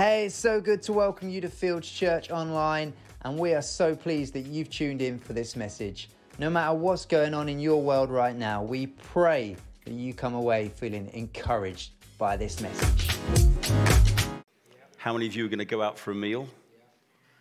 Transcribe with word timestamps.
Hey, 0.00 0.24
it's 0.24 0.34
so 0.34 0.62
good 0.62 0.80
to 0.84 0.94
welcome 0.94 1.28
you 1.28 1.42
to 1.42 1.50
Fields 1.50 1.86
Church 1.86 2.30
Online, 2.30 2.94
and 3.20 3.38
we 3.38 3.52
are 3.52 3.60
so 3.60 3.94
pleased 3.94 4.32
that 4.32 4.46
you've 4.46 4.70
tuned 4.70 5.02
in 5.02 5.18
for 5.18 5.34
this 5.34 5.56
message. 5.56 6.08
No 6.38 6.48
matter 6.48 6.72
what's 6.72 7.04
going 7.04 7.34
on 7.34 7.50
in 7.50 7.60
your 7.60 7.82
world 7.82 8.08
right 8.08 8.34
now, 8.34 8.62
we 8.62 8.86
pray 8.86 9.58
that 9.84 9.92
you 9.92 10.14
come 10.14 10.32
away 10.32 10.70
feeling 10.70 11.10
encouraged 11.12 11.90
by 12.16 12.34
this 12.38 12.62
message. 12.62 13.14
How 14.96 15.12
many 15.12 15.26
of 15.26 15.36
you 15.36 15.44
are 15.44 15.48
going 15.48 15.58
to 15.58 15.66
go 15.66 15.82
out 15.82 15.98
for 15.98 16.12
a 16.12 16.14
meal? 16.14 16.48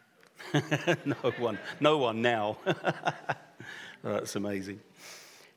no 1.05 1.15
one. 1.37 1.57
No 1.79 1.97
one 1.97 2.21
now. 2.21 2.57
Oh, 4.03 4.13
that's 4.13 4.35
amazing. 4.35 4.81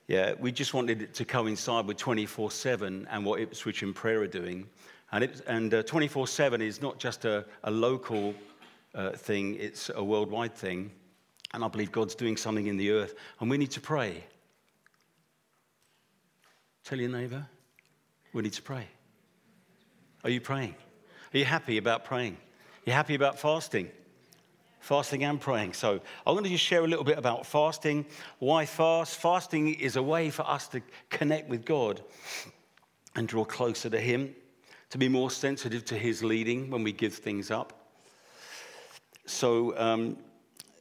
Yeah, 0.08 0.34
we 0.38 0.50
just 0.50 0.74
wanted 0.74 1.00
it 1.00 1.14
to 1.14 1.24
coincide 1.24 1.86
with 1.86 1.96
24 1.96 2.50
7 2.52 3.08
and 3.10 3.24
what 3.24 3.40
Ipswich 3.40 3.82
and 3.82 3.94
Prayer 3.94 4.20
are 4.20 4.26
doing. 4.28 4.68
And, 5.12 5.74
uh, 5.74 5.82
24 5.82 6.26
7 6.26 6.62
is 6.62 6.80
not 6.80 6.98
just 6.98 7.26
a, 7.26 7.44
a 7.64 7.70
local 7.70 8.34
uh, 8.94 9.10
thing, 9.10 9.56
it's 9.56 9.90
a 9.94 10.02
worldwide 10.02 10.54
thing. 10.54 10.90
And 11.52 11.62
I 11.62 11.68
believe 11.68 11.92
God's 11.92 12.14
doing 12.14 12.38
something 12.38 12.66
in 12.66 12.78
the 12.78 12.92
earth, 12.92 13.14
and 13.40 13.50
we 13.50 13.58
need 13.58 13.70
to 13.72 13.80
pray. 13.80 14.24
Tell 16.84 16.98
your 16.98 17.10
neighbor, 17.10 17.46
we 18.32 18.42
need 18.42 18.54
to 18.54 18.62
pray. 18.62 18.86
Are 20.24 20.30
you 20.30 20.40
praying? 20.40 20.74
Are 21.34 21.38
you 21.38 21.44
happy 21.44 21.76
about 21.76 22.06
praying? 22.06 22.34
Are 22.34 22.86
you 22.86 22.92
happy 22.92 23.14
about 23.14 23.38
fasting? 23.38 23.90
Fasting 24.80 25.24
and 25.24 25.38
praying. 25.38 25.74
So, 25.74 26.00
I'm 26.26 26.34
going 26.34 26.44
to 26.44 26.50
just 26.50 26.64
share 26.64 26.84
a 26.84 26.88
little 26.88 27.04
bit 27.04 27.18
about 27.18 27.44
fasting. 27.44 28.06
Why 28.38 28.64
fast? 28.64 29.18
Fasting 29.18 29.74
is 29.74 29.96
a 29.96 30.02
way 30.02 30.30
for 30.30 30.48
us 30.48 30.68
to 30.68 30.80
connect 31.10 31.50
with 31.50 31.66
God 31.66 32.00
and 33.14 33.28
draw 33.28 33.44
closer 33.44 33.90
to 33.90 34.00
Him 34.00 34.34
to 34.92 34.98
be 34.98 35.08
more 35.08 35.30
sensitive 35.30 35.86
to 35.86 35.96
His 35.96 36.22
leading 36.22 36.68
when 36.68 36.84
we 36.84 36.92
give 36.92 37.14
things 37.14 37.50
up. 37.50 37.72
So, 39.24 39.74
um, 39.78 40.18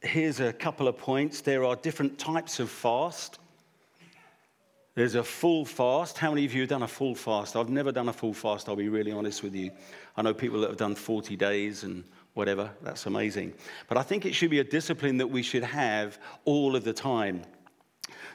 here's 0.02 0.38
a 0.38 0.52
couple 0.52 0.86
of 0.86 0.98
points. 0.98 1.40
There 1.40 1.64
are 1.64 1.76
different 1.76 2.18
types 2.18 2.60
of 2.60 2.68
fast. 2.68 3.38
There's 4.94 5.14
a 5.14 5.24
full 5.24 5.64
fast. 5.64 6.18
How 6.18 6.28
many 6.28 6.44
of 6.44 6.52
you 6.52 6.60
have 6.60 6.68
done 6.68 6.82
a 6.82 6.88
full 6.88 7.14
fast? 7.14 7.56
I've 7.56 7.70
never 7.70 7.90
done 7.90 8.10
a 8.10 8.12
full 8.12 8.34
fast, 8.34 8.68
I'll 8.68 8.76
be 8.76 8.90
really 8.90 9.12
honest 9.12 9.42
with 9.42 9.54
you. 9.54 9.70
I 10.14 10.20
know 10.20 10.34
people 10.34 10.60
that 10.60 10.68
have 10.68 10.76
done 10.76 10.94
40 10.94 11.34
days 11.34 11.82
and 11.82 12.04
whatever. 12.34 12.70
That's 12.82 13.06
amazing. 13.06 13.54
But 13.88 13.96
I 13.96 14.02
think 14.02 14.26
it 14.26 14.34
should 14.34 14.50
be 14.50 14.58
a 14.58 14.64
discipline 14.64 15.16
that 15.16 15.28
we 15.28 15.42
should 15.42 15.64
have 15.64 16.18
all 16.44 16.76
of 16.76 16.84
the 16.84 16.92
time. 16.92 17.44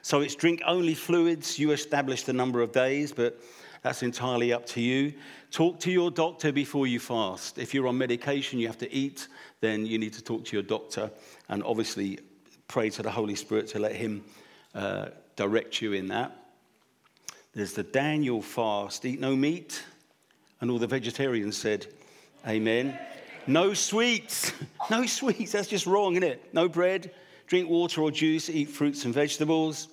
So 0.01 0.21
it's 0.21 0.33
drink 0.33 0.63
only 0.65 0.95
fluids. 0.95 1.59
You 1.59 1.69
establish 1.69 2.23
the 2.23 2.33
number 2.33 2.61
of 2.61 2.71
days, 2.71 3.11
but 3.11 3.39
that's 3.81 4.03
entirely 4.03 4.53
up 4.53 4.65
to 4.67 4.81
you. 4.81 5.13
Talk 5.51 5.79
to 5.81 5.91
your 5.91 6.11
doctor 6.11 6.51
before 6.51 6.87
you 6.87 6.99
fast. 6.99 7.57
If 7.57 7.73
you're 7.73 7.87
on 7.87 7.97
medication, 7.97 8.59
you 8.59 8.67
have 8.67 8.77
to 8.79 8.91
eat, 8.93 9.27
then 9.61 9.85
you 9.85 9.97
need 9.97 10.13
to 10.13 10.23
talk 10.23 10.45
to 10.45 10.55
your 10.55 10.63
doctor 10.63 11.09
and 11.49 11.63
obviously 11.63 12.19
pray 12.67 12.89
to 12.89 13.03
the 13.03 13.11
Holy 13.11 13.35
Spirit 13.35 13.67
to 13.69 13.79
let 13.79 13.95
Him 13.95 14.23
uh, 14.75 15.07
direct 15.35 15.81
you 15.81 15.93
in 15.93 16.07
that. 16.09 16.35
There's 17.53 17.73
the 17.73 17.83
Daniel 17.83 18.41
fast 18.41 19.05
eat 19.05 19.19
no 19.19 19.35
meat. 19.35 19.83
And 20.59 20.71
all 20.71 20.79
the 20.79 20.87
vegetarians 20.87 21.57
said, 21.57 21.85
Amen. 22.47 22.97
No 23.45 23.73
sweets. 23.73 24.51
No 24.89 25.05
sweets. 25.05 25.51
That's 25.51 25.67
just 25.67 25.85
wrong, 25.85 26.13
isn't 26.13 26.23
it? 26.23 26.53
No 26.53 26.69
bread. 26.69 27.11
Drink 27.47 27.69
water 27.69 28.01
or 28.01 28.09
juice. 28.09 28.49
Eat 28.49 28.69
fruits 28.69 29.03
and 29.03 29.13
vegetables. 29.13 29.89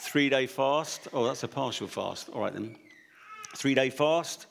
Three 0.00 0.28
day 0.28 0.46
fast. 0.46 1.08
Oh, 1.12 1.24
that's 1.24 1.42
a 1.42 1.48
partial 1.48 1.88
fast. 1.88 2.28
All 2.30 2.40
right 2.40 2.52
then. 2.52 2.76
Three 3.56 3.74
day 3.74 3.90
fast. 3.90 4.46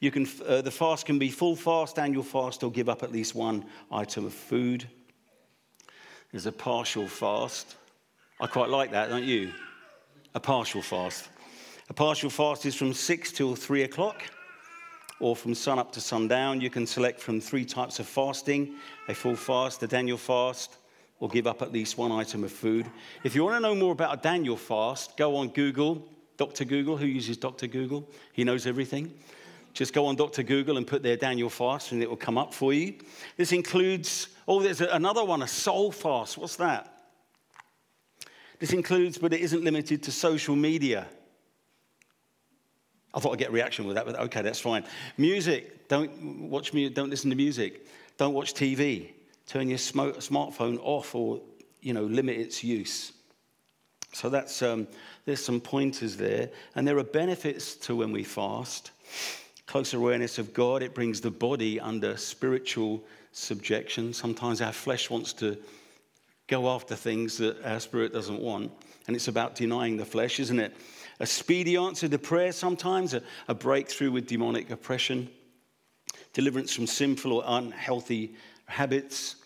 You 0.00 0.10
can, 0.10 0.26
uh, 0.46 0.62
the 0.62 0.70
fast 0.70 1.06
can 1.06 1.18
be 1.18 1.30
full 1.30 1.56
fast, 1.56 1.98
annual 1.98 2.22
fast, 2.22 2.62
or 2.62 2.70
give 2.70 2.88
up 2.88 3.02
at 3.02 3.12
least 3.12 3.34
one 3.34 3.64
item 3.90 4.26
of 4.26 4.34
food. 4.34 4.86
There's 6.32 6.46
a 6.46 6.52
partial 6.52 7.08
fast. 7.08 7.76
I 8.40 8.46
quite 8.46 8.68
like 8.68 8.90
that, 8.90 9.08
don't 9.08 9.24
you? 9.24 9.52
A 10.34 10.40
partial 10.40 10.82
fast. 10.82 11.28
A 11.88 11.94
partial 11.94 12.28
fast 12.28 12.66
is 12.66 12.74
from 12.74 12.92
6 12.92 13.32
till 13.32 13.54
3 13.54 13.84
o'clock 13.84 14.22
or 15.20 15.34
from 15.34 15.54
sun 15.54 15.78
up 15.78 15.92
to 15.92 16.00
sundown. 16.00 16.60
You 16.60 16.70
can 16.70 16.86
select 16.86 17.20
from 17.20 17.40
three 17.40 17.64
types 17.64 17.98
of 17.98 18.06
fasting 18.06 18.74
a 19.08 19.14
full 19.14 19.36
fast, 19.36 19.82
a 19.82 19.86
Daniel 19.86 20.18
fast, 20.18 20.78
or 21.20 21.28
give 21.28 21.46
up 21.46 21.62
at 21.62 21.72
least 21.72 21.96
one 21.96 22.12
item 22.12 22.44
of 22.44 22.52
food. 22.52 22.86
If 23.24 23.34
you 23.34 23.44
want 23.44 23.56
to 23.56 23.60
know 23.60 23.74
more 23.74 23.92
about 23.92 24.18
a 24.18 24.20
Daniel 24.20 24.56
fast, 24.56 25.16
go 25.16 25.36
on 25.36 25.48
Google, 25.48 26.06
Dr. 26.36 26.64
Google. 26.64 26.96
Who 26.96 27.06
uses 27.06 27.36
Dr. 27.36 27.66
Google? 27.66 28.08
He 28.32 28.44
knows 28.44 28.66
everything. 28.66 29.12
Just 29.72 29.92
go 29.92 30.06
on 30.06 30.16
Dr. 30.16 30.42
Google 30.42 30.78
and 30.78 30.86
put 30.86 31.02
there 31.02 31.16
Daniel 31.16 31.50
fast, 31.50 31.92
and 31.92 32.02
it 32.02 32.08
will 32.08 32.16
come 32.16 32.38
up 32.38 32.54
for 32.54 32.72
you. 32.72 32.94
This 33.36 33.52
includes, 33.52 34.28
oh, 34.48 34.62
there's 34.62 34.80
another 34.80 35.24
one, 35.24 35.42
a 35.42 35.48
soul 35.48 35.92
fast. 35.92 36.38
What's 36.38 36.56
that? 36.56 36.92
This 38.58 38.72
includes, 38.72 39.18
but 39.18 39.34
it 39.34 39.40
isn't 39.40 39.62
limited 39.62 40.02
to 40.04 40.12
social 40.12 40.56
media. 40.56 41.06
I 43.12 43.20
thought 43.20 43.32
I'd 43.32 43.38
get 43.38 43.48
a 43.48 43.52
reaction 43.52 43.86
with 43.86 43.96
that, 43.96 44.06
but 44.06 44.18
okay, 44.18 44.42
that's 44.42 44.60
fine. 44.60 44.84
Music, 45.16 45.88
don't 45.88 46.50
watch 46.50 46.72
me, 46.72 46.88
don't 46.88 47.10
listen 47.10 47.30
to 47.30 47.36
music. 47.36 47.86
Don't 48.16 48.34
watch 48.34 48.54
TV. 48.54 49.10
Turn 49.46 49.68
your 49.68 49.78
smartphone 49.78 50.78
off 50.82 51.14
or, 51.14 51.40
you 51.80 51.92
know, 51.92 52.04
limit 52.04 52.36
its 52.36 52.64
use. 52.64 53.12
So 54.12 54.28
that's, 54.28 54.62
um, 54.62 54.88
there's 55.24 55.44
some 55.44 55.60
pointers 55.60 56.16
there. 56.16 56.50
And 56.74 56.86
there 56.86 56.98
are 56.98 57.04
benefits 57.04 57.74
to 57.76 57.96
when 57.96 58.12
we 58.12 58.24
fast. 58.24 58.90
Closer 59.66 59.98
awareness 59.98 60.38
of 60.38 60.54
God, 60.54 60.82
it 60.82 60.94
brings 60.94 61.20
the 61.20 61.30
body 61.30 61.78
under 61.78 62.16
spiritual 62.16 63.04
subjection. 63.32 64.12
Sometimes 64.12 64.60
our 64.60 64.72
flesh 64.72 65.10
wants 65.10 65.32
to 65.34 65.58
go 66.46 66.70
after 66.70 66.94
things 66.94 67.38
that 67.38 67.62
our 67.64 67.80
spirit 67.80 68.12
doesn't 68.12 68.40
want. 68.40 68.72
And 69.06 69.14
it's 69.14 69.28
about 69.28 69.54
denying 69.54 69.96
the 69.96 70.04
flesh, 70.04 70.40
isn't 70.40 70.58
it? 70.58 70.76
A 71.20 71.26
speedy 71.26 71.76
answer 71.76 72.08
to 72.08 72.18
prayer 72.18 72.52
sometimes, 72.52 73.14
a, 73.14 73.22
a 73.48 73.54
breakthrough 73.54 74.10
with 74.10 74.26
demonic 74.26 74.70
oppression, 74.70 75.28
deliverance 76.32 76.72
from 76.72 76.86
sinful 76.86 77.32
or 77.32 77.44
unhealthy 77.46 78.34
habits, 78.66 79.36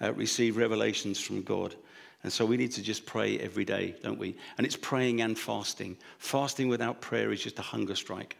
uh, 0.00 0.12
receive 0.12 0.56
revelations 0.56 1.20
from 1.20 1.42
God. 1.42 1.74
And 2.22 2.32
so 2.32 2.44
we 2.44 2.56
need 2.56 2.72
to 2.72 2.82
just 2.82 3.06
pray 3.06 3.38
every 3.38 3.64
day, 3.64 3.94
don't 4.02 4.18
we? 4.18 4.36
And 4.58 4.66
it's 4.66 4.76
praying 4.76 5.20
and 5.20 5.38
fasting. 5.38 5.96
Fasting 6.18 6.68
without 6.68 7.00
prayer 7.00 7.30
is 7.32 7.42
just 7.42 7.58
a 7.58 7.62
hunger 7.62 7.94
strike. 7.94 8.36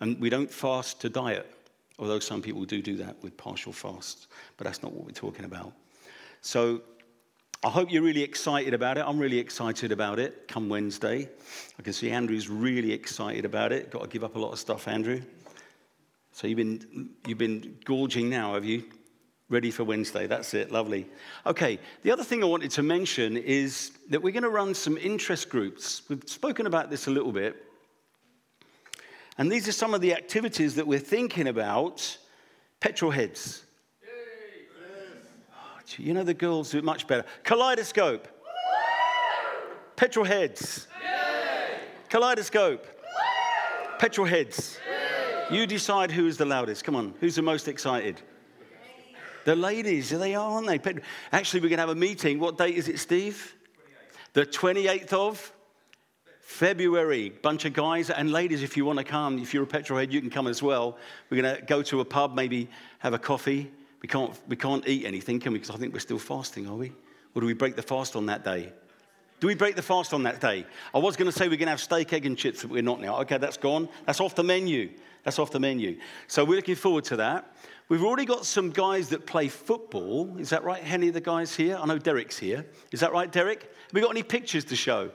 And 0.00 0.18
we 0.20 0.30
don't 0.30 0.50
fast 0.50 1.00
to 1.02 1.08
diet, 1.08 1.50
although 1.98 2.18
some 2.18 2.42
people 2.42 2.64
do 2.64 2.82
do 2.82 2.96
that 2.96 3.16
with 3.22 3.36
partial 3.36 3.72
fasts, 3.72 4.28
but 4.56 4.64
that's 4.64 4.82
not 4.82 4.92
what 4.92 5.04
we're 5.04 5.12
talking 5.12 5.44
about. 5.44 5.72
So 6.40 6.82
I 7.62 7.68
hope 7.68 7.92
you're 7.92 8.02
really 8.02 8.22
excited 8.22 8.72
about 8.72 8.96
it. 8.96 9.04
I'm 9.06 9.18
really 9.18 9.38
excited 9.38 9.92
about 9.92 10.18
it 10.18 10.48
come 10.48 10.68
Wednesday. 10.68 11.28
I 11.78 11.82
can 11.82 11.92
see 11.92 12.10
Andrew's 12.10 12.48
really 12.48 12.92
excited 12.92 13.44
about 13.44 13.72
it. 13.72 13.90
Got 13.90 14.02
to 14.02 14.08
give 14.08 14.24
up 14.24 14.36
a 14.36 14.38
lot 14.38 14.52
of 14.52 14.58
stuff, 14.58 14.88
Andrew. 14.88 15.20
So 16.32 16.46
you've 16.46 16.56
been, 16.56 17.10
you've 17.26 17.38
been 17.38 17.76
gorging 17.84 18.30
now, 18.30 18.54
have 18.54 18.64
you? 18.64 18.84
Ready 19.50 19.72
for 19.72 19.82
Wednesday. 19.82 20.28
That's 20.28 20.54
it. 20.54 20.70
Lovely. 20.70 21.08
Okay, 21.44 21.80
the 22.02 22.12
other 22.12 22.22
thing 22.22 22.42
I 22.44 22.46
wanted 22.46 22.70
to 22.70 22.84
mention 22.84 23.36
is 23.36 23.90
that 24.08 24.22
we're 24.22 24.32
going 24.32 24.44
to 24.44 24.48
run 24.48 24.74
some 24.74 24.96
interest 24.96 25.48
groups. 25.48 26.02
We've 26.08 26.22
spoken 26.26 26.66
about 26.66 26.88
this 26.88 27.08
a 27.08 27.10
little 27.10 27.32
bit. 27.32 27.56
And 29.38 29.50
these 29.50 29.66
are 29.66 29.72
some 29.72 29.92
of 29.92 30.00
the 30.00 30.14
activities 30.14 30.76
that 30.76 30.86
we're 30.86 31.00
thinking 31.00 31.48
about. 31.48 32.16
Petrol 32.78 33.10
heads. 33.10 33.64
You 35.96 36.14
know 36.14 36.22
the 36.22 36.32
girls 36.32 36.70
do 36.70 36.78
it 36.78 36.84
much 36.84 37.08
better. 37.08 37.24
Kaleidoscope. 37.42 38.28
Petrol 39.96 40.24
heads. 40.24 40.86
Kaleidoscope. 42.08 42.86
Petrol 43.98 44.28
heads. 44.28 44.78
You 45.50 45.66
decide 45.66 46.12
who 46.12 46.28
is 46.28 46.36
the 46.36 46.44
loudest. 46.44 46.84
Come 46.84 46.94
on, 46.94 47.14
who's 47.18 47.34
the 47.34 47.42
most 47.42 47.66
excited? 47.66 48.22
The 49.44 49.56
ladies, 49.56 50.10
they 50.10 50.34
are, 50.34 50.50
aren't 50.52 50.66
they? 50.66 51.00
Actually, 51.32 51.60
we're 51.60 51.68
going 51.68 51.78
to 51.78 51.82
have 51.82 51.88
a 51.90 51.94
meeting. 51.94 52.38
What 52.38 52.58
date 52.58 52.76
is 52.76 52.88
it, 52.88 52.98
Steve? 52.98 53.54
28th. 54.32 54.32
The 54.34 54.46
28th 54.46 55.12
of 55.12 55.52
February. 56.40 57.30
Bunch 57.30 57.64
of 57.64 57.72
guys 57.72 58.10
and 58.10 58.32
ladies, 58.32 58.62
if 58.62 58.76
you 58.76 58.84
want 58.84 58.98
to 58.98 59.04
come, 59.04 59.38
if 59.38 59.54
you're 59.54 59.62
a 59.62 59.66
petrol 59.66 59.98
head, 59.98 60.12
you 60.12 60.20
can 60.20 60.30
come 60.30 60.46
as 60.46 60.62
well. 60.62 60.98
We're 61.30 61.42
going 61.42 61.56
to 61.56 61.62
go 61.62 61.82
to 61.82 62.00
a 62.00 62.04
pub, 62.04 62.34
maybe 62.34 62.68
have 62.98 63.14
a 63.14 63.18
coffee, 63.18 63.70
we 64.02 64.08
can't, 64.08 64.34
we 64.48 64.56
can't 64.56 64.86
eat 64.88 65.04
anything, 65.04 65.40
can 65.40 65.52
we? 65.52 65.58
Because 65.58 65.74
I 65.74 65.78
think 65.78 65.92
we're 65.92 66.00
still 66.00 66.18
fasting, 66.18 66.66
are 66.66 66.74
we? 66.74 66.92
Or 67.34 67.40
do 67.40 67.46
we 67.46 67.52
break 67.52 67.76
the 67.76 67.82
fast 67.82 68.16
on 68.16 68.26
that 68.26 68.44
day? 68.44 68.72
Do 69.40 69.46
we 69.46 69.54
break 69.54 69.76
the 69.76 69.82
fast 69.82 70.12
on 70.12 70.22
that 70.24 70.40
day? 70.40 70.66
I 70.94 70.98
was 70.98 71.16
going 71.16 71.30
to 71.30 71.36
say 71.36 71.48
we're 71.48 71.56
going 71.56 71.66
to 71.66 71.70
have 71.70 71.80
steak, 71.80 72.12
egg, 72.12 72.26
and 72.26 72.36
chips, 72.36 72.62
but 72.62 72.70
we're 72.70 72.82
not 72.82 73.00
now. 73.00 73.20
Okay, 73.20 73.38
that's 73.38 73.56
gone. 73.56 73.88
That's 74.06 74.20
off 74.20 74.34
the 74.34 74.44
menu. 74.44 74.90
That's 75.22 75.38
off 75.38 75.50
the 75.50 75.60
menu. 75.60 75.98
So 76.28 76.44
we're 76.44 76.56
looking 76.56 76.74
forward 76.74 77.04
to 77.04 77.16
that. 77.16 77.54
We've 77.90 78.04
already 78.04 78.24
got 78.24 78.46
some 78.46 78.70
guys 78.70 79.08
that 79.08 79.26
play 79.26 79.48
football. 79.48 80.36
Is 80.38 80.50
that 80.50 80.62
right? 80.62 80.80
Any 80.84 81.08
of 81.08 81.14
the 81.14 81.20
guys 81.20 81.56
here? 81.56 81.76
I 81.76 81.84
know 81.86 81.98
Derek's 81.98 82.38
here. 82.38 82.64
Is 82.92 83.00
that 83.00 83.12
right, 83.12 83.30
Derek? 83.30 83.62
Have 83.62 83.92
we 83.92 84.00
got 84.00 84.10
any 84.10 84.22
pictures 84.22 84.64
to 84.66 84.76
show? 84.76 85.10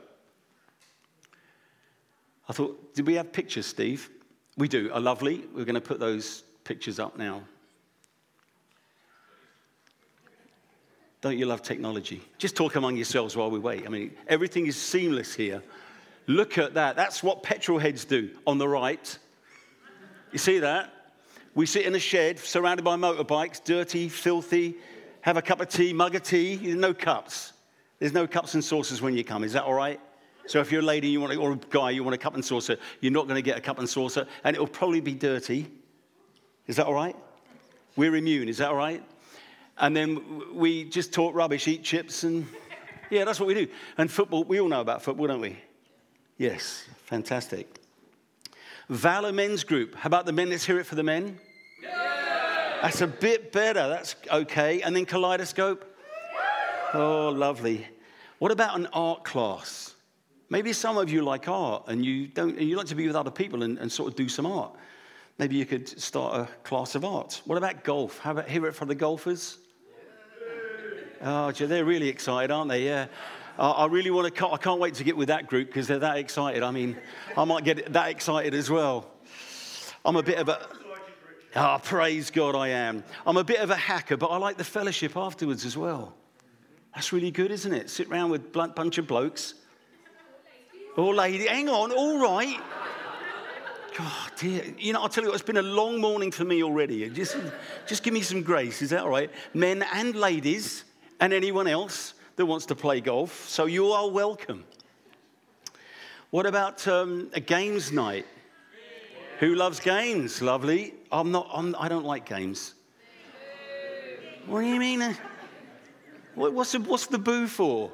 I 2.50 2.54
thought, 2.54 2.94
did 2.94 3.08
we 3.08 3.14
have 3.14 3.32
pictures, 3.32 3.66
Steve? 3.66 4.10
We 4.58 4.68
do. 4.68 4.92
Are 4.92 5.00
lovely. 5.00 5.46
We're 5.56 5.64
going 5.64 5.76
to 5.76 5.82
put 5.82 6.02
those 6.02 6.44
pictures 6.66 7.00
up 7.00 7.18
now. 7.18 7.44
Don't 11.22 11.38
you 11.38 11.46
love 11.46 11.62
technology? 11.62 12.22
Just 12.38 12.58
talk 12.58 12.76
among 12.76 12.98
yourselves 12.98 13.38
while 13.38 13.50
we 13.50 13.58
wait. 13.58 13.86
I 13.86 13.90
mean, 13.90 14.14
everything 14.28 14.68
is 14.68 14.76
seamless 14.76 15.34
here. 15.34 15.64
Look 16.28 16.58
at 16.58 16.74
that. 16.74 16.98
That's 16.98 17.24
what 17.24 17.42
petrol 17.42 17.80
heads 17.80 18.04
do 18.04 18.32
on 18.46 18.58
the 18.58 18.68
right. 18.68 19.18
You 20.34 20.40
see 20.40 20.60
that? 20.60 20.92
We 21.56 21.66
sit 21.66 21.86
in 21.86 21.96
a 21.96 22.00
shed 22.00 22.38
surrounded 22.38 22.84
by 22.84 22.98
motorbikes, 22.98 23.64
dirty, 23.64 24.10
filthy, 24.10 24.76
have 25.22 25.38
a 25.38 25.42
cup 25.42 25.62
of 25.62 25.70
tea, 25.70 25.94
mug 25.94 26.14
of 26.14 26.24
tea, 26.24 26.58
There's 26.58 26.76
no 26.76 26.94
cups. 26.94 27.54
There's 27.98 28.14
no 28.14 28.28
cups 28.28 28.54
and 28.56 28.64
saucers 28.64 29.02
when 29.02 29.16
you 29.16 29.24
come. 29.24 29.44
Is 29.46 29.54
that 29.54 29.64
all 29.64 29.74
right? 29.74 30.00
So 30.48 30.60
if 30.60 30.70
you're 30.70 30.82
a 30.82 30.86
lady 30.86 31.08
you 31.08 31.22
want 31.22 31.36
or 31.38 31.54
a 31.54 31.60
guy, 31.70 31.92
you 31.92 32.04
want 32.04 32.14
a 32.14 32.18
cup 32.18 32.36
and 32.36 32.44
saucer, 32.44 32.78
you're 33.00 33.14
not 33.14 33.28
going 33.28 33.38
to 33.38 33.42
get 33.42 33.58
a 33.58 33.62
cup 33.62 33.80
and 33.80 33.90
saucer, 33.90 34.28
and 34.44 34.54
it'll 34.54 34.68
probably 34.68 35.00
be 35.00 35.14
dirty. 35.14 35.66
Is 36.68 36.76
that 36.76 36.86
all 36.86 36.94
right? 36.94 37.16
We're 37.96 38.16
immune. 38.18 38.50
Is 38.50 38.58
that 38.58 38.70
all 38.70 38.76
right? 38.76 39.02
And 39.78 39.96
then 39.96 40.54
we 40.54 40.84
just 40.84 41.14
talk 41.14 41.34
rubbish, 41.34 41.68
eat 41.70 41.84
chips, 41.84 42.26
and 42.26 42.46
yeah, 43.10 43.24
that's 43.24 43.40
what 43.40 43.48
we 43.48 43.54
do. 43.54 43.68
And 43.98 44.12
football, 44.12 44.44
we 44.44 44.60
all 44.60 44.68
know 44.68 44.82
about 44.82 45.02
football, 45.02 45.28
don't 45.28 45.42
we? 45.42 45.58
Yes, 46.38 46.86
fantastic. 47.06 47.80
Valor 48.90 49.32
Men's 49.32 49.64
Group. 49.64 49.96
How 49.96 50.08
about 50.08 50.26
the 50.26 50.32
men? 50.32 50.50
Let's 50.50 50.66
hear 50.66 50.80
it 50.80 50.86
for 50.86 50.96
the 50.96 51.04
men. 51.04 51.40
Yeah. 51.82 52.80
That's 52.82 53.02
a 53.02 53.08
bit 53.08 53.52
better. 53.52 53.88
That's 53.90 54.16
okay. 54.32 54.82
And 54.82 54.96
then 54.96 55.06
Kaleidoscope. 55.06 55.86
Oh, 56.94 57.30
lovely. 57.30 57.88
What 58.40 58.52
about 58.52 58.78
an 58.78 58.88
art 58.94 59.24
class? 59.24 59.96
Maybe 60.50 60.72
some 60.74 60.98
of 60.98 61.10
you 61.10 61.24
like 61.24 61.48
art 61.48 61.86
and 61.88 62.06
you 62.06 62.28
don't 62.28 62.58
and 62.58 62.70
you 62.70 62.76
like 62.76 62.86
to 62.88 62.96
be 62.96 63.08
with 63.08 63.16
other 63.16 63.32
people 63.32 63.64
and, 63.64 63.80
and 63.80 63.92
sort 63.92 64.10
of 64.10 64.16
do 64.16 64.30
some 64.30 64.46
art. 64.46 64.74
Maybe 65.40 65.56
you 65.56 65.66
could 65.66 65.88
start 66.00 66.36
a 66.36 66.54
class 66.64 66.96
of 66.96 67.04
art. 67.04 67.42
What 67.46 67.58
about 67.58 67.84
golf? 67.84 68.20
How 68.20 68.32
about 68.32 68.48
hear 68.48 68.66
it 68.68 68.74
from 68.74 68.88
the 68.88 68.96
golfers? 68.96 69.58
Oh, 71.22 71.52
they're 71.52 71.86
really 71.86 72.08
excited, 72.08 72.52
aren't 72.52 72.70
they? 72.70 72.86
Yeah. 72.86 73.08
I 73.58 73.86
really 73.86 74.12
want 74.12 74.34
to, 74.34 74.48
I 74.48 74.58
can't 74.58 74.80
wait 74.80 74.96
to 74.96 75.04
get 75.04 75.16
with 75.16 75.30
that 75.30 75.48
group 75.48 75.68
because 75.68 75.88
they're 75.88 76.00
that 76.00 76.18
excited. 76.18 76.62
I 76.62 76.72
mean, 76.72 76.98
I 77.38 77.46
might 77.46 77.64
get 77.64 77.94
that 77.94 78.10
excited 78.10 78.54
as 78.54 78.70
well. 78.70 79.10
I'm 80.04 80.18
a 80.18 80.24
bit 80.24 80.38
of 80.38 80.50
a, 80.50 80.68
oh, 81.56 81.80
praise 81.82 82.32
God, 82.32 82.56
I 82.56 82.70
am. 82.70 83.04
I'm 83.26 83.38
a 83.38 83.44
bit 83.44 83.60
of 83.60 83.70
a 83.70 83.76
hacker, 83.76 84.18
but 84.18 84.28
I 84.28 84.38
like 84.38 84.58
the 84.58 84.64
fellowship 84.64 85.16
afterwards 85.16 85.66
as 85.66 85.78
well. 85.78 86.14
That's 86.94 87.14
really 87.14 87.32
good, 87.32 87.52
isn't 87.52 87.74
it? 87.74 87.90
Sit 87.90 88.08
around 88.10 88.30
with 88.30 88.56
a 88.56 88.68
bunch 88.68 88.98
of 88.98 89.08
blokes. 89.08 89.54
All 90.98 91.14
lady, 91.14 91.48
hang 91.48 91.70
on, 91.70 91.92
all 91.92 92.20
right. 92.20 92.60
God, 93.98 94.32
dear. 94.38 94.64
You 94.78 94.94
know, 94.94 95.02
I'll 95.02 95.10
tell 95.10 95.24
you 95.24 95.30
what, 95.30 95.36
it's 95.36 95.46
been 95.46 95.58
a 95.58 95.62
long 95.62 96.02
morning 96.02 96.32
for 96.32 96.44
me 96.44 96.62
already. 96.62 97.10
Just, 97.10 97.38
just 97.88 98.04
give 98.04 98.14
me 98.14 98.22
some 98.22 98.42
grace, 98.42 98.82
is 98.82 98.90
that 98.90 99.04
all 99.04 99.10
right? 99.10 99.30
Men 99.54 99.86
and 99.94 100.16
ladies 100.16 100.84
and 101.22 101.32
anyone 101.32 101.68
else 101.68 102.15
that 102.36 102.46
wants 102.46 102.66
to 102.68 102.76
play 102.76 103.02
golf. 103.02 103.48
So 103.48 103.66
you 103.66 103.92
are 103.92 104.10
welcome. 104.10 104.66
What 106.32 106.46
about 106.46 106.88
um, 106.88 107.30
a 107.34 107.40
games 107.40 107.92
night? 107.92 108.26
Who 109.40 109.56
loves 109.56 109.80
games? 109.80 110.42
Lovely. 110.42 110.94
I'm 111.12 111.32
not, 111.32 111.50
I'm, 111.54 111.76
I 111.78 111.88
don't 111.88 112.06
like 112.06 112.26
games. 112.26 112.74
What 114.48 114.62
do 114.62 114.68
you 114.68 114.80
mean? 114.80 115.18
What's 116.36 116.74
the, 116.74 116.80
what's 116.80 117.08
the 117.08 117.18
boo 117.18 117.48
for? 117.48 117.92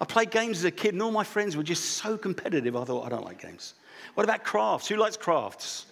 I 0.00 0.04
played 0.04 0.30
games 0.30 0.58
as 0.58 0.64
a 0.64 0.70
kid, 0.70 0.94
and 0.94 1.02
all 1.02 1.12
my 1.12 1.24
friends 1.24 1.56
were 1.56 1.62
just 1.62 1.84
so 1.90 2.18
competitive. 2.18 2.74
I 2.74 2.84
thought, 2.84 3.06
I 3.06 3.08
don't 3.08 3.24
like 3.24 3.40
games. 3.40 3.74
What 4.14 4.24
about 4.24 4.42
crafts? 4.42 4.88
Who 4.88 4.96
likes 4.96 5.16
crafts? 5.16 5.86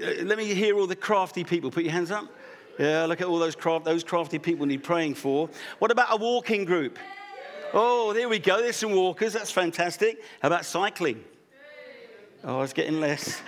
Uh, 0.00 0.22
let 0.22 0.38
me 0.38 0.54
hear 0.54 0.78
all 0.78 0.86
the 0.86 0.96
crafty 0.96 1.42
people. 1.42 1.70
Put 1.70 1.82
your 1.82 1.92
hands 1.92 2.10
up. 2.10 2.26
Yeah, 2.78 3.06
look 3.06 3.20
at 3.20 3.26
all 3.26 3.38
those 3.38 3.56
craft, 3.56 3.84
those 3.84 4.04
crafty 4.04 4.38
people 4.38 4.66
need 4.66 4.82
praying 4.82 5.14
for. 5.14 5.48
What 5.78 5.90
about 5.90 6.08
a 6.10 6.16
walking 6.16 6.64
group? 6.64 6.98
Oh, 7.72 8.12
there 8.12 8.28
we 8.28 8.38
go. 8.38 8.60
There's 8.60 8.76
some 8.76 8.92
walkers. 8.92 9.32
That's 9.32 9.50
fantastic. 9.50 10.22
How 10.40 10.48
about 10.48 10.64
cycling? 10.64 11.24
Oh, 12.44 12.62
it's 12.62 12.72
getting 12.72 13.00
less. 13.00 13.40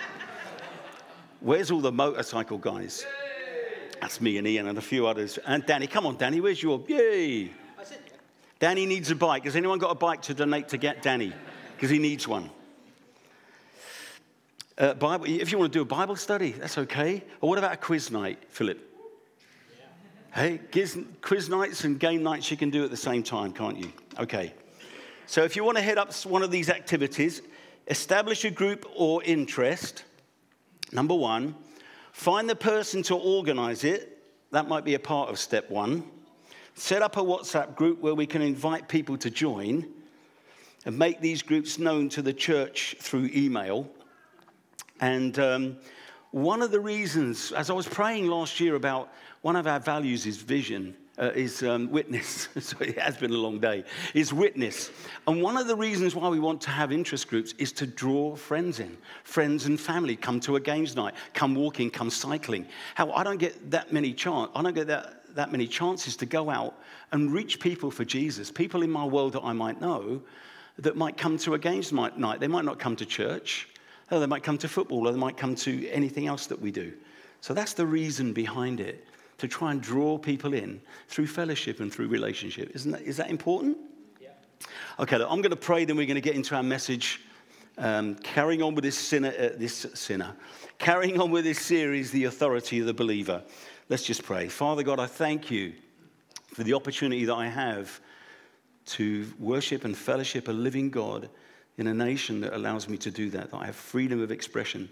Where's 1.39 1.71
all 1.71 1.79
the 1.79 1.91
motorcycle 1.91 2.57
guys? 2.57 3.05
That's 4.01 4.19
me 4.19 4.37
and 4.37 4.47
Ian 4.47 4.67
and 4.67 4.77
a 4.77 4.81
few 4.81 5.07
others. 5.07 5.39
And 5.45 5.65
Danny, 5.65 5.87
come 5.87 6.05
on, 6.05 6.17
Danny, 6.17 6.41
where's 6.41 6.61
your 6.61 6.83
yay? 6.87 7.51
Danny 8.59 8.85
needs 8.85 9.09
a 9.09 9.15
bike. 9.15 9.45
Has 9.45 9.55
anyone 9.55 9.79
got 9.79 9.91
a 9.91 9.95
bike 9.95 10.21
to 10.23 10.33
donate 10.33 10.67
to 10.69 10.77
get 10.77 11.01
Danny? 11.01 11.33
Because 11.75 11.89
he 11.89 11.97
needs 11.97 12.27
one. 12.27 12.49
Uh, 14.77 14.93
Bible, 14.93 15.25
if 15.27 15.51
you 15.51 15.57
want 15.57 15.71
to 15.71 15.77
do 15.77 15.81
a 15.81 15.85
Bible 15.85 16.15
study, 16.15 16.51
that's 16.51 16.77
okay. 16.77 17.23
Or 17.41 17.49
what 17.49 17.57
about 17.57 17.73
a 17.73 17.77
quiz 17.77 18.11
night, 18.11 18.39
Philip? 18.49 18.88
Hey, 20.31 20.59
quiz 21.21 21.49
nights 21.49 21.85
and 21.85 21.99
game 21.99 22.21
nights 22.21 22.51
you 22.51 22.57
can 22.57 22.69
do 22.69 22.83
at 22.83 22.91
the 22.91 22.97
same 22.97 23.23
time, 23.23 23.51
can't 23.51 23.77
you? 23.77 23.91
Okay. 24.19 24.53
So 25.25 25.43
if 25.43 25.55
you 25.55 25.63
want 25.63 25.77
to 25.77 25.83
head 25.83 25.97
up 25.97 26.13
one 26.23 26.43
of 26.43 26.51
these 26.51 26.69
activities, 26.69 27.41
establish 27.87 28.45
a 28.45 28.51
group 28.51 28.85
or 28.95 29.23
interest. 29.23 30.03
Number 30.91 31.15
one, 31.15 31.55
find 32.11 32.47
the 32.47 32.55
person 32.55 33.01
to 33.03 33.15
organize 33.15 33.83
it. 33.83 34.23
That 34.51 34.67
might 34.67 34.85
be 34.85 34.93
a 34.93 34.99
part 34.99 35.29
of 35.29 35.39
step 35.39 35.67
one. 35.71 36.03
Set 36.75 37.01
up 37.01 37.17
a 37.17 37.21
WhatsApp 37.21 37.75
group 37.75 37.99
where 37.99 38.13
we 38.13 38.27
can 38.27 38.43
invite 38.43 38.87
people 38.87 39.17
to 39.17 39.31
join 39.31 39.87
and 40.85 40.97
make 40.97 41.21
these 41.21 41.41
groups 41.41 41.79
known 41.79 42.07
to 42.09 42.21
the 42.21 42.33
church 42.33 42.95
through 42.99 43.31
email. 43.33 43.89
And 45.01 45.39
um, 45.39 45.77
one 46.31 46.61
of 46.61 46.71
the 46.71 46.79
reasons, 46.79 47.51
as 47.51 47.69
I 47.69 47.73
was 47.73 47.87
praying 47.87 48.27
last 48.27 48.59
year 48.59 48.75
about 48.75 49.11
one 49.41 49.55
of 49.55 49.65
our 49.65 49.79
values 49.79 50.27
is 50.27 50.37
vision, 50.37 50.95
uh, 51.17 51.31
is 51.35 51.63
um, 51.63 51.89
witness. 51.89 52.49
so 52.59 52.77
it 52.79 52.97
has 52.99 53.17
been 53.17 53.31
a 53.31 53.37
long 53.37 53.59
day. 53.59 53.83
Is 54.13 54.31
witness. 54.31 54.91
And 55.27 55.41
one 55.41 55.57
of 55.57 55.67
the 55.67 55.75
reasons 55.75 56.15
why 56.15 56.29
we 56.29 56.39
want 56.39 56.61
to 56.61 56.69
have 56.69 56.91
interest 56.91 57.27
groups 57.27 57.53
is 57.57 57.71
to 57.73 57.87
draw 57.87 58.35
friends 58.35 58.79
in, 58.79 58.95
friends 59.23 59.65
and 59.65 59.79
family. 59.79 60.15
Come 60.15 60.39
to 60.41 60.55
a 60.55 60.59
games 60.59 60.95
night, 60.95 61.15
come 61.33 61.55
walking, 61.55 61.89
come 61.89 62.09
cycling. 62.09 62.67
How 62.95 63.11
I 63.11 63.23
don't 63.23 63.39
get 63.39 63.71
that 63.71 63.91
many 63.91 64.13
chance. 64.13 64.51
I 64.55 64.61
don't 64.61 64.75
get 64.75 64.87
that, 64.87 65.35
that 65.35 65.51
many 65.51 65.67
chances 65.67 66.15
to 66.17 66.25
go 66.27 66.49
out 66.49 66.75
and 67.11 67.33
reach 67.33 67.59
people 67.59 67.89
for 67.89 68.05
Jesus. 68.05 68.51
People 68.51 68.83
in 68.83 68.91
my 68.91 69.05
world 69.05 69.33
that 69.33 69.43
I 69.43 69.53
might 69.53 69.81
know 69.81 70.21
that 70.77 70.95
might 70.95 71.17
come 71.17 71.37
to 71.39 71.55
a 71.55 71.59
games 71.59 71.91
night. 71.91 72.39
They 72.39 72.47
might 72.47 72.65
not 72.65 72.77
come 72.77 72.95
to 72.97 73.05
church. 73.05 73.67
Or 74.11 74.19
they 74.19 74.25
might 74.25 74.43
come 74.43 74.57
to 74.59 74.67
football, 74.67 75.07
or 75.07 75.11
they 75.11 75.19
might 75.19 75.37
come 75.37 75.55
to 75.55 75.87
anything 75.89 76.27
else 76.27 76.47
that 76.47 76.59
we 76.59 76.71
do. 76.71 76.93
So 77.41 77.53
that's 77.53 77.73
the 77.73 77.85
reason 77.85 78.33
behind 78.33 78.79
it 78.79 79.05
to 79.37 79.47
try 79.47 79.71
and 79.71 79.81
draw 79.81 80.17
people 80.17 80.53
in 80.53 80.81
through 81.07 81.27
fellowship 81.27 81.79
and 81.79 81.93
through 81.93 82.07
relationship. 82.07 82.71
Isn't 82.75 82.91
that, 82.91 83.01
is 83.03 83.17
that 83.17 83.29
important? 83.29 83.77
Yeah. 84.21 84.29
Okay, 84.99 85.17
look, 85.17 85.29
I'm 85.31 85.41
going 85.41 85.51
to 85.51 85.55
pray, 85.55 85.85
then 85.85 85.95
we're 85.95 86.05
going 86.05 86.15
to 86.15 86.21
get 86.21 86.35
into 86.35 86.55
our 86.55 86.63
message. 86.63 87.21
Um, 87.77 88.15
carrying 88.15 88.61
on 88.61 88.75
with 88.75 88.83
this 88.83 88.97
sinner, 88.97 89.29
uh, 89.29 89.49
this 89.55 89.85
sinner, 89.93 90.35
carrying 90.79 91.21
on 91.21 91.31
with 91.31 91.45
this 91.45 91.59
series, 91.59 92.11
The 92.11 92.25
Authority 92.25 92.81
of 92.81 92.87
the 92.87 92.93
Believer. 92.93 93.41
Let's 93.87 94.03
just 94.03 94.23
pray. 94.23 94.49
Father 94.49 94.83
God, 94.83 94.99
I 94.99 95.05
thank 95.05 95.49
you 95.49 95.73
for 96.47 96.65
the 96.65 96.73
opportunity 96.73 97.23
that 97.23 97.35
I 97.35 97.47
have 97.47 98.01
to 98.87 99.31
worship 99.39 99.85
and 99.85 99.95
fellowship 99.95 100.49
a 100.49 100.51
living 100.51 100.89
God 100.89 101.29
in 101.79 101.87
a 101.87 101.93
nation 101.93 102.41
that 102.41 102.53
allows 102.53 102.89
me 102.89 102.97
to 102.97 103.09
do 103.09 103.29
that, 103.29 103.51
that 103.51 103.57
I 103.57 103.65
have 103.65 103.75
freedom 103.75 104.21
of 104.21 104.31
expression 104.31 104.89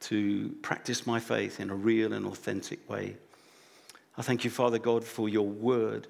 to 0.00 0.48
practice 0.62 1.06
my 1.06 1.20
faith 1.20 1.60
in 1.60 1.68
a 1.68 1.74
real 1.74 2.14
and 2.14 2.24
authentic 2.26 2.88
way. 2.88 3.16
I 4.16 4.22
thank 4.22 4.42
you, 4.42 4.50
Father 4.50 4.78
God, 4.78 5.04
for 5.04 5.28
your 5.28 5.46
word. 5.46 6.06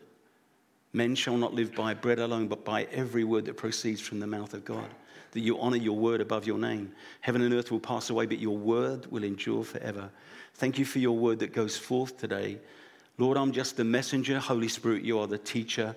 Men 0.92 1.16
shall 1.16 1.36
not 1.36 1.54
live 1.54 1.75
by 1.75 1.92
bread 1.92 2.20
alone, 2.20 2.46
but 2.46 2.64
by 2.64 2.84
every 2.92 3.25
word 3.25 3.46
that 3.46 3.56
proceeds 3.56 4.00
from 4.00 4.20
the 4.20 4.28
mouth 4.28 4.54
of 4.54 4.64
God. 4.64 4.88
That 5.32 5.40
you 5.40 5.58
honor 5.58 5.76
your 5.76 5.96
word 5.96 6.20
above 6.20 6.46
your 6.46 6.58
name. 6.58 6.92
Heaven 7.20 7.42
and 7.42 7.52
earth 7.52 7.72
will 7.72 7.80
pass 7.80 8.08
away, 8.08 8.26
but 8.26 8.38
your 8.38 8.56
word 8.56 9.10
will 9.10 9.25
endure 9.25 9.64
forever. 9.64 10.08
Thank 10.54 10.78
you 10.78 10.84
for 10.84 11.00
your 11.00 11.16
word 11.16 11.40
that 11.40 11.52
goes 11.52 11.76
forth 11.76 12.16
today. 12.16 12.58
Lord, 13.18 13.36
I'm 13.36 13.50
just 13.50 13.76
the 13.76 13.84
messenger. 13.84 14.38
Holy 14.38 14.68
Spirit, 14.68 15.02
you 15.02 15.18
are 15.18 15.26
the 15.26 15.36
teacher. 15.36 15.96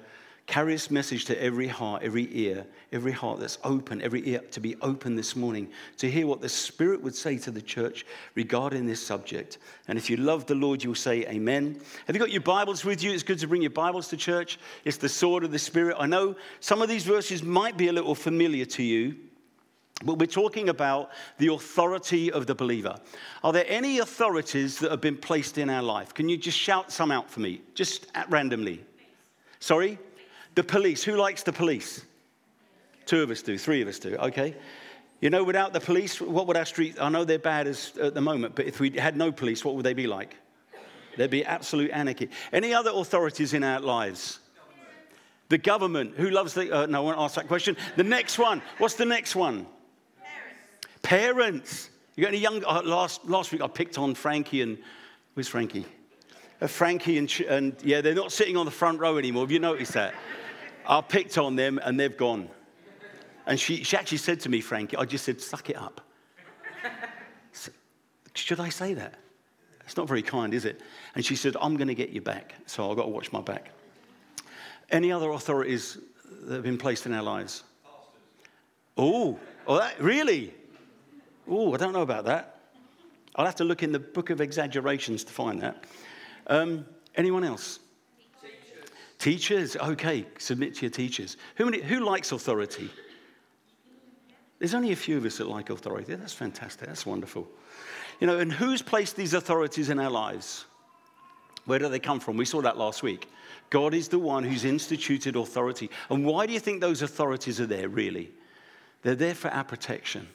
Carry 0.49 0.73
this 0.73 0.89
message 0.89 1.25
to 1.25 1.39
every 1.39 1.67
heart, 1.67 2.01
every 2.01 2.27
ear, 2.31 2.65
every 2.91 3.11
heart 3.11 3.39
that's 3.39 3.59
open, 3.63 4.01
every 4.01 4.27
ear 4.27 4.39
to 4.49 4.59
be 4.59 4.75
open 4.81 5.15
this 5.15 5.35
morning 5.35 5.69
to 5.97 6.09
hear 6.09 6.25
what 6.25 6.41
the 6.41 6.49
Spirit 6.49 7.03
would 7.03 7.13
say 7.13 7.37
to 7.37 7.51
the 7.51 7.61
church 7.61 8.03
regarding 8.33 8.87
this 8.87 9.05
subject. 9.05 9.59
And 9.87 9.95
if 9.95 10.09
you 10.09 10.17
love 10.17 10.47
the 10.47 10.55
Lord, 10.55 10.83
you'll 10.83 10.95
say 10.95 11.23
amen. 11.27 11.79
Have 12.07 12.15
you 12.15 12.19
got 12.19 12.31
your 12.31 12.41
Bibles 12.41 12.83
with 12.83 13.03
you? 13.03 13.11
It's 13.11 13.21
good 13.21 13.37
to 13.37 13.47
bring 13.47 13.61
your 13.61 13.69
Bibles 13.69 14.07
to 14.07 14.17
church. 14.17 14.57
It's 14.85 14.97
the 14.97 15.07
sword 15.07 15.43
of 15.43 15.51
the 15.51 15.59
Spirit. 15.59 15.97
I 15.99 16.07
know 16.07 16.35
some 16.61 16.81
of 16.81 16.89
these 16.89 17.03
verses 17.03 17.43
might 17.43 17.77
be 17.77 17.89
a 17.89 17.93
little 17.93 18.15
familiar 18.15 18.65
to 18.65 18.81
you. 18.81 19.17
But 20.03 20.17
we're 20.17 20.25
talking 20.25 20.69
about 20.69 21.11
the 21.37 21.53
authority 21.53 22.31
of 22.31 22.47
the 22.47 22.55
believer. 22.55 22.99
Are 23.43 23.53
there 23.53 23.65
any 23.67 23.99
authorities 23.99 24.79
that 24.79 24.89
have 24.89 25.01
been 25.01 25.17
placed 25.17 25.59
in 25.59 25.69
our 25.69 25.83
life? 25.83 26.15
Can 26.15 26.27
you 26.27 26.37
just 26.37 26.57
shout 26.57 26.91
some 26.91 27.11
out 27.11 27.29
for 27.29 27.39
me, 27.39 27.61
just 27.75 28.07
randomly? 28.29 28.83
Sorry? 29.59 29.99
The 30.55 30.63
police. 30.63 31.03
Who 31.03 31.15
likes 31.15 31.43
the 31.43 31.53
police? 31.53 32.05
Two 33.05 33.23
of 33.23 33.31
us 33.31 33.41
do, 33.41 33.57
three 33.57 33.81
of 33.81 33.87
us 33.87 33.97
do. 33.97 34.15
Okay. 34.15 34.55
You 35.21 35.29
know, 35.29 35.43
without 35.43 35.73
the 35.73 35.79
police, 35.79 36.21
what 36.21 36.47
would 36.47 36.55
our 36.55 36.65
streets, 36.65 36.99
I 36.99 37.09
know 37.09 37.25
they're 37.25 37.39
bad 37.39 37.67
as, 37.67 37.91
at 37.97 38.13
the 38.13 38.21
moment, 38.21 38.55
but 38.55 38.67
if 38.67 38.79
we 38.79 38.91
had 38.91 39.17
no 39.17 39.31
police, 39.31 39.65
what 39.65 39.75
would 39.75 39.85
they 39.85 39.93
be 39.93 40.07
like? 40.07 40.35
There'd 41.17 41.31
be 41.31 41.43
absolute 41.43 41.91
anarchy. 41.91 42.29
Any 42.53 42.73
other 42.73 42.91
authorities 42.93 43.53
in 43.53 43.63
our 43.63 43.79
lives? 43.79 44.39
The 45.49 45.57
government. 45.57 46.13
Who 46.15 46.29
loves 46.29 46.53
the, 46.53 46.71
uh, 46.71 46.85
no, 46.85 47.01
I 47.01 47.05
won't 47.05 47.17
ask 47.19 47.35
that 47.35 47.47
question. 47.47 47.75
The 47.97 48.03
next 48.03 48.37
one. 48.37 48.61
What's 48.77 48.93
the 48.93 49.05
next 49.05 49.35
one? 49.35 49.65
Parents. 50.21 50.89
Parents. 51.01 51.89
You 52.15 52.23
got 52.23 52.29
any 52.29 52.37
young, 52.37 52.63
uh, 52.63 52.83
last, 52.85 53.25
last 53.25 53.51
week 53.51 53.61
I 53.61 53.67
picked 53.67 53.97
on 53.97 54.13
Frankie 54.13 54.61
and, 54.61 54.77
where's 55.33 55.47
Frankie? 55.47 55.85
Frankie 56.67 57.17
and, 57.17 57.39
and, 57.47 57.75
yeah, 57.83 58.01
they're 58.01 58.13
not 58.13 58.31
sitting 58.31 58.57
on 58.57 58.65
the 58.65 58.71
front 58.71 58.99
row 58.99 59.17
anymore. 59.17 59.43
Have 59.43 59.51
you 59.51 59.59
noticed 59.59 59.93
that? 59.93 60.13
I 60.85 61.01
picked 61.01 61.37
on 61.37 61.55
them 61.55 61.79
and 61.83 61.99
they've 61.99 62.15
gone. 62.15 62.49
And 63.45 63.59
she, 63.59 63.83
she 63.83 63.95
actually 63.95 64.17
said 64.17 64.39
to 64.41 64.49
me, 64.49 64.61
Frankie, 64.61 64.97
I 64.97 65.05
just 65.05 65.25
said, 65.25 65.39
suck 65.41 65.69
it 65.69 65.77
up. 65.77 66.01
Should 68.33 68.59
I 68.59 68.69
say 68.69 68.93
that? 68.93 69.15
It's 69.85 69.97
not 69.97 70.07
very 70.07 70.21
kind, 70.21 70.53
is 70.53 70.65
it? 70.65 70.81
And 71.15 71.25
she 71.25 71.35
said, 71.35 71.55
I'm 71.59 71.75
going 71.75 71.87
to 71.87 71.95
get 71.95 72.09
you 72.09 72.21
back. 72.21 72.53
So 72.67 72.89
I've 72.89 72.95
got 72.95 73.03
to 73.03 73.09
watch 73.09 73.31
my 73.31 73.41
back. 73.41 73.71
Any 74.91 75.11
other 75.11 75.31
authorities 75.31 75.97
that 76.43 76.55
have 76.55 76.63
been 76.63 76.77
placed 76.77 77.05
in 77.05 77.13
our 77.13 77.23
lives? 77.23 77.63
Oh, 78.97 79.39
oh, 79.65 79.77
that, 79.77 79.99
really? 79.99 80.53
Oh, 81.47 81.73
I 81.73 81.77
don't 81.77 81.93
know 81.93 82.01
about 82.01 82.25
that. 82.25 82.59
I'll 83.35 83.45
have 83.45 83.55
to 83.55 83.63
look 83.63 83.83
in 83.83 83.91
the 83.91 83.99
book 83.99 84.29
of 84.29 84.41
exaggerations 84.41 85.23
to 85.23 85.33
find 85.33 85.61
that. 85.61 85.85
Um, 86.49 86.85
anyone 87.15 87.43
else? 87.43 87.79
Teachers. 88.41 88.89
Teachers. 89.19 89.75
Okay, 89.77 90.25
submit 90.37 90.75
to 90.75 90.81
your 90.81 90.89
teachers. 90.89 91.37
Who, 91.55 91.65
many, 91.65 91.81
who 91.81 91.99
likes 91.99 92.31
authority? 92.31 92.89
There's 94.57 94.73
only 94.73 94.91
a 94.91 94.95
few 94.95 95.17
of 95.17 95.25
us 95.25 95.37
that 95.37 95.47
like 95.47 95.69
authority. 95.69 96.15
That's 96.15 96.33
fantastic. 96.33 96.87
That's 96.87 97.05
wonderful. 97.05 97.47
You 98.19 98.27
know, 98.27 98.39
and 98.39 98.51
who's 98.51 98.81
placed 98.81 99.15
these 99.15 99.33
authorities 99.33 99.89
in 99.89 99.99
our 99.99 100.09
lives? 100.09 100.65
Where 101.65 101.79
do 101.79 101.87
they 101.87 101.99
come 101.99 102.19
from? 102.19 102.35
We 102.35 102.45
saw 102.45 102.61
that 102.61 102.77
last 102.77 103.03
week. 103.03 103.29
God 103.69 103.93
is 103.93 104.07
the 104.07 104.19
one 104.19 104.43
who's 104.43 104.65
instituted 104.65 105.35
authority. 105.35 105.89
And 106.09 106.25
why 106.25 106.45
do 106.45 106.53
you 106.53 106.59
think 106.59 106.81
those 106.81 107.01
authorities 107.03 107.61
are 107.61 107.67
there, 107.67 107.87
really? 107.87 108.31
They're 109.03 109.15
there 109.15 109.35
for 109.35 109.49
our 109.49 109.63
protection. 109.63 110.27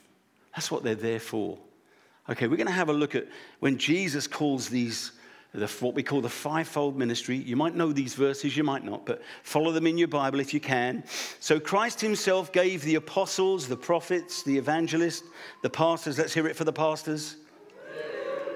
That's 0.55 0.71
what 0.71 0.83
they're 0.83 0.95
there 0.95 1.19
for. 1.19 1.59
Okay, 2.29 2.47
we're 2.47 2.55
going 2.55 2.67
to 2.67 2.73
have 2.73 2.89
a 2.89 2.93
look 2.93 3.13
at 3.13 3.27
when 3.59 3.77
Jesus 3.77 4.25
calls 4.25 4.69
these 4.69 5.11
the, 5.59 5.67
what 5.79 5.95
we 5.95 6.03
call 6.03 6.21
the 6.21 6.29
fivefold 6.29 6.97
ministry. 6.97 7.37
You 7.37 7.55
might 7.55 7.75
know 7.75 7.91
these 7.91 8.13
verses, 8.13 8.55
you 8.55 8.63
might 8.63 8.83
not, 8.83 9.05
but 9.05 9.21
follow 9.43 9.71
them 9.71 9.87
in 9.87 9.97
your 9.97 10.07
Bible 10.07 10.39
if 10.39 10.53
you 10.53 10.59
can. 10.59 11.03
So, 11.39 11.59
Christ 11.59 12.01
Himself 12.01 12.51
gave 12.51 12.81
the 12.81 12.95
apostles, 12.95 13.67
the 13.67 13.77
prophets, 13.77 14.43
the 14.43 14.57
evangelists, 14.57 15.23
the 15.61 15.69
pastors. 15.69 16.17
Let's 16.17 16.33
hear 16.33 16.47
it 16.47 16.55
for 16.55 16.63
the 16.63 16.73
pastors 16.73 17.37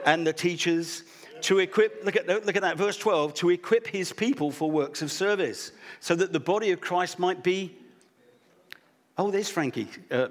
and 0.05 0.25
the 0.25 0.33
teachers 0.33 1.03
to 1.41 1.59
equip, 1.59 2.03
look 2.03 2.15
at, 2.15 2.27
look 2.27 2.55
at 2.55 2.61
that, 2.61 2.77
verse 2.77 2.97
12, 2.97 3.33
to 3.35 3.49
equip 3.49 3.87
his 3.87 4.11
people 4.11 4.51
for 4.51 4.69
works 4.69 5.01
of 5.01 5.11
service, 5.11 5.71
so 5.99 6.15
that 6.15 6.33
the 6.33 6.39
body 6.39 6.71
of 6.71 6.81
Christ 6.81 7.19
might 7.19 7.43
be. 7.43 7.75
Oh, 9.17 9.31
there's 9.31 9.49
Frankie. 9.49 9.87
Uh, 10.11 10.27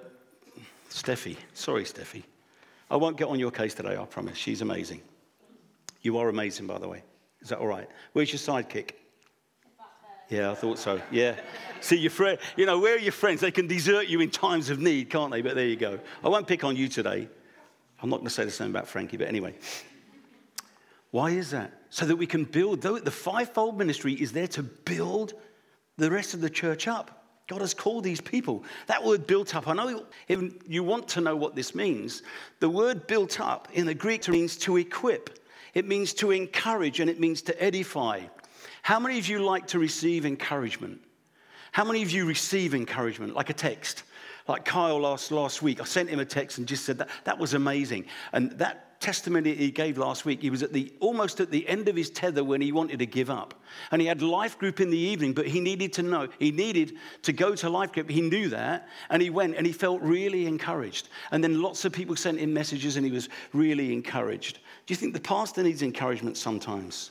Steffi. 0.91 1.37
Sorry, 1.55 1.85
Steffi. 1.85 2.23
I 2.91 2.97
won't 2.97 3.17
get 3.17 3.29
on 3.29 3.39
your 3.39 3.51
case 3.51 3.75
today, 3.75 3.97
I 3.97 4.05
promise. 4.05 4.37
She's 4.37 4.63
amazing. 4.63 5.03
You 6.09 6.17
are 6.17 6.31
amazing, 6.31 6.67
by 6.67 6.79
the 6.79 6.89
way. 6.89 7.03
Is 7.43 7.51
that 7.51 7.59
all 7.59 7.67
right? 7.67 7.87
Where's 8.15 8.33
your 8.33 8.39
sidekick? 8.39 8.93
Yeah, 10.31 10.51
I 10.51 10.55
thought 10.55 10.79
so. 10.79 11.03
Yeah. 11.11 11.39
See, 11.83 11.99
your 11.99 12.11
friend, 12.11 12.39
you 12.57 12.65
know, 12.65 12.79
where 12.79 12.95
are 12.95 12.99
your 12.99 13.13
friends? 13.13 13.43
They 13.43 13.51
can 13.51 13.67
desert 13.67 14.07
you 14.07 14.23
in 14.23 14.31
times 14.31 14.71
of 14.71 14.79
need, 14.79 15.11
can't 15.11 15.31
they? 15.31 15.43
But 15.43 15.55
there 15.55 15.67
you 15.67 15.77
go. 15.77 16.01
I 16.25 16.31
won't 16.31 16.47
pick 16.47 16.65
on 16.65 16.77
you 16.77 16.89
today. 16.89 17.29
I'm 18.01 18.09
not 18.09 18.21
going 18.21 18.27
to 18.27 18.33
say 18.33 18.47
the 18.47 18.51
same 18.51 18.71
about 18.71 18.89
Frankie, 18.89 19.19
but 19.19 19.29
anyway. 19.29 19.55
Why 21.11 21.29
is 21.29 21.51
that? 21.51 21.75
So 21.91 22.07
that 22.07 22.17
we 22.17 22.27
can 22.27 22.45
build, 22.45 22.81
though 22.81 22.99
the 22.99 23.11
fivefold 23.11 23.77
ministry 23.77 24.15
is 24.15 24.33
there 24.33 24.49
to 24.49 24.63
build 24.63 25.35
the 25.99 26.11
rest 26.11 26.33
of 26.33 26.41
the 26.41 26.49
church 26.49 26.89
up. 26.89 27.27
God 27.49 27.61
has 27.61 27.75
called 27.75 28.03
these 28.03 28.23
people. 28.23 28.65
That 28.87 29.05
word 29.05 29.27
built 29.27 29.55
up, 29.55 29.69
I 29.69 29.75
know 29.75 30.07
if 30.27 30.41
you 30.67 30.83
want 30.83 31.07
to 31.09 31.21
know 31.21 31.37
what 31.37 31.55
this 31.55 31.75
means. 31.75 32.23
The 32.61 32.71
word 32.71 33.07
built 33.07 33.41
up 33.41 33.69
in 33.75 33.85
the 33.85 33.93
Greek 33.93 34.27
means 34.27 34.57
to 34.59 34.79
equip, 34.79 35.39
it 35.75 35.87
means 35.87 36.15
to 36.15 36.31
encourage, 36.31 37.01
and 37.01 37.11
it 37.11 37.21
means 37.21 37.43
to 37.43 37.63
edify. 37.63 38.21
How 38.83 38.99
many 38.99 39.19
of 39.19 39.29
you 39.29 39.41
like 39.41 39.67
to 39.69 39.79
receive 39.79 40.25
encouragement? 40.25 41.01
How 41.73 41.85
many 41.85 42.03
of 42.03 42.11
you 42.11 42.27
receive 42.27 42.75
encouragement, 42.75 43.35
like 43.35 43.51
a 43.51 43.55
text? 43.55 44.05
Like 44.47 44.65
Kyle 44.65 44.99
last, 44.99 45.31
last 45.31 45.61
week, 45.61 45.81
I 45.81 45.85
sent 45.85 46.09
him 46.09 46.21
a 46.21 46.25
text 46.25 46.59
and 46.59 46.67
just 46.67 46.85
said 46.85 46.99
that 46.99 47.09
that 47.25 47.39
was 47.39 47.53
amazing. 47.53 48.07
And 48.33 48.53
that 48.53 48.88
testimony 49.01 49.55
he 49.55 49.71
gave 49.71 49.97
last 49.97 50.25
week, 50.25 50.43
he 50.43 50.51
was 50.51 50.63
at 50.63 50.73
the 50.73 50.93
almost 51.01 51.41
at 51.41 51.51
the 51.51 51.67
end 51.69 51.89
of 51.89 51.97
his 51.97 52.11
tether 52.11 52.43
when 52.43 52.61
he 52.61 52.73
wanted 52.73 52.99
to 52.99 53.07
give 53.07 53.31
up. 53.31 53.55
And 53.91 54.01
he 54.01 54.09
had 54.09 54.23
life 54.23 54.59
group 54.59 54.81
in 54.81 54.91
the 54.91 54.99
evening, 54.99 55.33
but 55.33 55.47
he 55.47 55.61
needed 55.61 55.93
to 55.95 56.03
know, 56.03 56.29
he 56.39 56.51
needed 56.51 56.95
to 57.23 57.33
go 57.33 57.55
to 57.55 57.69
life 57.69 57.93
group. 57.93 58.11
He 58.11 58.21
knew 58.21 58.49
that, 58.49 58.89
and 59.11 59.23
he 59.23 59.31
went 59.31 59.57
and 59.57 59.67
he 59.67 59.73
felt 59.73 60.03
really 60.03 60.47
encouraged. 60.47 61.09
And 61.31 61.43
then 61.43 61.63
lots 61.63 61.85
of 61.85 61.93
people 61.93 62.17
sent 62.17 62.39
him 62.39 62.53
messages 62.53 62.97
and 62.97 63.07
he 63.07 63.13
was 63.13 63.29
really 63.53 63.93
encouraged. 63.93 64.59
Do 64.87 64.93
you 64.93 64.97
think 64.97 65.15
the 65.15 65.21
pastor 65.21 65.63
needs 65.63 65.83
encouragement 65.83 66.37
sometimes? 66.37 67.11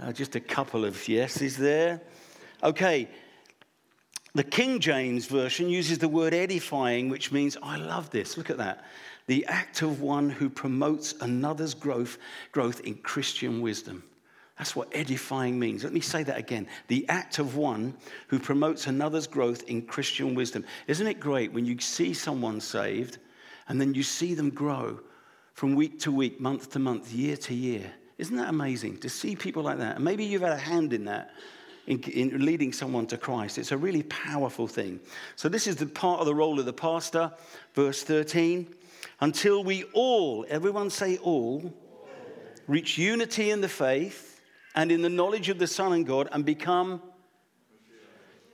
Uh, 0.00 0.12
just 0.12 0.36
a 0.36 0.40
couple 0.40 0.84
of 0.84 1.08
yeses 1.08 1.56
there. 1.56 2.02
Okay, 2.62 3.08
the 4.34 4.44
King 4.44 4.80
James 4.80 5.24
Version 5.24 5.70
uses 5.70 5.96
the 5.96 6.08
word 6.08 6.34
edifying, 6.34 7.08
which 7.08 7.32
means, 7.32 7.56
I 7.62 7.78
love 7.78 8.10
this, 8.10 8.36
look 8.36 8.50
at 8.50 8.58
that. 8.58 8.84
The 9.26 9.44
act 9.46 9.82
of 9.82 10.00
one 10.00 10.30
who 10.30 10.48
promotes 10.48 11.14
another's 11.20 11.74
growth, 11.74 12.18
growth 12.52 12.80
in 12.80 12.94
Christian 12.94 13.60
wisdom. 13.60 14.04
That's 14.58 14.74
what 14.74 14.88
edifying 14.92 15.58
means. 15.58 15.84
Let 15.84 15.92
me 15.92 16.00
say 16.00 16.22
that 16.22 16.38
again. 16.38 16.66
The 16.88 17.06
act 17.08 17.38
of 17.38 17.56
one 17.56 17.94
who 18.28 18.38
promotes 18.38 18.86
another's 18.86 19.26
growth 19.26 19.64
in 19.64 19.82
Christian 19.82 20.34
wisdom. 20.34 20.64
Isn't 20.86 21.06
it 21.06 21.20
great 21.20 21.52
when 21.52 21.66
you 21.66 21.78
see 21.78 22.14
someone 22.14 22.60
saved 22.60 23.18
and 23.68 23.80
then 23.80 23.92
you 23.94 24.02
see 24.02 24.34
them 24.34 24.50
grow 24.50 25.00
from 25.52 25.74
week 25.74 26.00
to 26.00 26.12
week, 26.12 26.40
month 26.40 26.70
to 26.70 26.78
month, 26.78 27.12
year 27.12 27.36
to 27.36 27.54
year? 27.54 27.92
Isn't 28.16 28.36
that 28.36 28.48
amazing 28.48 28.98
to 28.98 29.10
see 29.10 29.36
people 29.36 29.62
like 29.62 29.78
that? 29.78 29.96
And 29.96 30.04
maybe 30.04 30.24
you've 30.24 30.42
had 30.42 30.52
a 30.52 30.56
hand 30.56 30.94
in 30.94 31.04
that 31.04 31.32
in, 31.86 32.02
in 32.02 32.44
leading 32.44 32.72
someone 32.72 33.06
to 33.08 33.18
Christ. 33.18 33.58
It's 33.58 33.72
a 33.72 33.76
really 33.76 34.02
powerful 34.04 34.66
thing. 34.66 34.98
So, 35.36 35.48
this 35.48 35.66
is 35.66 35.76
the 35.76 35.86
part 35.86 36.18
of 36.20 36.26
the 36.26 36.34
role 36.34 36.58
of 36.58 36.66
the 36.66 36.72
pastor, 36.72 37.30
verse 37.74 38.02
13. 38.02 38.74
Until 39.20 39.64
we 39.64 39.84
all, 39.94 40.44
everyone 40.48 40.90
say 40.90 41.16
all, 41.18 41.72
reach 42.66 42.98
unity 42.98 43.50
in 43.50 43.60
the 43.60 43.68
faith 43.68 44.40
and 44.74 44.92
in 44.92 45.02
the 45.02 45.08
knowledge 45.08 45.48
of 45.48 45.58
the 45.58 45.66
Son 45.66 45.92
and 45.92 46.06
God 46.06 46.28
and 46.32 46.44
become 46.44 47.00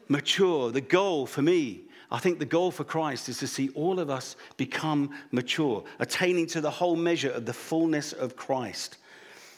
mature. 0.09 0.71
The 0.71 0.81
goal 0.81 1.27
for 1.27 1.43
me, 1.43 1.83
I 2.11 2.19
think 2.19 2.39
the 2.39 2.45
goal 2.45 2.71
for 2.71 2.85
Christ 2.85 3.29
is 3.29 3.39
to 3.39 3.47
see 3.47 3.71
all 3.71 3.99
of 3.99 4.11
us 4.11 4.37
become 4.57 5.11
mature, 5.33 5.83
attaining 5.99 6.47
to 6.49 6.61
the 6.61 6.71
whole 6.71 6.97
measure 6.97 7.31
of 7.31 7.47
the 7.47 7.53
fullness 7.53 8.13
of 8.13 8.37
Christ. 8.37 8.99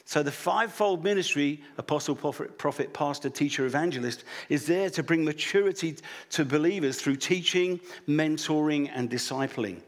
So, 0.06 0.22
the 0.22 0.32
fivefold 0.32 1.02
ministry 1.02 1.62
apostle, 1.78 2.14
prophet, 2.14 2.92
pastor, 2.92 3.30
teacher, 3.30 3.64
evangelist 3.64 4.24
is 4.50 4.66
there 4.66 4.90
to 4.90 5.02
bring 5.02 5.24
maturity 5.24 5.96
to 6.30 6.44
believers 6.44 7.00
through 7.00 7.16
teaching, 7.16 7.80
mentoring, 8.06 8.90
and 8.94 9.10
discipling. 9.10 9.80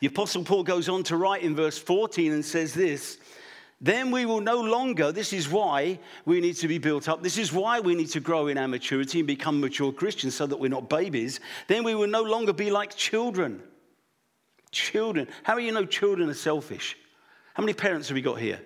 The 0.00 0.06
apostle 0.08 0.44
Paul 0.44 0.62
goes 0.62 0.88
on 0.88 1.02
to 1.04 1.16
write 1.16 1.42
in 1.42 1.54
verse 1.54 1.78
14 1.78 2.32
and 2.32 2.44
says 2.44 2.74
this 2.74 3.18
then 3.82 4.10
we 4.10 4.26
will 4.26 4.42
no 4.42 4.60
longer, 4.60 5.10
this 5.10 5.32
is 5.32 5.48
why 5.48 5.98
we 6.26 6.40
need 6.40 6.56
to 6.56 6.68
be 6.68 6.76
built 6.76 7.08
up. 7.08 7.22
This 7.22 7.38
is 7.38 7.50
why 7.50 7.80
we 7.80 7.94
need 7.94 8.10
to 8.10 8.20
grow 8.20 8.48
in 8.48 8.58
our 8.58 8.68
maturity 8.68 9.20
and 9.20 9.26
become 9.26 9.58
mature 9.58 9.90
Christians 9.90 10.34
so 10.34 10.46
that 10.46 10.58
we're 10.58 10.68
not 10.68 10.90
babies. 10.90 11.40
Then 11.66 11.82
we 11.82 11.94
will 11.94 12.06
no 12.06 12.22
longer 12.22 12.52
be 12.52 12.70
like 12.70 12.94
children. 12.94 13.62
Children. 14.70 15.28
How 15.44 15.54
do 15.54 15.62
you 15.62 15.72
know 15.72 15.86
children 15.86 16.28
are 16.28 16.34
selfish? 16.34 16.94
How 17.54 17.62
many 17.62 17.72
parents 17.72 18.08
have 18.08 18.16
we 18.16 18.20
got 18.20 18.38
here? 18.38 18.60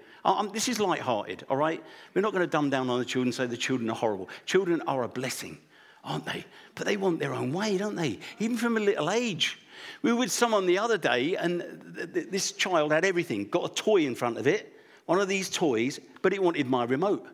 This 0.53 0.69
is 0.69 0.81
light-hearted, 0.81 1.45
all 1.49 1.57
right? 1.57 1.81
We're 2.13 2.23
not 2.23 2.33
going 2.33 2.43
to 2.43 2.51
dumb 2.51 2.69
down 2.71 2.91
on 2.91 2.99
the 2.99 3.05
children 3.05 3.29
and 3.29 3.35
say 3.35 3.47
the 3.47 3.57
children 3.57 3.89
are 3.91 3.97
horrible. 3.97 4.29
Children 4.47 4.83
are 4.89 5.05
a 5.05 5.09
blessing, 5.09 5.59
aren't 6.03 6.27
they? 6.27 6.45
But 6.75 6.87
they 6.87 6.97
want 6.97 7.21
their 7.21 7.35
own 7.35 7.53
way, 7.53 7.79
don't 7.79 7.95
they? 7.95 8.19
Even 8.41 8.57
from 8.57 8.77
a 8.77 8.81
little 8.81 9.11
age. 9.13 9.61
We 10.03 10.13
were 10.13 10.19
with 10.19 10.33
someone 10.33 10.67
the 10.67 10.79
other 10.79 10.99
day, 10.99 11.37
and 11.37 11.61
this 11.95 12.53
child 12.53 12.93
had 12.93 13.05
everything. 13.05 13.49
Got 13.49 13.71
a 13.71 13.75
toy 13.75 14.03
in 14.07 14.15
front 14.15 14.39
of 14.39 14.47
it, 14.47 14.73
one 15.07 15.21
of 15.21 15.29
these 15.29 15.51
toys, 15.51 16.01
but 16.23 16.33
it 16.33 16.43
wanted 16.43 16.67
my 16.67 16.85
remote. 16.85 17.27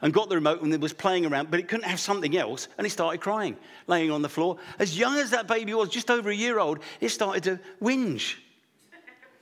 And 0.00 0.12
got 0.12 0.28
the 0.28 0.34
remote 0.34 0.62
and 0.62 0.74
it 0.74 0.80
was 0.80 0.92
playing 0.92 1.26
around, 1.26 1.48
but 1.48 1.60
it 1.60 1.68
couldn't 1.68 1.88
have 1.88 2.00
something 2.00 2.36
else, 2.36 2.66
and 2.76 2.86
it 2.86 2.90
started 2.90 3.20
crying, 3.20 3.56
laying 3.86 4.10
on 4.10 4.20
the 4.20 4.28
floor. 4.28 4.56
As 4.80 4.98
young 4.98 5.16
as 5.16 5.30
that 5.30 5.46
baby 5.46 5.74
was, 5.74 5.88
just 5.88 6.10
over 6.10 6.30
a 6.30 6.34
year 6.34 6.58
old, 6.58 6.80
it 7.00 7.10
started 7.10 7.44
to 7.44 7.60
whinge. 7.80 8.36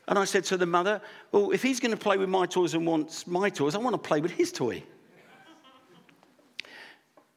And 0.07 0.19
I 0.19 0.25
said 0.25 0.45
to 0.47 0.57
the 0.57 0.67
mother, 0.67 1.01
Well, 1.33 1.53
if 1.53 1.63
he's 1.63 1.81
going 1.81 1.93
to 1.93 1.97
play 1.97 2.19
with 2.19 2.29
my 2.29 2.45
toys 2.45 2.75
and 2.75 2.87
wants 2.87 3.27
my 3.27 3.49
toys, 3.49 3.75
I 3.75 3.79
want 3.79 3.95
to 3.95 3.99
play 3.99 4.21
with 4.21 4.33
his 4.33 4.53
toy. 4.53 4.83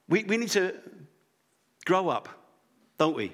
We, 0.09 0.23
we 0.23 0.37
need 0.37 0.49
to 0.49 0.75
grow 1.85 2.09
up, 2.09 2.29
don't 2.97 3.15
we? 3.15 3.31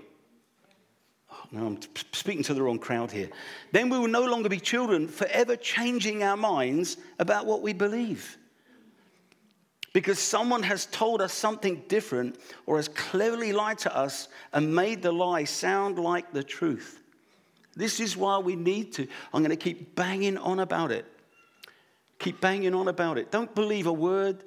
Oh, 1.54 1.58
no, 1.58 1.68
I'm 1.68 1.80
speaking 2.12 2.44
to 2.44 2.54
the 2.54 2.62
wrong 2.62 2.80
crowd 2.80 3.12
here. 3.12 3.30
Then 3.72 3.90
we 3.90 3.98
will 3.98 4.08
no 4.08 4.26
longer 4.26 4.50
be 4.50 4.60
children, 4.60 5.08
forever 5.08 5.56
changing 5.56 6.24
our 6.24 6.38
minds 6.38 6.98
about 7.18 7.46
what 7.46 7.62
we 7.62 7.74
believe. 7.74 8.38
Because 9.94 10.20
someone 10.20 10.62
has 10.64 10.86
told 10.86 11.22
us 11.22 11.34
something 11.34 11.84
different 11.88 12.38
or 12.68 12.78
has 12.78 12.88
cleverly 12.88 13.52
lied 13.52 13.80
to 13.80 13.96
us 13.96 14.28
and 14.54 14.74
made 14.74 15.02
the 15.02 15.12
lie 15.12 15.46
sound 15.46 15.98
like 15.98 16.32
the 16.32 16.44
truth. 16.44 17.02
This 17.76 18.00
is 18.00 18.16
why 18.16 18.38
we 18.38 18.56
need 18.56 18.94
to. 18.94 19.08
I'm 19.34 19.42
going 19.42 19.50
to 19.50 19.56
keep 19.56 19.96
banging 19.96 20.38
on 20.38 20.60
about 20.60 20.92
it. 20.92 21.06
Keep 22.20 22.42
banging 22.42 22.76
on 22.76 22.88
about 22.88 23.18
it. 23.18 23.32
Don't 23.32 23.54
believe 23.56 23.88
a 23.88 23.94
word 23.94 24.44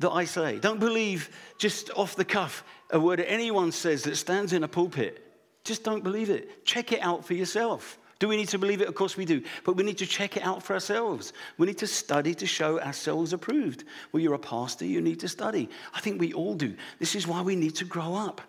that 0.00 0.10
I 0.10 0.24
say. 0.24 0.58
Don't 0.58 0.80
believe 0.80 1.30
just 1.58 1.90
off 1.90 2.16
the 2.16 2.24
cuff 2.24 2.64
a 2.90 2.98
word 2.98 3.18
that 3.18 3.30
anyone 3.30 3.70
says 3.70 4.02
that 4.04 4.16
stands 4.16 4.52
in 4.52 4.64
a 4.64 4.68
pulpit. 4.68 5.27
Just 5.68 5.84
don't 5.84 6.02
believe 6.02 6.30
it. 6.30 6.64
Check 6.64 6.92
it 6.92 7.00
out 7.00 7.26
for 7.26 7.34
yourself. 7.34 7.98
Do 8.20 8.26
we 8.26 8.38
need 8.38 8.48
to 8.48 8.58
believe 8.58 8.80
it? 8.80 8.88
Of 8.88 8.94
course 8.94 9.18
we 9.18 9.26
do. 9.26 9.42
But 9.64 9.76
we 9.76 9.84
need 9.84 9.98
to 9.98 10.06
check 10.06 10.38
it 10.38 10.42
out 10.42 10.62
for 10.62 10.72
ourselves. 10.72 11.34
We 11.58 11.66
need 11.66 11.76
to 11.78 11.86
study 11.86 12.34
to 12.36 12.46
show 12.46 12.80
ourselves 12.80 13.34
approved. 13.34 13.84
Well, 14.10 14.22
you're 14.22 14.32
a 14.32 14.38
pastor, 14.38 14.86
you 14.86 15.02
need 15.02 15.20
to 15.20 15.28
study. 15.28 15.68
I 15.94 16.00
think 16.00 16.18
we 16.18 16.32
all 16.32 16.54
do. 16.54 16.74
This 16.98 17.14
is 17.14 17.26
why 17.26 17.42
we 17.42 17.54
need 17.54 17.76
to 17.76 17.84
grow 17.84 18.14
up. 18.14 18.40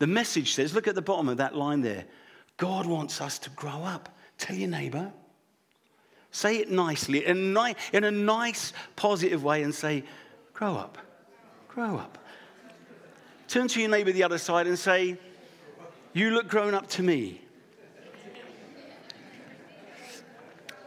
The 0.00 0.08
message 0.08 0.54
says, 0.54 0.74
look 0.74 0.88
at 0.88 0.96
the 0.96 1.00
bottom 1.00 1.28
of 1.28 1.36
that 1.36 1.54
line 1.54 1.80
there. 1.80 2.06
God 2.56 2.86
wants 2.86 3.20
us 3.20 3.38
to 3.38 3.50
grow 3.50 3.84
up. 3.84 4.08
Tell 4.36 4.56
your 4.56 4.68
neighbor. 4.68 5.12
Say 6.32 6.56
it 6.56 6.72
nicely, 6.72 7.24
in 7.24 7.56
a 7.56 8.10
nice, 8.10 8.72
positive 8.96 9.44
way, 9.44 9.62
and 9.62 9.72
say, 9.72 10.02
grow 10.52 10.74
up. 10.74 10.98
Grow 11.68 11.98
up. 11.98 12.18
Turn 13.46 13.68
to 13.68 13.80
your 13.80 13.90
neighbor 13.90 14.10
the 14.10 14.24
other 14.24 14.38
side 14.38 14.66
and 14.66 14.76
say, 14.76 15.16
You 16.14 16.30
look 16.30 16.46
grown 16.46 16.74
up 16.74 16.86
to 16.90 17.02
me. 17.02 17.40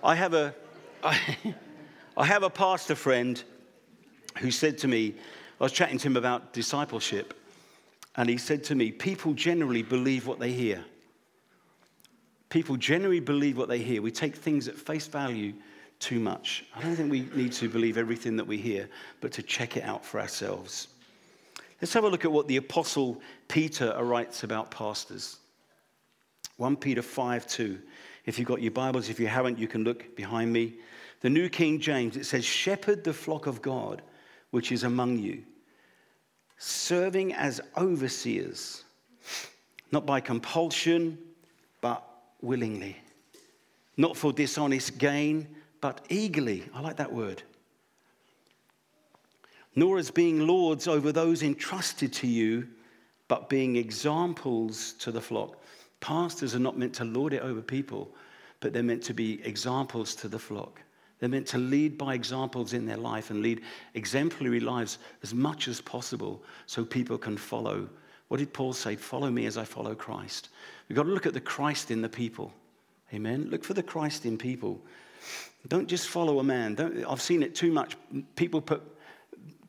I 0.02 0.16
have 0.16 0.34
a, 0.34 0.56
I, 1.04 1.38
I 2.18 2.26
have 2.26 2.44
a 2.44 2.50
pastor 2.50 2.96
friend 2.96 3.44
who 4.40 4.52
said 4.52 4.78
to 4.80 4.88
me, 4.88 5.16
I 5.60 5.64
was 5.66 5.74
chatting 5.74 5.98
to 5.98 6.08
him 6.08 6.16
about 6.16 6.54
discipleship, 6.54 7.34
and 8.16 8.30
he 8.30 8.38
said 8.38 8.64
to 8.66 8.76
me, 8.76 8.90
People 8.90 9.34
generally 9.34 9.84
believe 9.84 10.28
what 10.28 10.40
they 10.40 10.54
hear. 10.54 10.86
People 12.48 12.78
generally 12.78 13.20
believe 13.20 13.58
what 13.58 13.68
they 13.68 13.80
hear. 13.80 14.02
We 14.02 14.12
take 14.12 14.34
things 14.34 14.70
at 14.70 14.76
face 14.76 15.08
value 15.08 15.54
too 16.00 16.22
much. 16.22 16.64
I 16.74 16.82
don't 16.82 16.96
think 16.96 17.12
we 17.12 17.28
need 17.36 17.52
to 17.54 17.68
believe 17.68 17.98
everything 17.98 18.38
that 18.38 18.48
we 18.48 18.56
hear, 18.56 18.88
but 19.20 19.34
to 19.34 19.44
check 19.44 19.76
it 19.76 19.84
out 19.84 20.06
for 20.06 20.22
ourselves. 20.22 20.88
Let's 21.82 21.94
have 21.94 22.04
a 22.04 22.10
look 22.10 22.26
at 22.26 22.32
what 22.32 22.48
the 22.48 22.58
Apostle 22.58 23.22
Peter 23.48 23.96
writes 24.02 24.44
about 24.44 24.72
pastors. 24.72 25.38
1 26.58 26.76
Peter 26.78 27.02
5 27.04 27.46
2. 27.46 27.80
If 28.26 28.40
you've 28.40 28.48
got 28.48 28.62
your 28.62 28.72
Bibles, 28.72 29.10
if 29.10 29.20
you 29.20 29.28
haven't, 29.28 29.60
you 29.60 29.68
can 29.68 29.84
look 29.84 30.16
behind 30.16 30.52
me. 30.52 30.76
The 31.22 31.30
New 31.30 31.50
King 31.50 31.80
James, 31.80 32.18
it 32.18 32.26
says, 32.26 32.44
Shepherd 32.44 33.04
the 33.04 33.14
flock 33.14 33.48
of 33.48 33.62
God 33.62 34.02
which 34.52 34.72
is 34.72 34.84
among 34.84 35.20
you, 35.20 35.44
serving 36.58 37.34
as 37.34 37.62
overseers, 37.78 38.84
not 39.92 40.06
by 40.06 40.20
compulsion, 40.20 41.18
but 41.82 42.04
willingly, 42.42 42.98
not 43.98 44.16
for 44.16 44.32
dishonest 44.32 44.98
gain, 44.98 45.48
but 45.82 46.06
eagerly. 46.10 46.64
I 46.74 46.82
like 46.82 46.98
that 46.98 47.12
word 47.12 47.44
nor 49.78 50.00
as 50.00 50.10
being 50.10 50.48
lords 50.48 50.88
over 50.88 51.12
those 51.12 51.44
entrusted 51.44 52.12
to 52.12 52.26
you, 52.26 52.68
but 53.28 53.48
being 53.48 53.76
examples 53.76 54.94
to 54.94 55.12
the 55.12 55.22
flock. 55.22 55.62
Pastors 56.00 56.56
are 56.56 56.60
not 56.60 56.80
meant 56.80 56.96
to 56.96 57.06
lord 57.06 57.32
it 57.32 57.44
over 57.44 57.62
people, 57.62 58.10
but 58.60 58.74
they're 58.74 58.82
meant 58.82 59.04
to 59.04 59.14
be 59.14 59.40
examples 59.46 60.16
to 60.16 60.28
the 60.28 60.40
flock. 60.40 60.82
They're 61.20 61.30
meant 61.30 61.46
to 61.50 61.60
lead 61.60 61.96
by 61.96 62.16
examples 62.16 62.74
in 62.74 62.88
their 62.88 62.98
life 62.98 63.30
and 63.30 63.44
lead 63.44 63.62
exemplary 63.94 64.60
lives 64.60 64.98
as 65.22 65.36
much 65.36 65.68
as 65.68 65.80
possible 65.80 66.42
so 66.66 66.84
people 66.84 67.20
can 67.20 67.38
follow. 67.38 67.88
What 68.30 68.38
did 68.38 68.54
Paul 68.54 68.74
say? 68.74 68.96
Follow 68.96 69.30
me 69.30 69.46
as 69.46 69.58
I 69.58 69.64
follow 69.64 69.94
Christ. 69.94 70.50
We've 70.90 70.96
got 70.96 71.04
to 71.04 71.10
look 71.10 71.28
at 71.28 71.36
the 71.36 71.40
Christ 71.40 71.92
in 71.92 72.02
the 72.02 72.10
people. 72.10 72.52
Amen. 73.14 73.48
Look 73.52 73.64
for 73.64 73.76
the 73.76 73.84
Christ 73.84 74.26
in 74.26 74.40
people. 74.40 74.82
Don't 75.68 75.88
just 75.88 76.08
follow 76.08 76.40
a 76.40 76.44
man. 76.44 76.74
Don't, 76.74 77.06
I've 77.06 77.22
seen 77.22 77.44
it 77.44 77.54
too 77.54 77.72
much. 77.72 77.96
People 78.36 78.60
put 78.60 78.97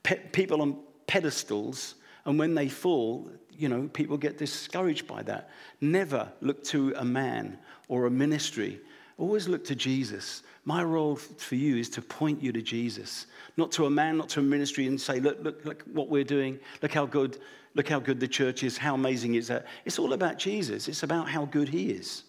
pe- 0.03 0.29
people 0.33 0.63
on 0.63 0.79
pedestals, 1.07 1.95
and 2.25 2.39
when 2.39 2.55
they 2.55 2.69
fall, 2.69 3.31
you 3.59 3.69
know, 3.69 3.89
people 3.93 4.17
get 4.17 4.39
discouraged 4.39 5.07
by 5.07 5.23
that. 5.25 5.51
Never 5.81 6.31
look 6.41 6.63
to 6.65 6.95
a 6.97 7.05
man 7.05 7.59
or 7.89 8.07
a 8.07 8.11
ministry. 8.11 8.81
Always 9.17 9.49
look 9.49 9.65
to 9.65 9.75
Jesus. 9.75 10.43
My 10.65 10.85
role 10.85 11.17
for 11.17 11.57
you 11.57 11.77
is 11.77 11.89
to 11.91 12.03
point 12.03 12.43
you 12.43 12.53
to 12.53 12.63
Jesus, 12.63 13.27
not 13.57 13.73
to 13.73 13.87
a 13.87 13.91
man, 13.91 14.17
not 14.17 14.29
to 14.31 14.41
a 14.41 14.43
ministry, 14.43 14.87
and 14.87 15.01
say, 15.01 15.19
look, 15.19 15.39
look, 15.43 15.65
look 15.65 15.83
what 15.93 16.09
we're 16.09 16.25
doing. 16.25 16.61
Look 16.83 16.93
how 16.93 17.07
good, 17.07 17.39
look 17.75 17.89
how 17.89 17.99
good 17.99 18.21
the 18.21 18.29
church 18.29 18.63
is. 18.63 18.79
How 18.79 18.95
amazing 18.95 19.35
is 19.35 19.49
that? 19.49 19.67
It's 19.85 19.99
all 19.99 20.13
about 20.13 20.39
Jesus. 20.39 20.87
It's 20.87 21.03
about 21.03 21.29
how 21.29 21.47
good 21.47 21.69
He 21.69 21.91
is. 21.91 22.25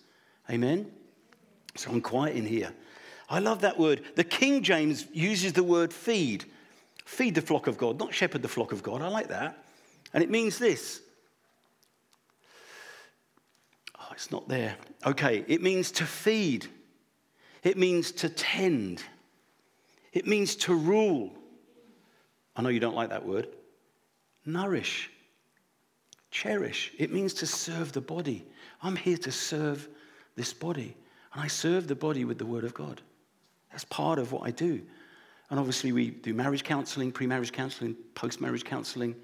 Amen. 0.50 0.92
So 1.76 1.92
I'm 1.92 2.02
quiet 2.02 2.36
in 2.36 2.46
here. 2.46 2.74
I 3.30 3.40
love 3.40 3.62
that 3.62 3.78
word. 3.78 4.04
The 4.16 4.24
King 4.24 4.64
James 4.64 5.06
uses 5.14 5.54
the 5.54 5.64
word 5.64 5.94
feed 5.94 6.46
feed 7.10 7.34
the 7.34 7.42
flock 7.42 7.66
of 7.66 7.76
God, 7.78 7.98
not 7.98 8.14
shepherd 8.14 8.44
the 8.44 8.48
flock 8.48 8.72
of 8.72 8.84
God. 8.84 9.02
I 9.02 9.08
like 9.08 9.30
that. 9.30 9.66
And 10.14 10.24
it 10.24 10.30
means 10.30 10.60
this. 10.60 11.02
Oh, 14.00 14.08
it's 14.12 14.32
not 14.32 14.48
there. 14.48 14.78
Okay, 15.06 15.44
it 15.48 15.62
means 15.62 15.92
to 15.94 16.06
feed, 16.06 16.68
it 17.64 17.78
means 17.78 18.12
to 18.12 18.30
tend, 18.30 19.04
it 20.14 20.28
means 20.28 20.56
to 20.58 20.76
rule. 20.76 21.34
I 22.56 22.62
know 22.62 22.70
you 22.70 22.80
don't 22.80 22.96
like 22.96 23.10
that 23.10 23.26
word. 23.26 23.48
Nourish, 24.46 25.10
cherish. 26.30 26.92
It 27.00 27.12
means 27.12 27.34
to 27.36 27.48
serve 27.48 27.92
the 27.92 28.02
body. 28.02 28.46
I'm 28.84 28.96
here 28.96 29.18
to 29.18 29.32
serve 29.32 29.88
this 30.36 30.54
body. 30.54 30.96
And 31.34 31.42
I 31.42 31.48
serve 31.48 31.88
the 31.88 31.96
body 31.96 32.24
with 32.24 32.38
the 32.38 32.46
word 32.46 32.64
of 32.64 32.74
God. 32.74 33.02
That's 33.72 33.86
part 33.86 34.20
of 34.20 34.32
what 34.32 34.48
I 34.48 34.52
do. 34.52 34.82
And 35.50 35.60
obviously, 35.60 35.92
we 35.92 36.12
do 36.12 36.34
marriage 36.34 36.64
counseling, 36.64 37.12
pre 37.12 37.26
marriage 37.26 37.52
counseling, 37.52 37.96
post 38.14 38.40
marriage 38.40 38.64
counseling, 38.64 39.16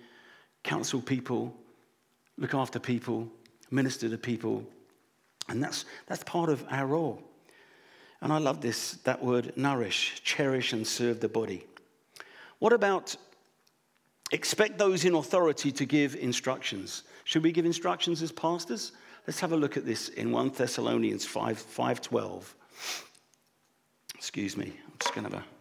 counsel 0.63 1.01
people, 1.01 1.55
look 2.37 2.53
after 2.53 2.79
people, 2.79 3.27
minister 3.71 4.09
to 4.09 4.17
people. 4.17 4.63
And 5.47 5.61
that's, 5.61 5.85
that's 6.07 6.23
part 6.23 6.49
of 6.49 6.65
our 6.69 6.87
role. 6.87 7.21
And 8.21 8.33
I 8.33 8.39
love 8.39 8.61
this, 8.61 8.93
that 9.03 9.23
word 9.23 9.53
nourish, 9.55 10.21
cherish, 10.23 10.73
and 10.73 10.85
serve 10.85 11.19
the 11.19 11.29
body. 11.29 11.65
What 12.59 12.73
about 12.73 13.15
expect 14.31 14.79
those 14.79 15.05
in 15.05 15.13
authority 15.13 15.71
to 15.73 15.85
give 15.85 16.15
instructions? 16.15 17.03
Should 17.25 17.43
we 17.43 17.51
give 17.51 17.65
instructions 17.65 18.23
as 18.23 18.31
pastors? 18.31 18.93
Let's 19.27 19.39
have 19.39 19.51
a 19.51 19.57
look 19.57 19.77
at 19.77 19.85
this 19.85 20.09
in 20.09 20.31
1 20.31 20.49
Thessalonians 20.49 21.25
5, 21.25 21.57
5.12. 21.57 22.43
Excuse 24.15 24.57
me, 24.57 24.73
I'm 24.85 24.93
just 24.99 25.13
going 25.13 25.27
to 25.27 25.35
have 25.35 25.43
a 25.43 25.54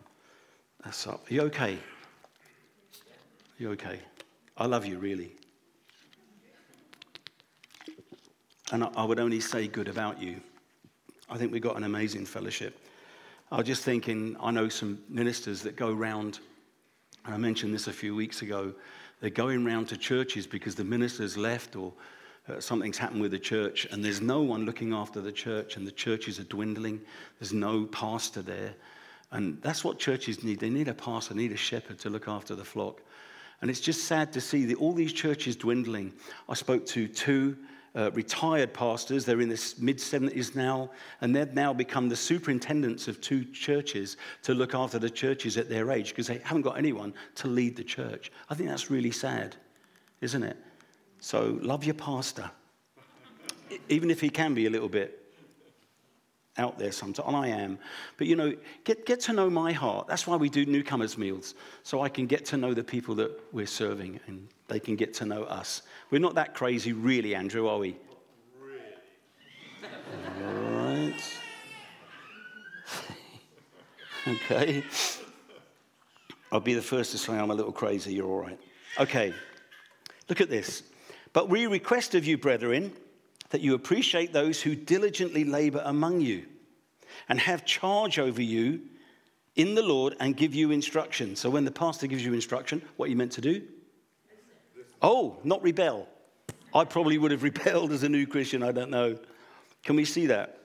that's 0.85 1.07
up. 1.07 1.29
Are 1.31 1.35
you 1.35 1.41
okay? 1.43 1.75
Are 1.75 3.59
you 3.59 3.71
okay? 3.71 3.99
I 4.57 4.67
love 4.67 4.85
you, 4.85 4.99
really. 4.99 5.33
And 8.71 8.85
I 8.97 9.05
would 9.05 9.19
only 9.19 9.41
say 9.41 9.67
good 9.67 9.89
about 9.89 10.21
you. 10.21 10.41
I 11.31 11.39
think 11.39 11.53
we've 11.53 11.63
got 11.63 11.77
an 11.77 11.85
amazing 11.85 12.27
fellowship. 12.27 12.79
I 13.51 13.59
was 13.59 13.67
just 13.67 13.83
thinking, 13.83 14.37
I 14.41 14.51
know 14.51 14.69
some 14.69 14.99
ministers 15.09 15.63
that 15.63 15.77
go 15.77 15.93
round, 15.93 16.41
and 17.25 17.35
I 17.35 17.39
mentioned 17.39 17.73
this 17.73 17.87
a 17.87 17.93
few 17.93 18.15
weeks 18.15 18.43
ago, 18.43 18.75
they're 19.21 19.31
going 19.31 19.65
round 19.65 19.89
to 19.89 19.97
churches 19.97 20.47
because 20.47 20.75
the 20.75 20.85
minister's 20.85 21.37
left 21.37 21.77
or 21.77 21.93
uh, 22.49 22.61
something's 22.61 22.99
happened 22.99 23.23
with 23.23 23.31
the 23.31 23.39
church, 23.39 23.87
and 23.91 24.05
there's 24.05 24.21
no 24.21 24.43
one 24.43 24.67
looking 24.67 24.93
after 24.93 25.21
the 25.21 25.33
church, 25.33 25.77
and 25.77 25.87
the 25.87 25.93
churches 25.93 26.39
are 26.39 26.45
dwindling. 26.45 27.01
There's 27.39 27.55
no 27.55 27.87
pastor 27.87 28.43
there. 28.43 28.75
And 29.35 29.61
that's 29.63 29.83
what 29.83 29.99
churches 29.99 30.45
need. 30.45 30.61
They 30.61 30.71
need 30.71 30.87
a 30.87 30.95
pastor, 30.95 31.35
need 31.35 31.51
a 31.51 31.57
shepherd 31.57 31.99
to 31.99 32.09
look 32.09 32.29
after 32.29 32.55
the 32.55 32.65
flock. 32.65 33.03
And 33.61 33.69
it's 33.69 33.81
just 33.81 34.05
sad 34.05 34.33
to 34.35 34.41
see 34.41 34.65
that 34.67 34.77
all 34.77 34.93
these 34.93 35.13
churches 35.13 35.57
dwindling. 35.57 36.13
I 36.49 36.55
spoke 36.55 36.87
to 36.87 37.09
two 37.09 37.57
uh, 37.97 38.13
retired 38.13 38.73
pastors. 38.73 39.25
They're 39.25 39.41
in 39.41 39.49
their 39.49 39.59
mid 39.81 39.99
70s 39.99 40.55
now, 40.55 40.91
and 41.21 41.35
they've 41.35 41.53
now 41.53 41.73
become 41.73 42.09
the 42.09 42.15
superintendents 42.15 43.09
of 43.09 43.21
two 43.21 43.45
churches 43.47 44.19
to 44.43 44.55
look 44.55 44.73
after 44.73 45.01
the 45.01 45.11
churches 45.11 45.57
at 45.57 45.69
their 45.69 45.91
age 45.91 46.11
because 46.11 46.29
they 46.29 46.39
haven't 46.39 46.63
got 46.63 46.79
anyone 46.79 47.13
to 47.35 47.49
lead 47.49 47.75
the 47.75 47.83
church. 47.83 48.31
I 48.51 48.55
think 48.55 48.69
that's 48.69 48.89
really 48.89 49.11
sad, 49.11 49.57
isn't 50.21 50.45
it? 50.45 50.57
So 51.19 51.59
love 51.61 51.83
your 51.83 51.95
pastor, 51.95 52.49
even 53.89 54.13
if 54.13 54.21
he 54.21 54.31
can 54.31 54.55
be 54.55 54.67
a 54.67 54.71
little 54.71 54.89
bit 54.89 55.24
out 56.59 56.79
there 56.79 56.93
sometimes, 56.93 57.27
and 57.27 57.37
I 57.37 57.49
am. 57.49 57.79
But 58.17 58.27
you 58.27 58.37
know, 58.37 58.55
get, 58.85 59.07
get 59.07 59.21
to 59.21 59.33
know 59.33 59.51
my 59.51 59.73
heart. 59.73 60.07
That's 60.07 60.27
why 60.27 60.37
we 60.37 60.49
do 60.49 60.65
newcomers' 60.67 61.19
meals, 61.19 61.55
so 61.83 62.01
I 62.01 62.09
can 62.09 62.27
get 62.27 62.45
to 62.47 62.57
know 62.57 62.75
the 62.75 62.85
people 62.85 63.15
that 63.17 63.31
we're 63.53 63.67
serving 63.67 64.21
and 64.27 64.49
they 64.69 64.81
can 64.81 64.97
get 64.97 65.15
to 65.15 65.27
know 65.27 65.45
us. 65.45 65.83
We're 66.11 66.21
not 66.21 66.35
that 66.37 66.55
crazy, 66.55 66.93
really, 66.93 67.35
Andrew, 67.35 67.69
are 67.69 67.79
we? 67.79 67.97
Really? 68.61 68.83
All 70.47 70.53
right. 70.85 71.39
okay. 74.29 74.85
I'll 76.53 76.61
be 76.61 76.75
the 76.75 76.83
first 76.83 77.11
to 77.13 77.19
say 77.19 77.33
I'm 77.37 77.51
a 77.51 77.55
little 77.55 77.73
crazy, 77.73 78.15
you're 78.15 78.29
all 78.29 78.41
right. 78.41 78.61
Okay. 79.01 79.35
Look 80.29 80.41
at 80.41 80.49
this. 80.49 80.85
But 81.33 81.49
we 81.49 81.67
request 81.67 82.15
of 82.15 82.25
you, 82.25 82.39
brethren, 82.39 82.93
that 83.55 83.61
you 83.61 83.75
appreciate 83.75 84.33
those 84.33 84.61
who 84.61 84.75
diligently 84.75 85.45
labor 85.45 85.81
among 85.85 86.21
you 86.21 86.45
and 87.29 87.39
have 87.39 87.65
charge 87.65 88.19
over 88.19 88.43
you 88.43 88.81
in 89.55 89.77
the 89.77 89.83
Lord 89.83 90.17
and 90.19 90.37
give 90.37 90.57
you 90.57 90.73
instruction. 90.73 91.37
So 91.37 91.49
when 91.51 91.65
the 91.65 91.71
pastor 91.71 92.09
gives 92.09 92.25
you 92.25 92.35
instruction, 92.35 92.83
what 92.97 93.07
are 93.07 93.11
you 93.11 93.17
meant 93.17 93.31
to 93.31 93.41
do? 93.41 93.63
Oh, 95.01 95.37
not 95.45 95.63
rebel. 95.63 96.09
I 96.75 96.85
probably 96.85 97.17
would 97.17 97.31
have 97.31 97.43
rebelled 97.45 97.93
as 97.93 98.03
a 98.03 98.09
new 98.09 98.27
Christian. 98.27 98.65
I 98.65 98.73
don't 98.73 98.91
know. 98.91 99.17
Can 99.85 99.95
we 99.95 100.05
see 100.05 100.27
that? 100.27 100.59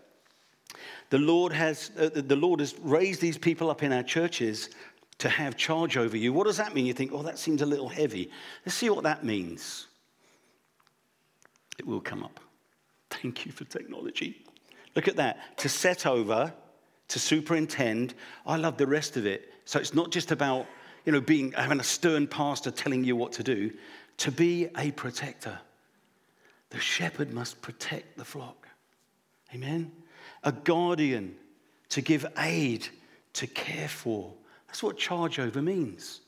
The 1.11 1.19
Lord 1.19 1.53
has, 1.53 1.91
uh, 1.95 2.09
the 2.11 2.35
Lord 2.35 2.59
has 2.59 2.73
raised 2.79 3.21
these 3.21 3.37
people 3.37 3.69
up 3.69 3.83
in 3.83 3.93
our 3.93 4.01
churches 4.01 4.71
to 5.19 5.29
have 5.29 5.55
charge 5.55 5.95
over 5.95 6.17
you. 6.17 6.33
What 6.33 6.47
does 6.47 6.57
that 6.57 6.73
mean? 6.73 6.87
You 6.87 6.93
think, 6.93 7.11
oh, 7.13 7.21
that 7.21 7.37
seems 7.37 7.61
a 7.61 7.67
little 7.67 7.89
heavy. 7.89 8.31
Let's 8.65 8.75
see 8.75 8.89
what 8.89 9.03
that 9.03 9.23
means. 9.23 9.85
It 11.77 11.85
will 11.85 12.01
come 12.01 12.23
up. 12.23 12.39
Thank 13.09 13.45
you 13.45 13.51
for 13.51 13.65
technology. 13.65 14.43
Look 14.95 15.07
at 15.07 15.15
that. 15.17 15.57
To 15.57 15.69
set 15.69 16.05
over, 16.05 16.53
to 17.09 17.19
superintend. 17.19 18.13
I 18.45 18.57
love 18.57 18.77
the 18.77 18.87
rest 18.87 19.17
of 19.17 19.25
it. 19.25 19.53
So 19.65 19.79
it's 19.79 19.93
not 19.93 20.11
just 20.11 20.31
about, 20.31 20.65
you 21.05 21.11
know, 21.11 21.21
being 21.21 21.51
having 21.53 21.79
a 21.79 21.83
stern 21.83 22.27
pastor 22.27 22.71
telling 22.71 23.03
you 23.03 23.15
what 23.15 23.31
to 23.33 23.43
do. 23.43 23.71
To 24.17 24.31
be 24.31 24.69
a 24.77 24.91
protector. 24.91 25.59
The 26.69 26.79
shepherd 26.79 27.33
must 27.33 27.61
protect 27.61 28.17
the 28.17 28.25
flock. 28.25 28.67
Amen. 29.53 29.91
A 30.43 30.51
guardian 30.51 31.35
to 31.89 32.01
give 32.01 32.25
aid, 32.37 32.87
to 33.33 33.47
care 33.47 33.87
for. 33.87 34.33
That's 34.67 34.83
what 34.83 34.97
charge 34.97 35.39
over 35.39 35.61
means. 35.61 36.21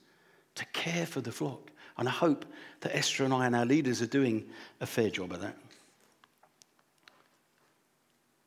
To 0.56 0.66
care 0.68 1.06
for 1.06 1.22
the 1.22 1.32
flock. 1.32 1.70
And 1.98 2.08
I 2.08 2.12
hope 2.12 2.46
that 2.80 2.96
Esther 2.96 3.24
and 3.24 3.34
I 3.34 3.46
and 3.46 3.56
our 3.56 3.66
leaders 3.66 4.02
are 4.02 4.08
doing 4.08 4.46
a 4.80 4.88
fair 4.88 5.10
job 5.10 5.32
of 5.32 5.42
that. 5.42 5.56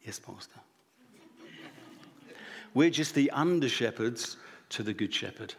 Yes, 0.04 0.18
Pastor. 0.18 0.60
We're 2.74 2.90
just 2.90 3.14
the 3.14 3.30
under 3.30 3.68
shepherds 3.68 4.36
to 4.70 4.82
the 4.82 4.92
good 4.92 5.14
shepherd. 5.14 5.54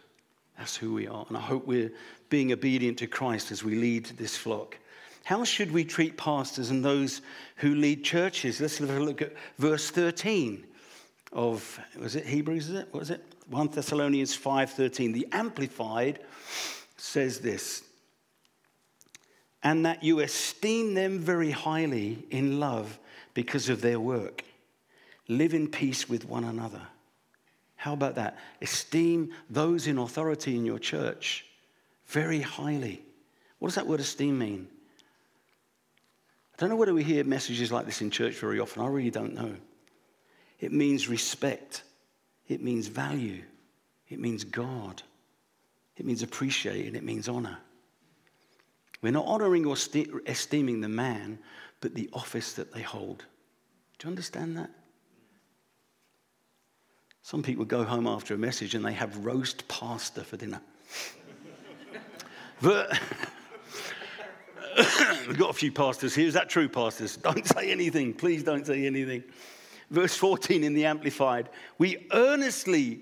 That's 0.58 0.76
who 0.76 0.94
we 0.94 1.06
are. 1.06 1.24
And 1.28 1.36
I 1.36 1.40
hope 1.40 1.66
we're 1.66 1.92
being 2.28 2.52
obedient 2.52 2.98
to 2.98 3.06
Christ 3.06 3.50
as 3.50 3.64
we 3.64 3.74
lead 3.74 4.06
this 4.18 4.36
flock. 4.36 4.76
How 5.24 5.42
should 5.42 5.72
we 5.72 5.84
treat 5.84 6.16
pastors 6.16 6.70
and 6.70 6.84
those 6.84 7.22
who 7.56 7.74
lead 7.74 8.04
churches? 8.04 8.60
Let's 8.60 8.78
have 8.78 8.90
a 8.90 9.00
look 9.00 9.22
at 9.22 9.32
verse 9.58 9.90
13 9.90 10.64
of, 11.32 11.80
was 11.98 12.14
it 12.14 12.26
Hebrews, 12.26 12.68
is 12.68 12.76
it? 12.76 12.88
What 12.92 13.02
is 13.02 13.10
it? 13.10 13.24
1 13.48 13.68
Thessalonians 13.68 14.36
5.13. 14.36 15.12
The 15.12 15.26
Amplified 15.32 16.20
says 16.96 17.40
this, 17.40 17.82
and 19.62 19.84
that 19.84 20.02
you 20.04 20.20
esteem 20.20 20.94
them 20.94 21.18
very 21.18 21.50
highly 21.50 22.24
in 22.30 22.60
love 22.60 22.98
because 23.36 23.68
of 23.68 23.82
their 23.82 24.00
work. 24.00 24.42
Live 25.28 25.52
in 25.52 25.68
peace 25.68 26.08
with 26.08 26.24
one 26.24 26.44
another. 26.44 26.80
How 27.76 27.92
about 27.92 28.14
that? 28.14 28.38
Esteem 28.62 29.30
those 29.50 29.86
in 29.86 29.98
authority 29.98 30.56
in 30.56 30.64
your 30.64 30.78
church 30.78 31.44
very 32.06 32.40
highly. 32.40 33.02
What 33.58 33.68
does 33.68 33.74
that 33.74 33.86
word 33.86 34.00
esteem 34.00 34.38
mean? 34.38 34.68
I 36.54 36.56
don't 36.56 36.70
know 36.70 36.76
whether 36.76 36.94
we 36.94 37.04
hear 37.04 37.24
messages 37.24 37.70
like 37.70 37.84
this 37.84 38.00
in 38.00 38.10
church 38.10 38.36
very 38.36 38.58
often. 38.58 38.80
I 38.82 38.86
really 38.86 39.10
don't 39.10 39.34
know. 39.34 39.54
It 40.58 40.72
means 40.72 41.06
respect, 41.06 41.82
it 42.48 42.62
means 42.62 42.86
value, 42.86 43.42
it 44.08 44.18
means 44.18 44.44
God, 44.44 45.02
it 45.98 46.06
means 46.06 46.22
appreciate, 46.22 46.86
and 46.86 46.96
it 46.96 47.04
means 47.04 47.28
honor. 47.28 47.58
We're 49.02 49.12
not 49.12 49.26
honoring 49.26 49.66
or 49.66 49.76
esteeming 50.26 50.80
the 50.80 50.88
man, 50.88 51.38
but 51.80 51.94
the 51.94 52.08
office 52.12 52.52
that 52.54 52.72
they 52.72 52.82
hold. 52.82 53.24
Do 53.98 54.06
you 54.06 54.10
understand 54.10 54.56
that? 54.56 54.70
Some 57.22 57.42
people 57.42 57.64
go 57.64 57.82
home 57.82 58.06
after 58.06 58.34
a 58.34 58.38
message 58.38 58.74
and 58.74 58.84
they 58.84 58.92
have 58.92 59.24
roast 59.24 59.66
pastor 59.66 60.22
for 60.22 60.36
dinner. 60.36 60.60
but 62.62 63.00
we've 65.26 65.38
got 65.38 65.50
a 65.50 65.54
few 65.54 65.72
pastors 65.72 66.14
here. 66.14 66.28
Is 66.28 66.34
that 66.34 66.48
true, 66.48 66.68
pastors? 66.68 67.16
Don't 67.16 67.44
say 67.54 67.70
anything. 67.70 68.14
Please 68.14 68.42
don't 68.42 68.66
say 68.66 68.86
anything. 68.86 69.24
Verse 69.90 70.16
14 70.16 70.64
in 70.64 70.74
the 70.74 70.84
Amplified 70.84 71.48
We 71.78 72.06
earnestly 72.12 73.00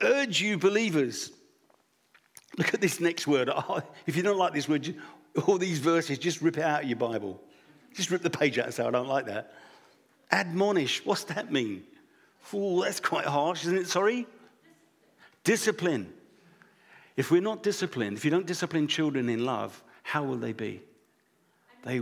urge 0.00 0.40
you, 0.40 0.58
believers. 0.58 1.32
Look 2.56 2.72
at 2.72 2.80
this 2.80 3.00
next 3.00 3.26
word. 3.26 3.50
If 4.06 4.16
you 4.16 4.22
don't 4.22 4.38
like 4.38 4.52
this 4.52 4.68
word, 4.68 4.94
all 5.46 5.58
these 5.58 5.78
verses, 5.78 6.18
just 6.18 6.40
rip 6.40 6.58
it 6.58 6.64
out 6.64 6.82
of 6.84 6.88
your 6.88 6.98
Bible. 6.98 7.42
Just 7.94 8.10
rip 8.10 8.22
the 8.22 8.30
page 8.30 8.58
out 8.58 8.66
and 8.66 8.74
say, 8.74 8.84
I 8.84 8.90
don't 8.90 9.08
like 9.08 9.26
that. 9.26 9.54
Admonish, 10.30 11.04
what's 11.04 11.24
that 11.24 11.52
mean? 11.52 11.84
Oh, 12.52 12.82
that's 12.82 13.00
quite 13.00 13.24
harsh, 13.24 13.62
isn't 13.62 13.78
it? 13.78 13.88
Sorry? 13.88 14.26
Discipline. 15.44 16.12
If 17.16 17.30
we're 17.30 17.40
not 17.40 17.62
disciplined, 17.62 18.16
if 18.16 18.24
you 18.24 18.30
don't 18.30 18.46
discipline 18.46 18.88
children 18.88 19.28
in 19.28 19.44
love, 19.44 19.82
how 20.02 20.24
will 20.24 20.36
they 20.36 20.52
be? 20.52 20.82
They, 21.84 22.00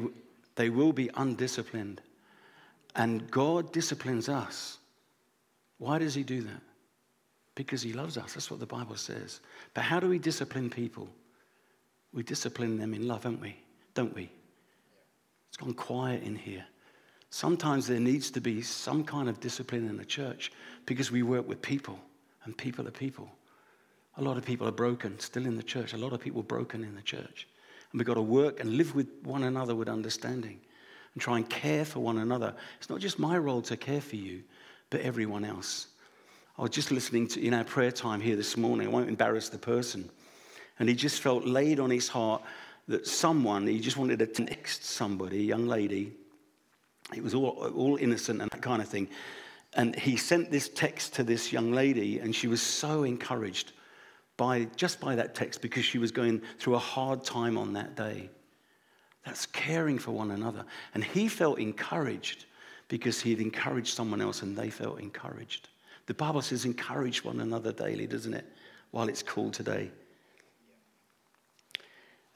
they 0.54 0.70
will 0.70 0.92
be 0.92 1.10
undisciplined. 1.14 2.00
And 2.96 3.30
God 3.30 3.72
disciplines 3.72 4.28
us. 4.28 4.78
Why 5.78 5.98
does 5.98 6.14
He 6.14 6.22
do 6.22 6.42
that? 6.42 6.62
Because 7.54 7.82
He 7.82 7.92
loves 7.92 8.16
us. 8.16 8.34
That's 8.34 8.50
what 8.50 8.60
the 8.60 8.66
Bible 8.66 8.96
says. 8.96 9.40
But 9.74 9.84
how 9.84 10.00
do 10.00 10.08
we 10.08 10.18
discipline 10.18 10.70
people? 10.70 11.08
We 12.12 12.22
discipline 12.22 12.78
them 12.78 12.94
in 12.94 13.06
love, 13.06 13.22
don't 13.22 13.40
we? 13.40 13.56
Don't 13.94 14.14
we? 14.14 14.30
It's 15.52 15.58
gone 15.58 15.74
quiet 15.74 16.22
in 16.22 16.34
here. 16.34 16.64
Sometimes 17.28 17.86
there 17.86 18.00
needs 18.00 18.30
to 18.30 18.40
be 18.40 18.62
some 18.62 19.04
kind 19.04 19.28
of 19.28 19.38
discipline 19.38 19.86
in 19.86 19.98
the 19.98 20.04
church 20.04 20.50
because 20.86 21.12
we 21.12 21.22
work 21.22 21.46
with 21.46 21.60
people 21.60 21.98
and 22.44 22.56
people 22.56 22.88
are 22.88 22.90
people. 22.90 23.30
A 24.16 24.22
lot 24.22 24.38
of 24.38 24.46
people 24.46 24.66
are 24.66 24.72
broken 24.72 25.18
still 25.18 25.44
in 25.44 25.54
the 25.54 25.62
church. 25.62 25.92
A 25.92 25.98
lot 25.98 26.14
of 26.14 26.20
people 26.20 26.42
broken 26.42 26.82
in 26.82 26.94
the 26.94 27.02
church. 27.02 27.46
And 27.90 27.98
we've 27.98 28.06
got 28.06 28.14
to 28.14 28.22
work 28.22 28.60
and 28.60 28.78
live 28.78 28.94
with 28.94 29.08
one 29.24 29.42
another 29.42 29.74
with 29.74 29.90
understanding 29.90 30.58
and 31.12 31.20
try 31.20 31.36
and 31.36 31.48
care 31.50 31.84
for 31.84 32.00
one 32.00 32.16
another. 32.16 32.54
It's 32.78 32.88
not 32.88 33.00
just 33.00 33.18
my 33.18 33.36
role 33.36 33.60
to 33.60 33.76
care 33.76 34.00
for 34.00 34.16
you, 34.16 34.42
but 34.88 35.02
everyone 35.02 35.44
else. 35.44 35.88
I 36.58 36.62
was 36.62 36.70
just 36.70 36.90
listening 36.90 37.28
to 37.28 37.44
in 37.44 37.52
our 37.52 37.64
prayer 37.64 37.92
time 37.92 38.22
here 38.22 38.36
this 38.36 38.56
morning. 38.56 38.86
I 38.86 38.90
won't 38.90 39.10
embarrass 39.10 39.50
the 39.50 39.58
person. 39.58 40.08
And 40.78 40.88
he 40.88 40.94
just 40.94 41.20
felt 41.20 41.44
laid 41.44 41.78
on 41.78 41.90
his 41.90 42.08
heart 42.08 42.42
that 42.88 43.06
someone, 43.06 43.66
he 43.66 43.80
just 43.80 43.96
wanted 43.96 44.18
to 44.18 44.26
text 44.26 44.84
somebody, 44.84 45.38
a 45.38 45.42
young 45.42 45.66
lady. 45.66 46.12
It 47.14 47.22
was 47.22 47.34
all, 47.34 47.72
all 47.76 47.96
innocent 47.96 48.42
and 48.42 48.50
that 48.50 48.62
kind 48.62 48.82
of 48.82 48.88
thing. 48.88 49.08
And 49.74 49.96
he 49.96 50.16
sent 50.16 50.50
this 50.50 50.68
text 50.68 51.14
to 51.14 51.24
this 51.24 51.52
young 51.52 51.72
lady, 51.72 52.18
and 52.18 52.34
she 52.34 52.46
was 52.46 52.60
so 52.60 53.04
encouraged 53.04 53.72
by 54.36 54.66
just 54.76 55.00
by 55.00 55.14
that 55.14 55.34
text 55.34 55.62
because 55.62 55.84
she 55.84 55.98
was 55.98 56.10
going 56.10 56.42
through 56.58 56.74
a 56.74 56.80
hard 56.80 57.24
time 57.24 57.56
on 57.56 57.72
that 57.74 57.96
day. 57.96 58.28
That's 59.24 59.46
caring 59.46 59.98
for 59.98 60.10
one 60.10 60.32
another. 60.32 60.64
And 60.94 61.04
he 61.04 61.28
felt 61.28 61.58
encouraged 61.58 62.46
because 62.88 63.20
he 63.20 63.30
had 63.30 63.40
encouraged 63.40 63.94
someone 63.94 64.20
else 64.20 64.42
and 64.42 64.56
they 64.56 64.68
felt 64.68 65.00
encouraged. 65.00 65.68
The 66.06 66.14
Bible 66.14 66.42
says, 66.42 66.64
encourage 66.64 67.24
one 67.24 67.40
another 67.40 67.72
daily, 67.72 68.06
doesn't 68.06 68.34
it? 68.34 68.44
While 68.90 69.08
it's 69.08 69.22
called 69.22 69.54
today. 69.54 69.90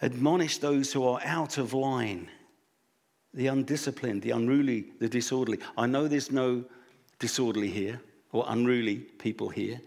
Admonish 0.02 0.58
those 0.58 0.92
who 0.92 1.06
are 1.06 1.20
out 1.24 1.58
of 1.58 1.72
line, 1.72 2.28
the 3.32 3.46
undisciplined, 3.46 4.22
the 4.22 4.30
unruly, 4.30 4.92
the 4.98 5.08
disorderly. 5.08 5.58
I 5.76 5.86
know 5.86 6.06
there's 6.06 6.30
no 6.30 6.64
disorderly 7.18 7.70
here 7.70 8.00
or 8.32 8.44
unruly 8.48 8.96
people 8.96 9.48
here. 9.48 9.80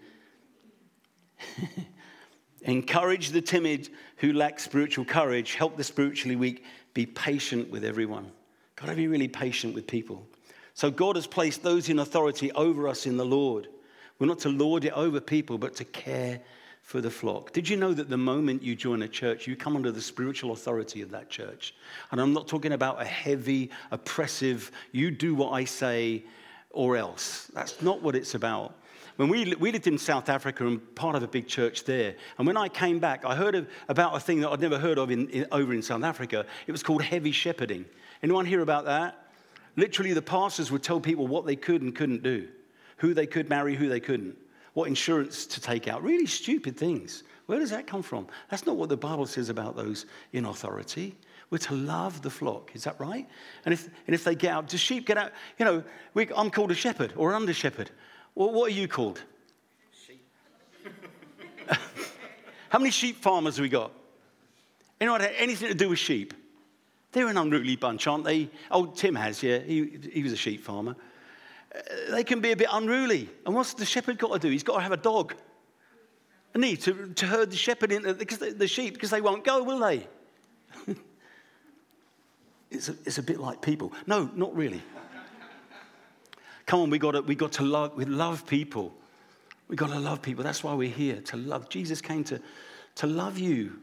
Encourage 2.62 3.30
the 3.30 3.41
timid 3.41 3.89
who 4.17 4.34
lack 4.34 4.60
spiritual 4.60 5.06
courage. 5.06 5.56
Help 5.56 5.78
the 5.78 5.84
spiritually 5.84 6.36
weak. 6.36 6.65
Be 6.93 7.06
patient 7.06 7.69
with 7.69 7.86
everyone. 7.86 8.32
Got 8.76 8.88
to 8.88 8.95
be 8.95 9.08
really 9.08 9.28
patient 9.28 9.76
with 9.76 9.88
people. 9.88 10.26
So 10.74 10.89
God 10.89 11.15
has 11.15 11.28
placed 11.28 11.62
those 11.62 11.89
in 11.89 12.00
authority 12.00 12.52
over 12.54 12.88
us 12.88 13.06
in 13.06 13.17
the 13.17 13.26
Lord. 13.26 13.67
We're 14.17 14.28
not 14.28 14.39
to 14.39 14.50
lord 14.50 14.86
it 14.86 14.93
over 14.93 15.22
people, 15.22 15.58
but 15.58 15.76
to 15.76 15.86
care 15.86 16.41
for 16.89 17.02
the 17.02 17.12
flock. 17.12 17.54
Did 17.54 17.69
you 17.69 17.78
know 17.78 17.93
that 17.93 18.10
the 18.10 18.17
moment 18.17 18.63
you 18.63 18.75
join 18.75 19.04
a 19.04 19.08
church, 19.08 19.45
you 19.45 19.56
come 19.56 19.75
under 19.75 19.91
the 19.91 20.02
spiritual 20.02 20.54
authority 20.54 21.04
of 21.04 21.12
that 21.12 21.30
church? 21.30 21.75
And 22.10 22.19
I'm 22.19 22.34
not 22.34 22.47
talking 22.47 22.71
about 22.71 22.99
a 22.99 23.06
heavy, 23.06 23.69
oppressive, 23.91 24.71
you 24.91 25.12
do 25.12 25.36
what 25.36 25.52
I 25.52 25.65
say 25.65 26.23
or 26.71 26.97
else. 26.97 27.45
That's 27.54 27.80
not 27.84 28.02
what 28.02 28.15
it's 28.15 28.34
about. 28.34 28.73
When 29.17 29.30
we, 29.30 29.54
we 29.60 29.71
lived 29.71 29.86
in 29.86 29.99
South 29.99 30.30
Africa 30.30 30.65
and 30.65 30.95
part 30.95 31.15
of 31.15 31.21
a 31.21 31.28
big 31.28 31.47
church 31.47 31.84
there, 31.84 32.15
and 32.39 32.47
when 32.47 32.58
I 32.58 32.67
came 32.67 32.97
back, 32.97 33.23
I 33.23 33.36
heard 33.36 33.54
of, 33.54 33.67
about 33.88 34.15
a 34.15 34.19
thing 34.19 34.41
that 34.41 34.49
I'd 34.49 34.60
never 34.60 34.80
heard 34.80 34.97
of 34.97 35.12
in, 35.12 35.30
in, 35.30 35.45
over 35.52 35.75
in 35.75 35.84
South 35.84 36.04
Africa. 36.04 36.43
It 36.65 36.71
was 36.71 36.82
called 36.82 37.04
heavy 37.04 37.32
shepherding. 37.32 37.86
Anyone 38.23 38.47
hear 38.47 38.62
about 38.62 38.86
that? 38.86 39.28
Literally, 39.75 40.13
the 40.13 40.23
pastors 40.23 40.71
would 40.71 40.82
tell 40.82 40.99
people 40.99 41.28
what 41.28 41.45
they 41.45 41.56
could 41.56 41.84
and 41.84 41.93
couldn't 41.95 42.23
do, 42.23 42.47
who 42.97 43.13
they 43.13 43.28
could 43.28 43.47
marry, 43.47 43.75
who 43.75 43.89
they 43.89 43.99
couldn't. 43.99 44.36
What 44.73 44.88
insurance 44.88 45.45
to 45.47 45.62
take 45.62 45.88
out. 45.88 46.03
Really 46.03 46.25
stupid 46.25 46.77
things. 46.77 47.23
Where 47.45 47.60
does 47.60 47.71
that 47.71 47.88
come 47.88 48.03
from? 48.03 48.27
That's 48.49 48.65
not 48.65 48.75
what 48.75 48.89
the 48.89 48.97
Bible 48.97 49.25
says 49.25 49.49
about 49.49 49.75
those 49.75 50.05
in 50.34 50.45
authority. 50.45 51.15
We're 51.49 51.58
to 51.60 51.73
love 51.73 52.21
the 52.21 52.29
flock. 52.29 52.71
Is 52.75 52.84
that 52.84 52.99
right? 52.99 53.27
And 53.65 53.73
if, 53.73 53.86
and 54.05 54.13
if 54.13 54.23
they 54.23 54.36
get 54.36 54.53
out, 54.53 54.67
do 54.67 54.77
sheep 54.77 55.08
get 55.08 55.17
out? 55.17 55.32
You 55.58 55.65
know, 55.65 55.84
we, 56.13 56.29
I'm 56.36 56.51
called 56.51 56.71
a 56.71 56.75
shepherd 56.75 57.13
or 57.15 57.29
an 57.32 57.38
under 57.38 57.53
shepherd. 57.53 57.89
Well, 58.36 58.51
what 58.51 58.71
are 58.71 58.75
you 58.75 58.88
called? 58.88 59.21
Sheep. 60.05 60.23
How 62.69 62.77
many 62.77 62.91
sheep 62.91 63.21
farmers 63.21 63.55
have 63.55 63.63
we 63.63 63.69
got? 63.69 63.91
Anyone 65.01 65.21
had 65.21 65.34
anything 65.38 65.69
to 65.69 65.75
do 65.75 65.89
with 65.89 65.99
sheep? 65.99 66.34
They're 67.12 67.27
an 67.27 67.38
unruly 67.38 67.75
bunch, 67.75 68.05
aren't 68.05 68.25
they? 68.25 68.49
Oh, 68.69 68.86
Tim 68.86 69.15
has, 69.15 69.41
yeah. 69.41 69.60
He, 69.60 69.97
he 70.12 70.21
was 70.21 70.32
a 70.32 70.38
sheep 70.38 70.63
farmer. 70.63 70.95
Uh, 71.73 71.79
they 72.12 72.23
can 72.23 72.41
be 72.41 72.51
a 72.51 72.55
bit 72.55 72.67
unruly. 72.71 73.29
And 73.45 73.53
what's 73.55 73.73
the 73.73 73.86
shepherd 73.86 74.17
got 74.17 74.34
to 74.34 74.39
do? 74.39 74.49
He's 74.49 74.63
got 74.63 74.77
to 74.77 74.82
have 74.82 74.91
a 74.91 74.97
dog. 74.97 75.36
He 76.55 76.75
to, 76.77 77.13
to 77.13 77.25
herd 77.25 77.51
the 77.51 77.55
shepherd 77.55 77.91
in 77.91 78.03
because 78.17 78.39
the, 78.39 78.67
sheep 78.67 78.95
because 78.95 79.12
they 79.12 79.21
won't 79.21 79.43
go, 79.45 79.63
will 79.63 79.79
they? 79.79 80.05
it's, 82.71 82.89
a, 82.89 82.95
it's 83.05 83.17
a 83.17 83.23
bit 83.23 83.39
like 83.39 83.62
people. 83.62 83.93
No, 84.08 84.29
not 84.34 84.53
really. 84.55 84.82
Come 86.65 86.82
on, 86.82 86.89
we 86.89 86.99
got 86.99 87.25
we 87.25 87.36
got 87.36 87.53
to 87.53 87.63
love, 87.63 87.95
we 87.95 88.05
love 88.05 88.45
people. 88.45 88.93
We 89.69 89.75
got 89.75 89.89
to 89.89 89.99
love 89.99 90.21
people. 90.21 90.43
That's 90.43 90.63
why 90.63 90.73
we're 90.73 90.89
here 90.89 91.21
to 91.21 91.38
love. 91.38 91.69
Jesus 91.69 92.01
came 92.01 92.23
to, 92.25 92.41
to 92.95 93.08
love 93.08 93.38
you, 93.38 93.79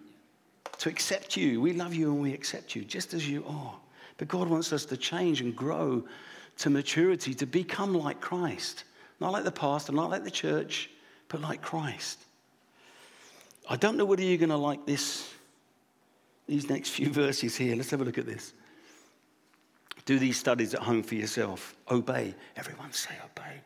to 0.79 0.89
accept 0.89 1.37
you. 1.37 1.61
We 1.61 1.73
love 1.73 1.95
you 1.95 2.13
and 2.13 2.21
we 2.21 2.35
accept 2.35 2.75
you 2.75 2.85
just 2.85 3.15
as 3.15 3.29
you 3.29 3.45
are. 3.47 3.75
But 4.19 4.29
God 4.29 4.49
wants 4.49 4.73
us 4.73 4.85
to 4.87 4.97
change 4.97 5.41
and 5.41 5.55
grow 5.55 6.05
to 6.59 6.71
maturity, 6.71 7.35
to 7.35 7.47
become 7.47 7.95
like 7.95 8.21
Christ. 8.21 8.85
Not 9.21 9.33
like 9.33 9.45
the 9.45 9.53
past 9.53 9.89
and 9.89 9.97
not 9.97 10.11
like 10.11 10.25
the 10.25 10.31
church, 10.31 10.91
but 11.29 11.41
like 11.41 11.63
Christ. 11.63 12.19
I 13.69 13.77
don't 13.77 13.97
know 13.97 14.05
whether 14.05 14.23
you're 14.23 14.39
going 14.39 14.51
to 14.51 14.57
like 14.57 14.87
this, 14.87 15.33
these 16.47 16.69
next 16.69 16.91
few 16.91 17.13
verses 17.13 17.57
here. 17.57 17.77
Let's 17.77 17.91
have 17.91 18.01
a 18.01 18.05
look 18.05 18.19
at 18.19 18.27
this. 18.27 18.53
Do 20.05 20.19
these 20.19 20.39
studies 20.39 20.73
at 20.73 20.81
home 20.81 21.03
for 21.03 21.17
yourself. 21.17 21.75
Obey. 21.91 22.35
Everyone 22.57 22.93
say 22.93 23.15
obey. 23.25 23.61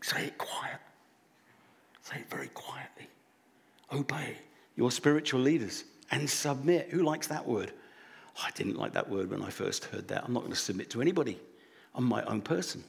Say 0.00 0.26
it 0.26 0.38
quiet. 0.38 0.80
Say 2.02 2.16
it 2.16 2.30
very 2.30 2.48
quietly. 2.48 3.08
Obey 3.92 4.36
your 4.76 4.90
spiritual 4.90 5.40
leaders 5.40 5.84
and 6.10 6.28
submit. 6.28 6.88
Who 6.90 7.02
likes 7.02 7.26
that 7.28 7.46
word? 7.46 7.72
Oh, 8.36 8.42
I 8.46 8.50
didn't 8.52 8.76
like 8.76 8.92
that 8.92 9.08
word 9.08 9.30
when 9.30 9.42
I 9.42 9.50
first 9.50 9.84
heard 9.86 10.08
that. 10.08 10.24
I'm 10.24 10.32
not 10.32 10.40
going 10.40 10.52
to 10.52 10.58
submit 10.58 10.90
to 10.90 11.00
anybody. 11.00 11.38
I'm 11.94 12.04
my 12.04 12.22
own 12.24 12.40
person. 12.40 12.82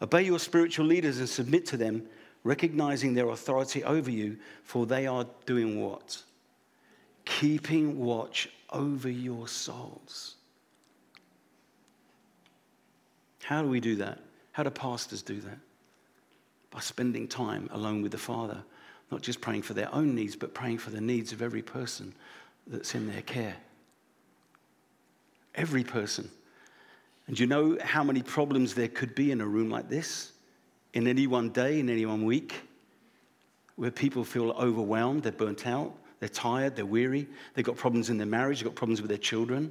Obey 0.00 0.22
your 0.22 0.38
spiritual 0.38 0.86
leaders 0.86 1.18
and 1.18 1.28
submit 1.28 1.66
to 1.66 1.76
them 1.76 2.04
recognizing 2.44 3.14
their 3.14 3.28
authority 3.30 3.82
over 3.84 4.10
you, 4.10 4.36
for 4.62 4.86
they 4.86 5.06
are 5.06 5.26
doing 5.44 5.80
what? 5.80 6.22
Keeping 7.24 7.98
watch 7.98 8.48
over 8.70 9.10
your 9.10 9.48
souls. 9.48 10.36
How 13.42 13.62
do 13.62 13.68
we 13.68 13.80
do 13.80 13.96
that? 13.96 14.20
How 14.52 14.62
do 14.62 14.70
pastors 14.70 15.22
do 15.22 15.40
that? 15.40 15.58
By 16.70 16.80
spending 16.80 17.26
time 17.26 17.68
alone 17.72 18.02
with 18.02 18.12
the 18.12 18.18
Father, 18.18 18.62
not 19.10 19.22
just 19.22 19.40
praying 19.40 19.62
for 19.62 19.74
their 19.74 19.92
own 19.94 20.14
needs, 20.14 20.36
but 20.36 20.54
praying 20.54 20.78
for 20.78 20.90
the 20.90 21.00
needs 21.00 21.32
of 21.32 21.42
every 21.42 21.62
person 21.62 22.14
that's 22.68 22.94
in 22.94 23.10
their 23.10 23.22
care. 23.22 23.56
Every 25.54 25.84
person. 25.84 26.30
And 27.26 27.38
you 27.38 27.46
know 27.46 27.76
how 27.82 28.04
many 28.04 28.22
problems 28.22 28.74
there 28.74 28.88
could 28.88 29.14
be 29.14 29.32
in 29.32 29.40
a 29.40 29.46
room 29.46 29.70
like 29.70 29.88
this? 29.88 30.32
in 30.94 31.06
any 31.06 31.26
one 31.26 31.50
day, 31.50 31.80
in 31.80 31.88
any 31.88 32.06
one 32.06 32.24
week, 32.24 32.54
where 33.76 33.90
people 33.90 34.24
feel 34.24 34.50
overwhelmed, 34.52 35.22
they're 35.22 35.32
burnt 35.32 35.66
out, 35.66 35.94
they're 36.20 36.28
tired, 36.28 36.74
they're 36.74 36.86
weary, 36.86 37.26
they've 37.54 37.64
got 37.64 37.76
problems 37.76 38.10
in 38.10 38.18
their 38.18 38.26
marriage, 38.26 38.58
they've 38.58 38.68
got 38.68 38.74
problems 38.74 39.00
with 39.00 39.08
their 39.08 39.18
children, 39.18 39.70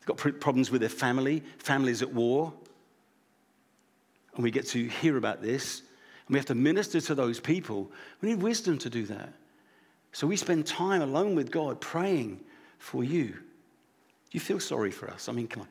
they've 0.00 0.16
got 0.16 0.40
problems 0.40 0.70
with 0.70 0.80
their 0.80 0.90
family, 0.90 1.42
families 1.58 2.02
at 2.02 2.12
war. 2.12 2.52
And 4.34 4.42
we 4.42 4.50
get 4.50 4.66
to 4.68 4.88
hear 4.88 5.16
about 5.16 5.42
this, 5.42 5.80
and 6.26 6.34
we 6.34 6.38
have 6.38 6.46
to 6.46 6.54
minister 6.54 7.00
to 7.00 7.14
those 7.14 7.38
people. 7.38 7.90
We 8.20 8.30
need 8.30 8.42
wisdom 8.42 8.78
to 8.78 8.90
do 8.90 9.04
that. 9.06 9.32
So 10.14 10.28
we 10.28 10.36
spend 10.36 10.64
time 10.64 11.02
alone 11.02 11.34
with 11.34 11.50
God 11.50 11.80
praying 11.80 12.38
for 12.78 13.02
you. 13.02 13.34
You 14.30 14.38
feel 14.38 14.60
sorry 14.60 14.92
for 14.92 15.10
us? 15.10 15.28
I 15.28 15.32
mean, 15.32 15.48
come 15.48 15.66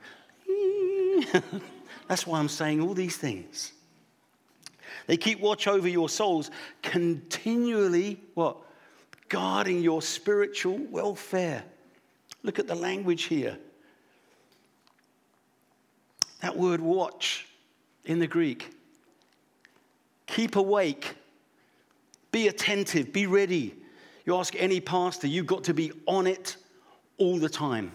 on. 0.49 1.43
That's 2.10 2.27
why 2.27 2.39
I'm 2.39 2.49
saying 2.49 2.82
all 2.82 2.93
these 2.93 3.15
things. 3.15 3.71
They 5.08 5.15
keep 5.15 5.39
watch 5.39 5.65
over 5.65 5.88
your 5.88 6.10
souls, 6.10 6.51
continually 6.82 8.19
what? 8.34 8.58
Guarding 9.29 9.82
your 9.82 10.01
spiritual 10.01 10.77
welfare. 10.89 11.63
Look 12.43 12.60
at 12.60 12.67
the 12.67 12.75
language 12.75 13.23
here. 13.23 13.58
That 16.41 16.58
word 16.58 16.82
watch 16.82 17.47
in 18.03 18.19
the 18.19 18.27
Greek. 18.27 18.75
Keep 20.27 20.58
awake. 20.58 21.15
Be 22.34 22.49
attentive. 22.49 23.13
Be 23.13 23.25
ready. 23.25 23.75
You 24.25 24.38
ask 24.38 24.55
any 24.57 24.79
pastor, 24.79 25.27
you've 25.27 25.47
got 25.47 25.65
to 25.65 25.73
be 25.73 25.91
on 26.07 26.27
it 26.27 26.55
all 27.17 27.38
the 27.38 27.49
time. 27.49 27.91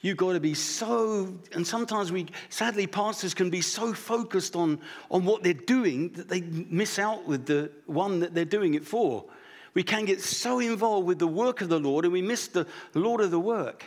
You've 0.00 0.16
got 0.16 0.34
to 0.34 0.40
be 0.40 0.54
so, 0.54 1.34
and 1.52 1.66
sometimes 1.66 2.12
we, 2.12 2.26
sadly, 2.48 2.86
pastors 2.86 3.34
can 3.34 3.50
be 3.50 3.60
so 3.60 3.92
focused 3.92 4.54
on, 4.54 4.78
on 5.10 5.24
what 5.24 5.42
they're 5.42 5.52
doing 5.52 6.10
that 6.12 6.28
they 6.28 6.42
miss 6.42 6.98
out 6.98 7.26
with 7.26 7.46
the 7.46 7.70
one 7.86 8.20
that 8.20 8.34
they're 8.34 8.44
doing 8.44 8.74
it 8.74 8.84
for. 8.84 9.24
We 9.74 9.82
can 9.82 10.04
get 10.04 10.20
so 10.20 10.60
involved 10.60 11.06
with 11.06 11.18
the 11.18 11.26
work 11.26 11.60
of 11.60 11.68
the 11.68 11.80
Lord 11.80 12.04
and 12.04 12.12
we 12.12 12.22
miss 12.22 12.48
the 12.48 12.66
Lord 12.94 13.20
of 13.20 13.30
the 13.30 13.40
work. 13.40 13.84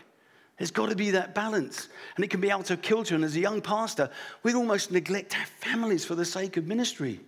There's 0.57 0.71
got 0.71 0.89
to 0.89 0.95
be 0.95 1.11
that 1.11 1.33
balance. 1.33 1.87
And 2.15 2.25
it 2.25 2.29
can 2.29 2.41
be 2.41 2.51
out 2.51 2.69
of 2.69 2.81
kilter. 2.81 3.15
And 3.15 3.23
as 3.23 3.35
a 3.35 3.39
young 3.39 3.61
pastor, 3.61 4.09
we 4.43 4.53
almost 4.53 4.91
neglect 4.91 5.39
our 5.39 5.45
families 5.45 6.03
for 6.03 6.15
the 6.15 6.25
sake 6.25 6.57
of 6.57 6.67
ministry. 6.67 7.21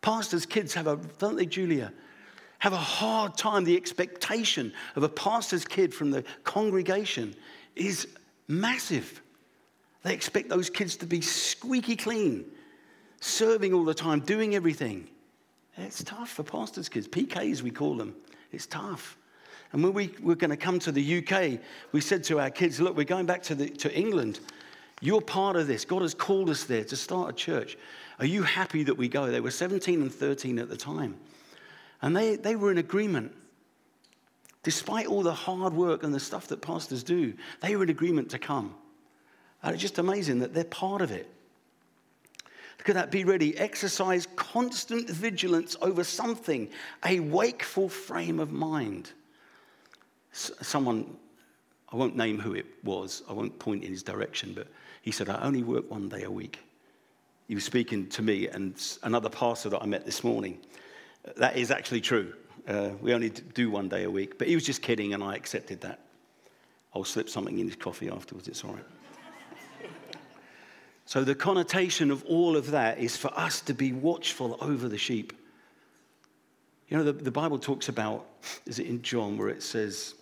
Pastors' 0.00 0.46
kids 0.46 0.72
have 0.74 0.86
a, 0.86 0.96
don't 1.18 1.36
they, 1.36 1.46
Julia? 1.46 1.92
Have 2.64 2.72
a 2.72 2.78
hard 2.78 3.36
time. 3.36 3.64
The 3.64 3.76
expectation 3.76 4.72
of 4.96 5.02
a 5.02 5.08
pastor's 5.10 5.66
kid 5.66 5.92
from 5.92 6.10
the 6.10 6.24
congregation 6.44 7.34
is 7.76 8.08
massive. 8.48 9.20
They 10.02 10.14
expect 10.14 10.48
those 10.48 10.70
kids 10.70 10.96
to 10.96 11.06
be 11.06 11.20
squeaky 11.20 11.94
clean, 11.94 12.46
serving 13.20 13.74
all 13.74 13.84
the 13.84 13.92
time, 13.92 14.20
doing 14.20 14.54
everything. 14.54 15.06
It's 15.76 16.02
tough 16.04 16.30
for 16.30 16.42
pastors' 16.42 16.88
kids. 16.88 17.06
PKs, 17.06 17.60
we 17.60 17.70
call 17.70 17.98
them. 17.98 18.16
It's 18.50 18.64
tough. 18.64 19.18
And 19.74 19.84
when 19.84 19.92
we 19.92 20.14
were 20.22 20.34
going 20.34 20.48
to 20.48 20.56
come 20.56 20.78
to 20.78 20.90
the 20.90 21.18
UK, 21.18 21.60
we 21.92 22.00
said 22.00 22.24
to 22.24 22.40
our 22.40 22.48
kids, 22.48 22.80
look, 22.80 22.96
we're 22.96 23.04
going 23.04 23.26
back 23.26 23.42
to, 23.42 23.54
the, 23.54 23.68
to 23.68 23.94
England. 23.94 24.40
You're 25.02 25.20
part 25.20 25.56
of 25.56 25.66
this. 25.66 25.84
God 25.84 26.00
has 26.00 26.14
called 26.14 26.48
us 26.48 26.64
there 26.64 26.84
to 26.84 26.96
start 26.96 27.28
a 27.28 27.34
church. 27.34 27.76
Are 28.20 28.26
you 28.26 28.42
happy 28.42 28.84
that 28.84 28.96
we 28.96 29.06
go? 29.06 29.26
They 29.26 29.42
were 29.42 29.50
17 29.50 30.00
and 30.00 30.10
13 30.10 30.58
at 30.58 30.70
the 30.70 30.78
time. 30.78 31.18
And 32.04 32.14
they, 32.14 32.36
they 32.36 32.54
were 32.54 32.70
in 32.70 32.76
agreement. 32.76 33.32
Despite 34.62 35.06
all 35.06 35.22
the 35.22 35.32
hard 35.32 35.72
work 35.72 36.02
and 36.02 36.12
the 36.12 36.20
stuff 36.20 36.48
that 36.48 36.60
pastors 36.60 37.02
do, 37.02 37.32
they 37.62 37.76
were 37.76 37.84
in 37.84 37.88
agreement 37.88 38.28
to 38.32 38.38
come. 38.38 38.74
And 39.62 39.72
it's 39.72 39.80
just 39.80 39.98
amazing 39.98 40.40
that 40.40 40.52
they're 40.52 40.64
part 40.64 41.00
of 41.00 41.10
it. 41.10 41.26
Look 42.76 42.90
at 42.90 42.94
that, 42.96 43.10
be 43.10 43.24
ready. 43.24 43.56
Exercise 43.56 44.28
constant 44.36 45.08
vigilance 45.08 45.76
over 45.80 46.04
something, 46.04 46.68
a 47.06 47.20
wakeful 47.20 47.88
frame 47.88 48.38
of 48.38 48.52
mind. 48.52 49.12
Someone, 50.32 51.16
I 51.90 51.96
won't 51.96 52.16
name 52.16 52.38
who 52.38 52.52
it 52.52 52.66
was, 52.84 53.22
I 53.30 53.32
won't 53.32 53.58
point 53.58 53.82
in 53.82 53.90
his 53.90 54.02
direction, 54.02 54.52
but 54.52 54.66
he 55.00 55.10
said, 55.10 55.30
I 55.30 55.40
only 55.40 55.62
work 55.62 55.90
one 55.90 56.10
day 56.10 56.24
a 56.24 56.30
week. 56.30 56.58
He 57.48 57.54
was 57.54 57.64
speaking 57.64 58.08
to 58.10 58.20
me 58.20 58.48
and 58.48 58.74
another 59.04 59.30
pastor 59.30 59.70
that 59.70 59.82
I 59.82 59.86
met 59.86 60.04
this 60.04 60.22
morning. 60.22 60.60
That 61.36 61.56
is 61.56 61.70
actually 61.70 62.00
true. 62.00 62.34
Uh, 62.66 62.90
we 63.00 63.12
only 63.14 63.30
do 63.30 63.70
one 63.70 63.88
day 63.88 64.04
a 64.04 64.10
week. 64.10 64.38
But 64.38 64.48
he 64.48 64.54
was 64.54 64.64
just 64.64 64.82
kidding, 64.82 65.14
and 65.14 65.22
I 65.22 65.34
accepted 65.36 65.80
that. 65.82 66.00
I'll 66.94 67.04
slip 67.04 67.28
something 67.28 67.58
in 67.58 67.66
his 67.66 67.76
coffee 67.76 68.08
afterwards, 68.08 68.46
it's 68.46 68.62
all 68.64 68.72
right. 68.72 68.84
so, 71.06 71.24
the 71.24 71.34
connotation 71.34 72.10
of 72.10 72.24
all 72.24 72.56
of 72.56 72.70
that 72.70 72.98
is 72.98 73.16
for 73.16 73.36
us 73.38 73.60
to 73.62 73.74
be 73.74 73.92
watchful 73.92 74.56
over 74.60 74.88
the 74.88 74.98
sheep. 74.98 75.32
You 76.88 76.98
know, 76.98 77.04
the, 77.04 77.12
the 77.12 77.30
Bible 77.30 77.58
talks 77.58 77.88
about, 77.88 78.26
is 78.66 78.78
it 78.78 78.86
in 78.86 79.02
John, 79.02 79.36
where 79.36 79.48
it 79.48 79.62
says 79.62 80.14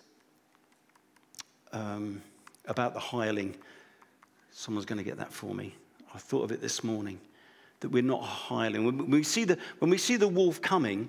um, 1.73 2.23
about 2.67 2.95
the 2.95 3.01
hireling? 3.01 3.55
Someone's 4.53 4.87
going 4.87 4.99
to 4.99 5.05
get 5.05 5.19
that 5.19 5.33
for 5.33 5.55
me. 5.55 5.75
I 6.15 6.19
thought 6.19 6.45
of 6.45 6.53
it 6.53 6.61
this 6.61 6.83
morning 6.85 7.19
that 7.83 7.90
we're 7.90 8.03
not 8.03 8.23
a 8.23 8.25
hireling. 8.25 8.85
When 8.85 9.11
we 9.11 9.23
see 9.23 9.45
the, 9.45 9.59
when 9.79 9.90
we 9.90 9.99
see 9.99 10.16
the 10.16 10.27
wolf 10.27 10.61
coming, 10.61 11.09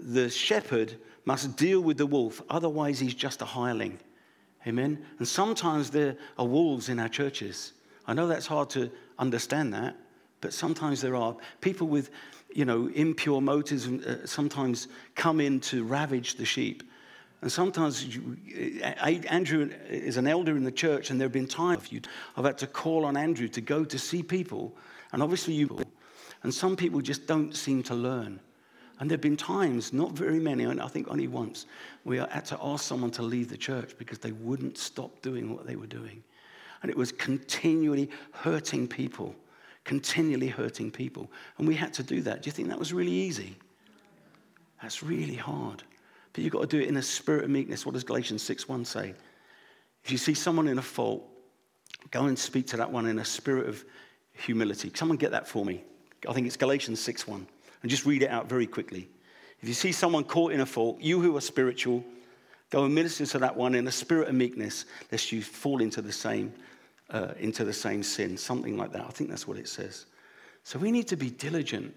the 0.00 0.28
shepherd 0.30 0.96
must 1.26 1.56
deal 1.56 1.80
with 1.80 1.98
the 1.98 2.06
wolf, 2.06 2.42
otherwise, 2.48 2.98
he's 2.98 3.14
just 3.14 3.42
a 3.42 3.44
hireling. 3.44 3.98
Amen? 4.66 5.04
And 5.18 5.28
sometimes 5.28 5.90
there 5.90 6.16
are 6.38 6.46
wolves 6.46 6.88
in 6.88 6.98
our 6.98 7.08
churches. 7.08 7.74
I 8.06 8.14
know 8.14 8.26
that's 8.26 8.46
hard 8.46 8.70
to 8.70 8.90
understand 9.18 9.72
that, 9.74 9.94
But 10.44 10.52
sometimes 10.52 11.00
there 11.00 11.16
are 11.16 11.34
people 11.62 11.86
with, 11.86 12.10
you 12.54 12.66
know, 12.66 12.88
impure 12.88 13.40
motives 13.40 13.86
and 13.86 14.04
uh, 14.04 14.26
sometimes 14.26 14.88
come 15.14 15.40
in 15.40 15.58
to 15.60 15.84
ravage 15.84 16.34
the 16.34 16.44
sheep. 16.44 16.82
And 17.40 17.50
sometimes 17.50 18.14
you, 18.14 18.36
Andrew 19.30 19.70
is 19.88 20.18
an 20.18 20.26
elder 20.26 20.54
in 20.54 20.64
the 20.64 20.70
church, 20.70 21.08
and 21.08 21.18
there 21.18 21.24
have 21.24 21.32
been 21.32 21.48
times 21.48 21.88
I've 22.36 22.44
had 22.44 22.58
to 22.58 22.66
call 22.66 23.06
on 23.06 23.16
Andrew 23.16 23.48
to 23.48 23.62
go 23.62 23.86
to 23.86 23.98
see 23.98 24.22
people, 24.22 24.76
and 25.12 25.22
obviously 25.22 25.54
you, 25.54 25.83
and 26.44 26.54
some 26.54 26.76
people 26.76 27.00
just 27.00 27.26
don't 27.26 27.56
seem 27.56 27.82
to 27.84 27.94
learn. 27.94 28.38
And 29.00 29.10
there 29.10 29.14
have 29.14 29.22
been 29.22 29.36
times, 29.36 29.92
not 29.92 30.12
very 30.12 30.38
many, 30.38 30.64
and 30.64 30.80
I 30.80 30.86
think 30.86 31.08
only 31.08 31.26
once, 31.26 31.66
we 32.04 32.18
had 32.18 32.44
to 32.44 32.58
ask 32.62 32.84
someone 32.84 33.10
to 33.12 33.22
leave 33.22 33.48
the 33.48 33.56
church 33.56 33.98
because 33.98 34.18
they 34.18 34.30
wouldn't 34.30 34.78
stop 34.78 35.20
doing 35.20 35.52
what 35.52 35.66
they 35.66 35.74
were 35.74 35.88
doing. 35.88 36.22
And 36.82 36.90
it 36.90 36.96
was 36.96 37.10
continually 37.10 38.10
hurting 38.30 38.86
people, 38.86 39.34
continually 39.82 40.48
hurting 40.48 40.92
people. 40.92 41.28
And 41.58 41.66
we 41.66 41.74
had 41.74 41.92
to 41.94 42.04
do 42.04 42.20
that. 42.20 42.42
Do 42.42 42.48
you 42.48 42.52
think 42.52 42.68
that 42.68 42.78
was 42.78 42.92
really 42.92 43.10
easy? 43.10 43.56
That's 44.80 45.02
really 45.02 45.34
hard. 45.34 45.82
But 46.32 46.44
you've 46.44 46.52
got 46.52 46.60
to 46.60 46.66
do 46.66 46.80
it 46.80 46.88
in 46.88 46.98
a 46.98 47.02
spirit 47.02 47.44
of 47.44 47.50
meekness. 47.50 47.86
What 47.86 47.94
does 47.94 48.04
Galatians 48.04 48.42
6:1 48.42 48.86
say? 48.86 49.14
If 50.04 50.12
you 50.12 50.18
see 50.18 50.34
someone 50.34 50.68
in 50.68 50.78
a 50.78 50.82
fault, 50.82 51.26
go 52.10 52.26
and 52.26 52.38
speak 52.38 52.66
to 52.68 52.76
that 52.76 52.92
one 52.92 53.06
in 53.06 53.18
a 53.18 53.24
spirit 53.24 53.66
of 53.66 53.82
humility. 54.34 54.92
Someone 54.94 55.16
get 55.16 55.30
that 55.30 55.48
for 55.48 55.64
me. 55.64 55.82
I 56.28 56.32
think 56.32 56.46
it's 56.46 56.56
Galatians 56.56 57.00
6:1 57.00 57.46
and 57.82 57.90
just 57.90 58.06
read 58.06 58.22
it 58.22 58.30
out 58.30 58.48
very 58.48 58.66
quickly. 58.66 59.08
If 59.60 59.68
you 59.68 59.74
see 59.74 59.92
someone 59.92 60.24
caught 60.24 60.52
in 60.52 60.60
a 60.60 60.66
fault, 60.66 61.00
you 61.00 61.20
who 61.20 61.36
are 61.36 61.40
spiritual, 61.40 62.04
go 62.70 62.84
and 62.84 62.94
minister 62.94 63.24
to 63.26 63.38
that 63.38 63.56
one 63.56 63.74
in 63.74 63.86
a 63.86 63.92
spirit 63.92 64.28
of 64.28 64.34
meekness, 64.34 64.84
lest 65.10 65.32
you 65.32 65.42
fall 65.42 65.80
into 65.80 66.02
the 66.02 66.12
same, 66.12 66.52
uh, 67.10 67.32
into 67.38 67.64
the 67.64 67.72
same 67.72 68.02
sin. 68.02 68.36
Something 68.36 68.76
like 68.76 68.92
that. 68.92 69.02
I 69.02 69.10
think 69.10 69.30
that's 69.30 69.48
what 69.48 69.56
it 69.56 69.68
says. 69.68 70.06
So 70.64 70.78
we 70.78 70.90
need 70.90 71.08
to 71.08 71.16
be 71.16 71.30
diligent. 71.30 71.94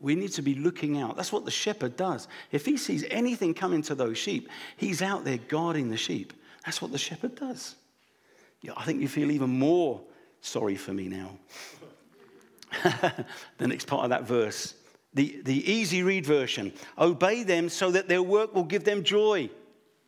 We 0.00 0.14
need 0.14 0.32
to 0.32 0.42
be 0.42 0.54
looking 0.54 0.98
out. 1.00 1.16
That's 1.16 1.32
what 1.32 1.44
the 1.44 1.50
shepherd 1.50 1.96
does. 1.96 2.28
If 2.52 2.64
he 2.64 2.76
sees 2.76 3.04
anything 3.10 3.54
coming 3.54 3.82
to 3.82 3.94
those 3.94 4.16
sheep, 4.16 4.48
he's 4.76 5.02
out 5.02 5.24
there 5.24 5.38
guarding 5.38 5.90
the 5.90 5.96
sheep. 5.96 6.32
That's 6.64 6.80
what 6.80 6.92
the 6.92 6.98
shepherd 6.98 7.34
does. 7.34 7.74
Yeah, 8.60 8.72
I 8.76 8.84
think 8.84 9.00
you 9.00 9.08
feel 9.08 9.30
even 9.30 9.50
more 9.50 10.00
sorry 10.40 10.76
for 10.76 10.92
me 10.92 11.08
now. 11.08 11.38
the 13.58 13.66
next 13.66 13.86
part 13.86 14.04
of 14.04 14.10
that 14.10 14.24
verse 14.24 14.74
the, 15.14 15.40
the 15.44 15.70
easy 15.70 16.02
read 16.02 16.26
version 16.26 16.72
obey 16.98 17.42
them 17.42 17.68
so 17.68 17.90
that 17.90 18.08
their 18.08 18.22
work 18.22 18.54
will 18.54 18.64
give 18.64 18.84
them 18.84 19.02
joy. 19.02 19.50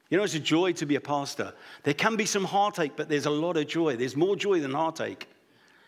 You 0.09 0.17
know, 0.17 0.25
it's 0.25 0.35
a 0.35 0.41
joy 0.41 0.73
to 0.75 0.87
be 0.87 0.97
a 0.97 1.01
pastor. 1.01 1.53
There 1.85 1.95
can 1.95 2.17
be 2.17 2.27
some 2.27 2.45
heartache, 2.45 2.93
but 2.97 3.09
there's 3.09 3.27
a 3.27 3.31
lot 3.31 3.57
of 3.57 3.67
joy. 3.69 3.97
There's 3.97 4.17
more 4.17 4.37
joy 4.37 4.61
than 4.61 4.73
heartache, 4.73 5.29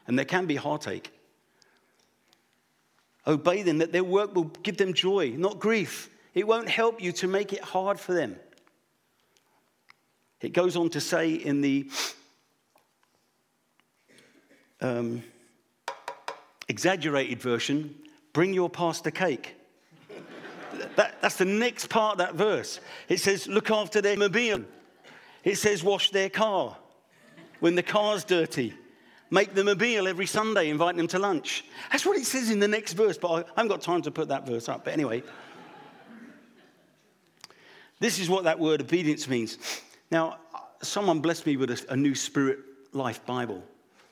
and 0.07 0.17
there 0.17 0.25
can 0.25 0.47
be 0.47 0.57
heartache. 0.57 1.13
Obey 3.27 3.63
them 3.63 3.79
that 3.79 3.93
their 3.93 4.05
work 4.05 4.35
will 4.35 4.51
give 4.65 4.77
them 4.77 4.95
joy, 4.95 5.31
not 5.31 5.61
grief. 5.61 6.09
It 6.35 6.47
won't 6.47 6.69
help 6.69 7.03
you 7.03 7.13
to 7.13 7.29
make 7.29 7.53
it 7.53 7.63
hard 7.63 8.01
for 8.01 8.15
them. 8.15 8.37
It 10.41 10.53
goes 10.53 10.77
on 10.77 10.91
to 10.91 11.01
say 11.01 11.33
in 11.33 11.61
the 11.61 11.89
um, 14.81 15.23
exaggerated 16.73 17.39
version 17.39 17.95
bring 18.33 18.55
your 18.55 18.71
pastor 18.71 19.11
cake. 19.11 19.55
that, 20.97 21.21
that's 21.21 21.37
the 21.37 21.45
next 21.45 21.89
part 21.89 22.13
of 22.13 22.19
that 22.19 22.35
verse. 22.35 22.81
It 23.09 23.21
says, 23.21 23.47
look 23.47 23.71
after 23.71 24.01
their 24.01 24.17
mobile. 24.17 24.65
It 25.45 25.57
says, 25.57 25.85
wash 25.85 26.11
their 26.11 26.31
car 26.31 26.77
when 27.61 27.75
the 27.75 27.83
car's 27.83 28.25
dirty. 28.25 28.73
Make 29.31 29.55
them 29.55 29.69
a 29.69 29.75
meal 29.75 30.09
every 30.09 30.27
Sunday, 30.27 30.71
invite 30.71 30.97
them 30.97 31.09
to 31.09 31.19
lunch. 31.19 31.65
That's 31.91 32.07
what 32.07 32.17
it 32.17 32.25
says 32.25 32.51
in 32.51 32.59
the 32.59 32.69
next 32.69 32.95
verse, 32.95 33.19
but 33.19 33.29
I 33.31 33.45
haven't 33.57 33.69
got 33.69 33.83
time 33.83 34.03
to 34.03 34.11
put 34.11 34.29
that 34.29 34.47
verse 34.47 34.69
up. 34.69 34.85
But 34.85 34.95
anyway, 34.95 35.23
this 38.01 38.19
is 38.19 38.29
what 38.29 38.45
that 38.45 38.59
word 38.59 38.81
obedience 38.81 39.29
means. 39.29 39.59
Now, 40.11 40.39
someone 40.83 41.21
blessed 41.21 41.47
me 41.47 41.57
with 41.57 41.71
a, 41.71 41.93
a 41.93 41.97
new 41.97 42.15
Spirit 42.15 42.59
Life 42.93 43.25
Bible 43.27 43.63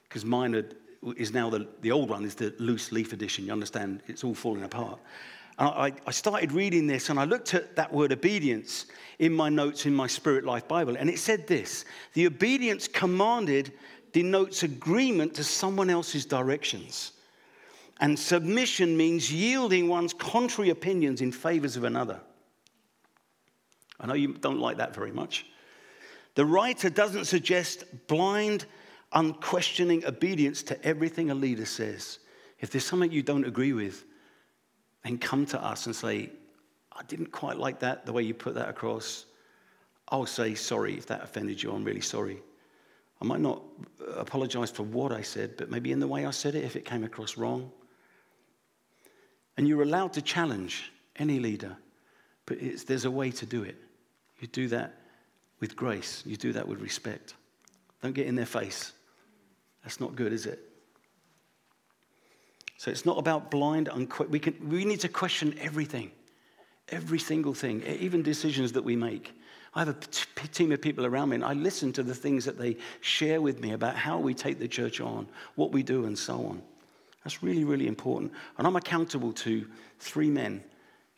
because 0.08 0.24
mine 0.24 0.54
had 0.54 0.74
is 1.16 1.32
now 1.32 1.50
the, 1.50 1.66
the 1.80 1.92
old 1.92 2.10
one, 2.10 2.24
is 2.24 2.34
the 2.34 2.54
loose 2.58 2.92
leaf 2.92 3.12
edition. 3.12 3.46
You 3.46 3.52
understand? 3.52 4.02
It's 4.06 4.24
all 4.24 4.34
falling 4.34 4.64
apart. 4.64 4.98
And 5.58 5.68
I, 5.68 5.92
I 6.06 6.10
started 6.10 6.52
reading 6.52 6.86
this 6.86 7.10
and 7.10 7.18
I 7.18 7.24
looked 7.24 7.54
at 7.54 7.76
that 7.76 7.92
word 7.92 8.12
obedience 8.12 8.86
in 9.18 9.32
my 9.32 9.48
notes 9.48 9.86
in 9.86 9.94
my 9.94 10.06
Spirit 10.06 10.44
Life 10.44 10.66
Bible. 10.66 10.96
And 10.96 11.10
it 11.10 11.18
said 11.18 11.46
this 11.46 11.84
The 12.14 12.26
obedience 12.26 12.88
commanded 12.88 13.72
denotes 14.12 14.62
agreement 14.62 15.34
to 15.34 15.44
someone 15.44 15.90
else's 15.90 16.24
directions. 16.24 17.12
And 18.00 18.18
submission 18.18 18.96
means 18.96 19.30
yielding 19.30 19.86
one's 19.86 20.14
contrary 20.14 20.70
opinions 20.70 21.20
in 21.20 21.30
favors 21.32 21.76
of 21.76 21.84
another. 21.84 22.18
I 24.00 24.06
know 24.06 24.14
you 24.14 24.32
don't 24.32 24.58
like 24.58 24.78
that 24.78 24.94
very 24.94 25.12
much. 25.12 25.44
The 26.34 26.46
writer 26.46 26.88
doesn't 26.88 27.26
suggest 27.26 27.84
blind 28.06 28.64
unquestioning 29.12 30.04
obedience 30.04 30.62
to 30.64 30.84
everything 30.84 31.30
a 31.30 31.34
leader 31.34 31.64
says. 31.64 32.18
If 32.60 32.70
there's 32.70 32.84
something 32.84 33.10
you 33.10 33.22
don't 33.22 33.44
agree 33.44 33.72
with, 33.72 34.04
then 35.04 35.18
come 35.18 35.46
to 35.46 35.62
us 35.62 35.86
and 35.86 35.96
say, 35.96 36.30
I 36.92 37.02
didn't 37.04 37.32
quite 37.32 37.56
like 37.56 37.80
that, 37.80 38.04
the 38.04 38.12
way 38.12 38.22
you 38.22 38.34
put 38.34 38.54
that 38.54 38.68
across. 38.68 39.24
I'll 40.08 40.26
say 40.26 40.54
sorry 40.54 40.96
if 40.96 41.06
that 41.06 41.22
offended 41.22 41.62
you. 41.62 41.72
I'm 41.72 41.84
really 41.84 42.00
sorry. 42.00 42.42
I 43.22 43.24
might 43.24 43.40
not 43.40 43.62
apologize 44.16 44.70
for 44.70 44.82
what 44.82 45.12
I 45.12 45.22
said, 45.22 45.56
but 45.56 45.70
maybe 45.70 45.92
in 45.92 46.00
the 46.00 46.08
way 46.08 46.26
I 46.26 46.30
said 46.30 46.54
it 46.54 46.64
if 46.64 46.76
it 46.76 46.84
came 46.84 47.04
across 47.04 47.36
wrong. 47.36 47.70
And 49.56 49.68
you're 49.68 49.82
allowed 49.82 50.12
to 50.14 50.22
challenge 50.22 50.90
any 51.16 51.38
leader, 51.38 51.76
but 52.46 52.58
there's 52.86 53.04
a 53.04 53.10
way 53.10 53.30
to 53.32 53.46
do 53.46 53.62
it. 53.62 53.76
You 54.40 54.48
do 54.48 54.68
that 54.68 54.94
with 55.60 55.76
grace, 55.76 56.22
you 56.24 56.36
do 56.36 56.52
that 56.54 56.66
with 56.66 56.80
respect. 56.80 57.34
Don't 58.02 58.14
get 58.14 58.26
in 58.26 58.34
their 58.34 58.46
face. 58.46 58.92
That's 59.82 60.00
not 60.00 60.16
good, 60.16 60.32
is 60.32 60.46
it? 60.46 60.60
So 62.76 62.90
it's 62.90 63.04
not 63.04 63.18
about 63.18 63.50
blind, 63.50 63.88
unque- 63.88 64.28
we, 64.28 64.38
can, 64.38 64.56
we 64.68 64.84
need 64.84 65.00
to 65.00 65.08
question 65.08 65.54
everything, 65.60 66.10
every 66.88 67.18
single 67.18 67.52
thing, 67.52 67.82
even 67.82 68.22
decisions 68.22 68.72
that 68.72 68.82
we 68.82 68.96
make. 68.96 69.34
I 69.74 69.80
have 69.80 69.88
a 69.88 70.48
team 70.48 70.72
of 70.72 70.80
people 70.80 71.06
around 71.06 71.28
me, 71.28 71.36
and 71.36 71.44
I 71.44 71.52
listen 71.52 71.92
to 71.92 72.02
the 72.02 72.14
things 72.14 72.44
that 72.46 72.58
they 72.58 72.76
share 73.00 73.40
with 73.40 73.60
me 73.60 73.72
about 73.72 73.96
how 73.96 74.18
we 74.18 74.34
take 74.34 74.58
the 74.58 74.66
church 74.66 75.00
on, 75.00 75.28
what 75.54 75.72
we 75.72 75.82
do, 75.82 76.06
and 76.06 76.18
so 76.18 76.46
on. 76.46 76.62
That's 77.22 77.42
really, 77.42 77.64
really 77.64 77.86
important. 77.86 78.32
And 78.58 78.66
I'm 78.66 78.76
accountable 78.76 79.32
to 79.34 79.66
three 79.98 80.30
men 80.30 80.64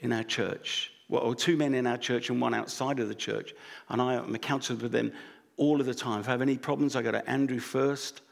in 0.00 0.12
our 0.12 0.24
church, 0.24 0.92
well, 1.08 1.22
or 1.22 1.34
two 1.34 1.56
men 1.56 1.74
in 1.74 1.86
our 1.86 1.96
church 1.96 2.28
and 2.28 2.40
one 2.40 2.54
outside 2.54 2.98
of 2.98 3.08
the 3.08 3.14
church. 3.14 3.54
And 3.88 4.02
I 4.02 4.14
am 4.14 4.34
accountable 4.34 4.80
to 4.80 4.88
them 4.88 5.12
all 5.56 5.80
of 5.80 5.86
the 5.86 5.94
time. 5.94 6.20
If 6.20 6.28
I 6.28 6.32
have 6.32 6.42
any 6.42 6.58
problems, 6.58 6.96
I 6.96 7.02
go 7.02 7.12
to 7.12 7.30
Andrew 7.30 7.60
first. 7.60 8.22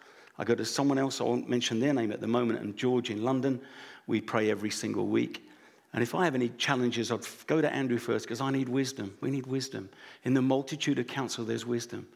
I 0.40 0.44
go 0.44 0.55
to 0.55 0.64
someone 0.64 0.96
else, 0.96 1.20
I 1.20 1.24
won't 1.24 1.50
mention 1.50 1.81
their 1.81 1.92
name 1.92 2.11
at 2.11 2.22
the 2.22 2.26
moment, 2.26 2.61
and 2.61 2.74
George 2.74 3.11
in 3.11 3.22
London. 3.22 3.61
We 4.07 4.22
pray 4.22 4.50
every 4.50 4.70
single 4.70 5.07
week. 5.07 5.46
And 5.92 6.03
if 6.03 6.14
I 6.14 6.24
have 6.24 6.35
any 6.35 6.48
challenges, 6.57 7.12
I'd 7.12 7.26
go 7.46 7.61
to 7.61 7.70
Andrew 7.70 7.98
first 7.98 8.24
because 8.24 8.40
I 8.40 8.50
need 8.50 8.66
wisdom. 8.66 9.14
We 9.20 9.31
need 9.31 9.46
wisdom. 9.46 9.90
In 10.24 10.33
the 10.33 10.40
multitude 10.40 10.98
of 10.98 11.07
counsel, 11.07 11.44
there's 11.44 11.66
wisdom. 11.66 12.09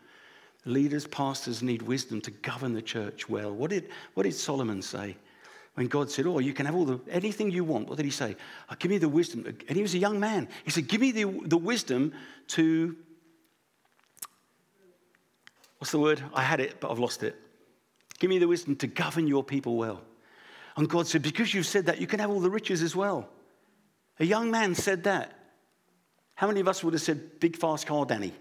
Leaders, 0.65 1.07
pastors 1.07 1.63
need 1.63 1.83
wisdom 1.83 2.23
to 2.23 2.31
govern 2.31 2.73
the 2.73 2.81
church 2.81 3.29
well. 3.29 3.53
What 3.53 3.69
did, 3.69 3.91
what 4.15 4.23
did 4.23 4.33
Solomon 4.33 4.81
say? 4.81 5.17
When 5.75 5.87
God 5.89 6.11
said, 6.11 6.25
Oh, 6.25 6.39
you 6.39 6.55
can 6.55 6.65
have 6.65 6.75
all 6.75 6.87
the 6.87 7.01
anything 7.11 7.51
you 7.51 7.63
want, 7.63 7.89
what 7.89 7.99
did 7.99 8.07
he 8.07 8.11
say? 8.11 8.37
Oh, 8.71 8.75
give 8.79 8.91
me 8.91 8.97
the 8.97 9.09
wisdom. 9.09 9.45
And 9.45 9.77
he 9.77 9.83
was 9.83 9.93
a 9.93 9.99
young 9.99 10.19
man. 10.19 10.49
He 10.65 10.71
said, 10.71 10.89
Give 10.89 11.03
me 11.03 11.13
the, 11.13 11.25
the 11.45 11.59
wisdom 11.59 12.15
to 12.49 12.97
what's 15.77 15.93
the 15.93 15.99
word? 15.99 16.23
I 16.33 16.43
had 16.43 16.61
it, 16.61 16.81
but 16.81 16.91
I've 16.91 16.99
lost 16.99 17.23
it. 17.23 17.39
Give 18.25 18.31
me 18.31 18.39
the 18.39 18.49
wisdom 18.49 18.75
to 18.77 18.87
govern 18.87 19.27
your 19.27 19.45
people 19.45 19.77
well. 19.77 20.01
And 20.79 20.89
God 20.89 21.07
said, 21.07 21.21
Because 21.21 21.53
you've 21.53 21.67
said 21.67 21.85
that, 21.85 22.01
you 22.01 22.07
can 22.07 22.21
have 22.21 22.31
all 22.31 22.41
the 22.41 22.49
riches 22.49 22.83
as 22.83 22.97
well. 22.97 23.29
A 24.19 24.25
young 24.25 24.51
man 24.51 24.75
said 24.75 25.05
that. 25.05 25.39
How 26.35 26.47
many 26.47 26.61
of 26.61 26.67
us 26.67 26.83
would 26.83 26.95
have 26.95 27.03
said, 27.03 27.39
Big 27.39 27.55
fast 27.55 27.87
car, 27.87 28.07
Danny? 28.07 28.33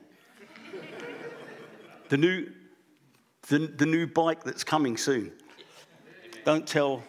the, 2.07 2.15
new, 2.15 2.49
the, 3.49 3.59
the 3.59 3.85
new 3.85 4.07
bike 4.07 4.45
that's 4.45 4.63
coming 4.63 4.95
soon. 4.95 5.33
Don't 6.45 6.65
tell, 6.65 7.03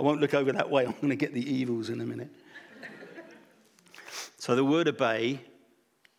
I 0.00 0.02
won't 0.02 0.22
look 0.22 0.32
over 0.32 0.50
that 0.50 0.70
way. 0.70 0.86
I'm 0.86 0.92
going 0.92 1.10
to 1.10 1.14
get 1.14 1.34
the 1.34 1.46
evils 1.46 1.90
in 1.90 2.00
a 2.00 2.06
minute. 2.06 2.30
So, 4.38 4.56
the 4.56 4.64
word 4.64 4.88
obey, 4.88 5.40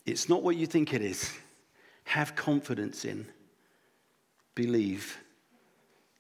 it's 0.06 0.30
not 0.30 0.44
what 0.44 0.56
you 0.56 0.68
think 0.68 0.94
it 0.94 1.02
is. 1.02 1.36
Have 2.04 2.36
confidence 2.36 3.06
in, 3.06 3.26
believe 4.54 5.18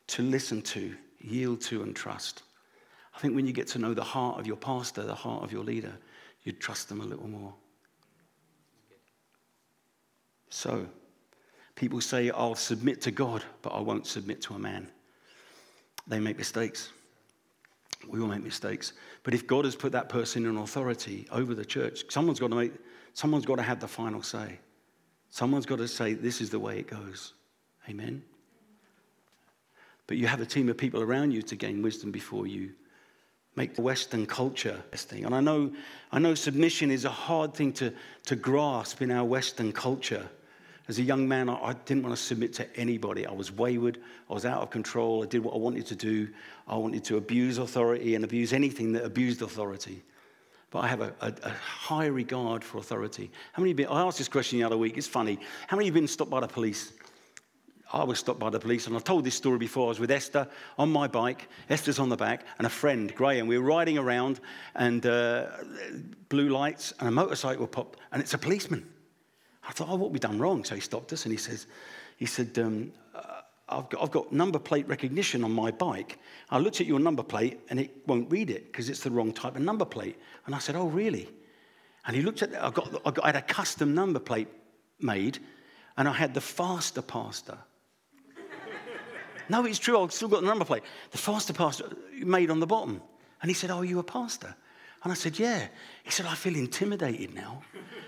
to 0.10 0.24
listen 0.24 0.62
to, 0.62 0.96
yield 1.20 1.62
to, 1.62 1.84
and 1.84 1.96
trust. 1.96 2.44
I 3.16 3.20
think 3.20 3.36
when 3.36 3.46
you 3.46 3.54
get 3.54 3.68
to 3.70 3.80
know 3.80 3.94
the 3.94 4.04
heart 4.04 4.40
of 4.40 4.48
your 4.48 4.56
pastor, 4.56 5.04
the 5.04 5.16
heart 5.16 5.44
of 5.44 5.52
your 5.52 5.64
leader, 5.64 5.94
you 6.44 6.52
trust 6.52 6.90
them 6.90 7.02
a 7.02 7.06
little 7.06 7.28
more. 7.28 7.54
So, 10.50 10.88
people 11.76 12.02
say, 12.02 12.32
I'll 12.32 12.56
submit 12.56 13.02
to 13.02 13.12
God, 13.12 13.44
but 13.62 13.70
I 13.70 13.80
won't 13.80 14.08
submit 14.08 14.42
to 14.44 14.56
a 14.56 14.60
man. 14.60 14.90
They 16.08 16.20
make 16.20 16.38
mistakes. 16.38 16.92
We 18.08 18.20
all 18.20 18.28
make 18.28 18.44
mistakes. 18.44 18.94
But 19.24 19.34
if 19.34 19.46
God 19.46 19.66
has 19.66 19.76
put 19.76 19.92
that 19.92 20.10
person 20.10 20.46
in 20.46 20.58
authority 20.58 21.28
over 21.32 21.54
the 21.54 21.66
church, 21.66 22.06
someone's 22.10 22.40
got 22.40 22.50
to 22.50 22.56
make, 22.56 22.74
someone's 23.14 23.46
got 23.46 23.58
to 23.58 23.62
have 23.62 23.80
the 23.80 23.88
final 23.88 24.24
say. 24.24 24.60
Someone's 25.30 25.68
got 25.68 25.78
to 25.78 25.88
say, 25.88 26.14
this 26.14 26.42
is 26.42 26.50
the 26.50 26.60
way 26.60 26.80
it 26.80 26.88
goes. 26.88 27.34
Amen? 27.88 28.24
But 30.10 30.18
you 30.18 30.26
have 30.26 30.42
a 30.42 30.46
team 30.46 30.70
of 30.70 30.76
people 30.76 31.04
around 31.04 31.34
you 31.34 31.44
to 31.44 31.56
gain 31.56 31.84
wisdom 31.84 32.10
before 32.10 32.48
you 32.48 32.72
make 33.56 33.76
the 33.76 33.84
Western 33.84 34.26
culture 34.26 34.82
thing. 34.92 35.24
And 35.24 35.36
I 35.36 35.40
know, 35.40 35.72
I 36.12 36.18
know 36.18 36.34
submission 36.34 36.90
is 36.90 37.06
a 37.06 37.12
hard 37.12 37.54
thing 37.54 37.72
to, 37.74 37.94
to 38.26 38.36
grasp 38.36 39.04
in 39.04 39.12
our 39.12 39.24
Western 39.24 39.72
culture. 39.72 40.28
As 40.88 40.98
a 40.98 41.04
young 41.04 41.28
man, 41.28 41.48
I, 41.48 41.62
I 41.62 41.74
didn't 41.74 42.02
want 42.02 42.16
to 42.16 42.22
submit 42.22 42.54
to 42.54 42.76
anybody. 42.76 43.28
I 43.28 43.32
was 43.32 43.52
wayward. 43.52 44.00
I 44.28 44.34
was 44.34 44.46
out 44.46 44.64
of 44.64 44.72
control. 44.72 45.22
I 45.22 45.28
did 45.28 45.44
what 45.44 45.54
I 45.54 45.58
wanted 45.58 45.86
to 45.86 45.96
do. 45.96 46.30
I 46.68 46.76
wanted 46.76 47.04
to 47.04 47.18
abuse 47.18 47.60
authority 47.60 48.16
and 48.16 48.26
abuse 48.26 48.52
anything 48.52 48.94
that 48.94 49.06
abused 49.06 49.44
authority. 49.44 50.02
But 50.72 50.80
I 50.80 50.88
have 50.88 51.02
a, 51.02 51.14
a, 51.22 51.32
a 51.44 51.50
high 51.52 52.08
regard 52.08 52.64
for 52.64 52.80
authority. 52.80 53.30
How 53.54 53.62
many 53.62 53.72
of 53.72 53.78
been, 53.78 53.88
I 53.88 54.02
asked 54.02 54.18
this 54.18 54.28
question 54.28 54.58
the 54.58 54.66
other 54.66 54.78
week. 54.78 54.98
It's 54.98 55.06
funny. 55.06 55.38
How 55.68 55.78
many 55.78 55.88
of 55.88 55.94
you 55.94 56.02
have 56.02 56.02
been 56.02 56.08
stopped 56.08 56.32
by 56.32 56.40
the 56.40 56.48
police? 56.48 56.94
I 57.92 58.04
was 58.04 58.20
stopped 58.20 58.40
by 58.40 58.50
the 58.50 58.60
police, 58.60 58.86
and 58.88 58.96
I've 58.96 59.04
told 59.04 59.24
this 59.24 59.36
story 59.36 59.58
before. 59.58 59.86
I 59.86 59.90
was 59.90 60.00
with 60.00 60.12
Esther 60.12 60.48
on 60.78 60.92
my 60.92 61.08
bike. 61.08 61.48
Esther's 61.70 62.00
on 62.00 62.10
the 62.10 62.18
back, 62.18 62.46
and 62.58 62.68
a 62.68 62.70
friend, 62.70 63.14
Graham. 63.16 63.48
We 63.48 63.58
were 63.58 63.66
riding 63.66 63.98
around, 63.98 64.40
and 64.76 65.06
uh, 65.06 65.48
blue 66.30 66.50
lights, 66.50 66.94
and 67.00 67.08
a 67.08 67.12
motorcycle 67.12 67.66
popped, 67.66 68.00
and 68.12 68.22
it's 68.22 68.34
a 68.34 68.38
policeman. 68.38 68.88
I 69.70 69.72
thought, 69.72 69.90
oh, 69.90 69.96
what 69.96 70.08
have 70.08 70.14
we 70.14 70.20
done 70.20 70.40
wrong? 70.40 70.64
So 70.64 70.74
he 70.74 70.82
stopped 70.82 71.14
us 71.14 71.26
and 71.26 71.32
he 71.32 71.38
says, 71.38 71.68
he 72.18 72.26
said, 72.26 72.58
um, 72.58 72.92
uh, 73.14 73.42
I've, 73.70 73.88
got, 73.90 74.02
I've 74.02 74.12
got 74.12 74.34
number 74.34 74.58
plate 74.58 74.88
recognition 74.88 75.44
on 75.44 75.52
my 75.52 75.70
bike. 75.70 76.18
I 76.50 76.58
looked 76.58 76.82
at 76.82 76.88
your 76.88 77.00
number 77.00 77.22
plate 77.22 77.60
and 77.70 77.80
it 77.80 77.92
won't 78.08 78.32
read 78.32 78.50
it 78.50 78.66
because 78.72 78.90
it's 78.90 79.02
the 79.02 79.12
wrong 79.12 79.32
type 79.32 79.56
of 79.56 79.62
number 79.62 79.86
plate. 79.86 80.18
And 80.48 80.56
I 80.56 80.58
said, 80.58 80.76
oh, 80.76 80.88
really? 80.88 81.30
And 82.08 82.16
he 82.16 82.24
looked 82.24 82.42
at. 82.42 82.56
I, 82.56 82.72
got, 82.72 83.02
I, 83.06 83.12
got, 83.12 83.24
I 83.24 83.28
had 83.28 83.36
a 83.36 83.42
custom 83.44 83.94
number 83.94 84.20
plate 84.20 84.48
made 85.00 85.38
and 85.98 86.08
I 86.08 86.14
had 86.14 86.34
the 86.34 86.42
faster 86.42 87.04
pastor. 87.04 87.60
No, 89.50 89.66
it's 89.66 89.80
true. 89.80 90.02
I've 90.02 90.14
still 90.14 90.28
got 90.28 90.42
the 90.42 90.48
number 90.48 90.66
plate. 90.66 90.84
The 91.12 91.18
faster 91.18 91.54
pastor 91.54 91.86
made 92.14 92.50
on 92.50 92.60
the 92.60 92.68
bottom. 92.68 93.02
And 93.42 93.50
he 93.50 93.56
said, 93.56 93.72
oh, 93.72 93.78
are 93.78 93.86
you 93.86 94.00
a 94.00 94.04
pastor? 94.04 94.56
And 95.04 95.12
I 95.12 95.16
said, 95.16 95.40
yeah. 95.40 95.68
He 96.04 96.12
said, 96.12 96.26
I 96.26 96.36
feel 96.36 96.56
intimidated 96.56 97.34
now. 97.34 97.62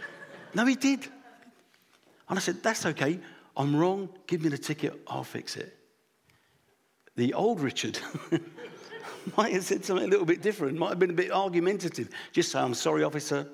no, 0.53 0.65
he 0.65 0.75
did. 0.75 1.07
And 2.31 2.39
I 2.39 2.41
said, 2.41 2.63
That's 2.63 2.85
okay. 2.85 3.19
I'm 3.57 3.75
wrong. 3.75 4.07
Give 4.25 4.41
me 4.41 4.47
the 4.47 4.57
ticket. 4.57 4.97
I'll 5.05 5.25
fix 5.25 5.57
it. 5.57 5.77
The 7.17 7.33
old 7.33 7.59
Richard 7.59 7.99
might 9.37 9.51
have 9.51 9.65
said 9.65 9.83
something 9.83 10.05
a 10.05 10.09
little 10.09 10.25
bit 10.25 10.41
different, 10.41 10.77
might 10.77 10.89
have 10.89 10.99
been 10.99 11.09
a 11.09 11.13
bit 11.13 11.29
argumentative. 11.29 12.09
Just 12.31 12.53
say, 12.53 12.59
I'm 12.59 12.73
sorry, 12.73 13.03
officer. 13.03 13.45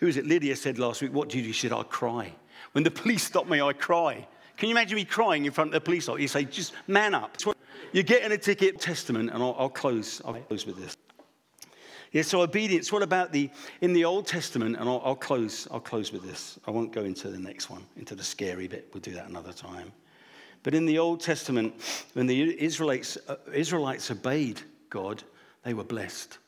Who 0.00 0.06
was 0.06 0.16
it? 0.16 0.24
Lydia 0.24 0.56
said 0.56 0.78
last 0.78 1.02
week, 1.02 1.12
What 1.12 1.28
do 1.28 1.36
you 1.36 1.44
do? 1.44 1.52
She 1.52 1.68
said, 1.68 1.76
I 1.76 1.82
cry. 1.82 2.32
When 2.72 2.82
the 2.82 2.90
police 2.90 3.24
stop 3.24 3.46
me, 3.46 3.60
I 3.60 3.74
cry. 3.74 4.26
Can 4.56 4.68
you 4.68 4.74
imagine 4.74 4.96
me 4.96 5.04
crying 5.04 5.44
in 5.44 5.52
front 5.52 5.68
of 5.68 5.74
the 5.74 5.80
police? 5.80 6.08
officer? 6.08 6.22
You 6.22 6.28
say, 6.28 6.44
Just 6.44 6.72
man 6.86 7.14
up. 7.14 7.36
You're 7.92 8.02
getting 8.02 8.32
a 8.32 8.38
ticket, 8.38 8.80
testament, 8.80 9.30
and 9.30 9.42
I'll, 9.42 9.54
I'll 9.58 9.68
close. 9.68 10.20
I'll 10.24 10.34
close 10.34 10.66
with 10.66 10.76
this. 10.76 10.96
Yeah, 12.12 12.22
so 12.22 12.42
obedience. 12.42 12.92
What 12.92 13.02
about 13.02 13.32
the 13.32 13.50
in 13.80 13.92
the 13.92 14.04
Old 14.04 14.26
Testament? 14.26 14.76
And 14.76 14.88
I'll, 14.88 15.02
I'll, 15.04 15.16
close. 15.16 15.66
I'll 15.70 15.80
close 15.80 16.12
with 16.12 16.22
this. 16.22 16.58
I 16.66 16.70
won't 16.70 16.92
go 16.92 17.02
into 17.02 17.28
the 17.28 17.38
next 17.38 17.70
one, 17.70 17.84
into 17.96 18.14
the 18.14 18.22
scary 18.22 18.68
bit. 18.68 18.88
We'll 18.94 19.00
do 19.00 19.12
that 19.12 19.28
another 19.28 19.52
time. 19.52 19.92
But 20.62 20.74
in 20.74 20.86
the 20.86 20.98
Old 20.98 21.20
Testament, 21.20 21.74
when 22.14 22.26
the 22.26 22.58
Israelites, 22.62 23.18
uh, 23.28 23.36
Israelites 23.52 24.10
obeyed 24.10 24.60
God, 24.90 25.22
they 25.64 25.74
were 25.74 25.84
blessed. 25.84 26.38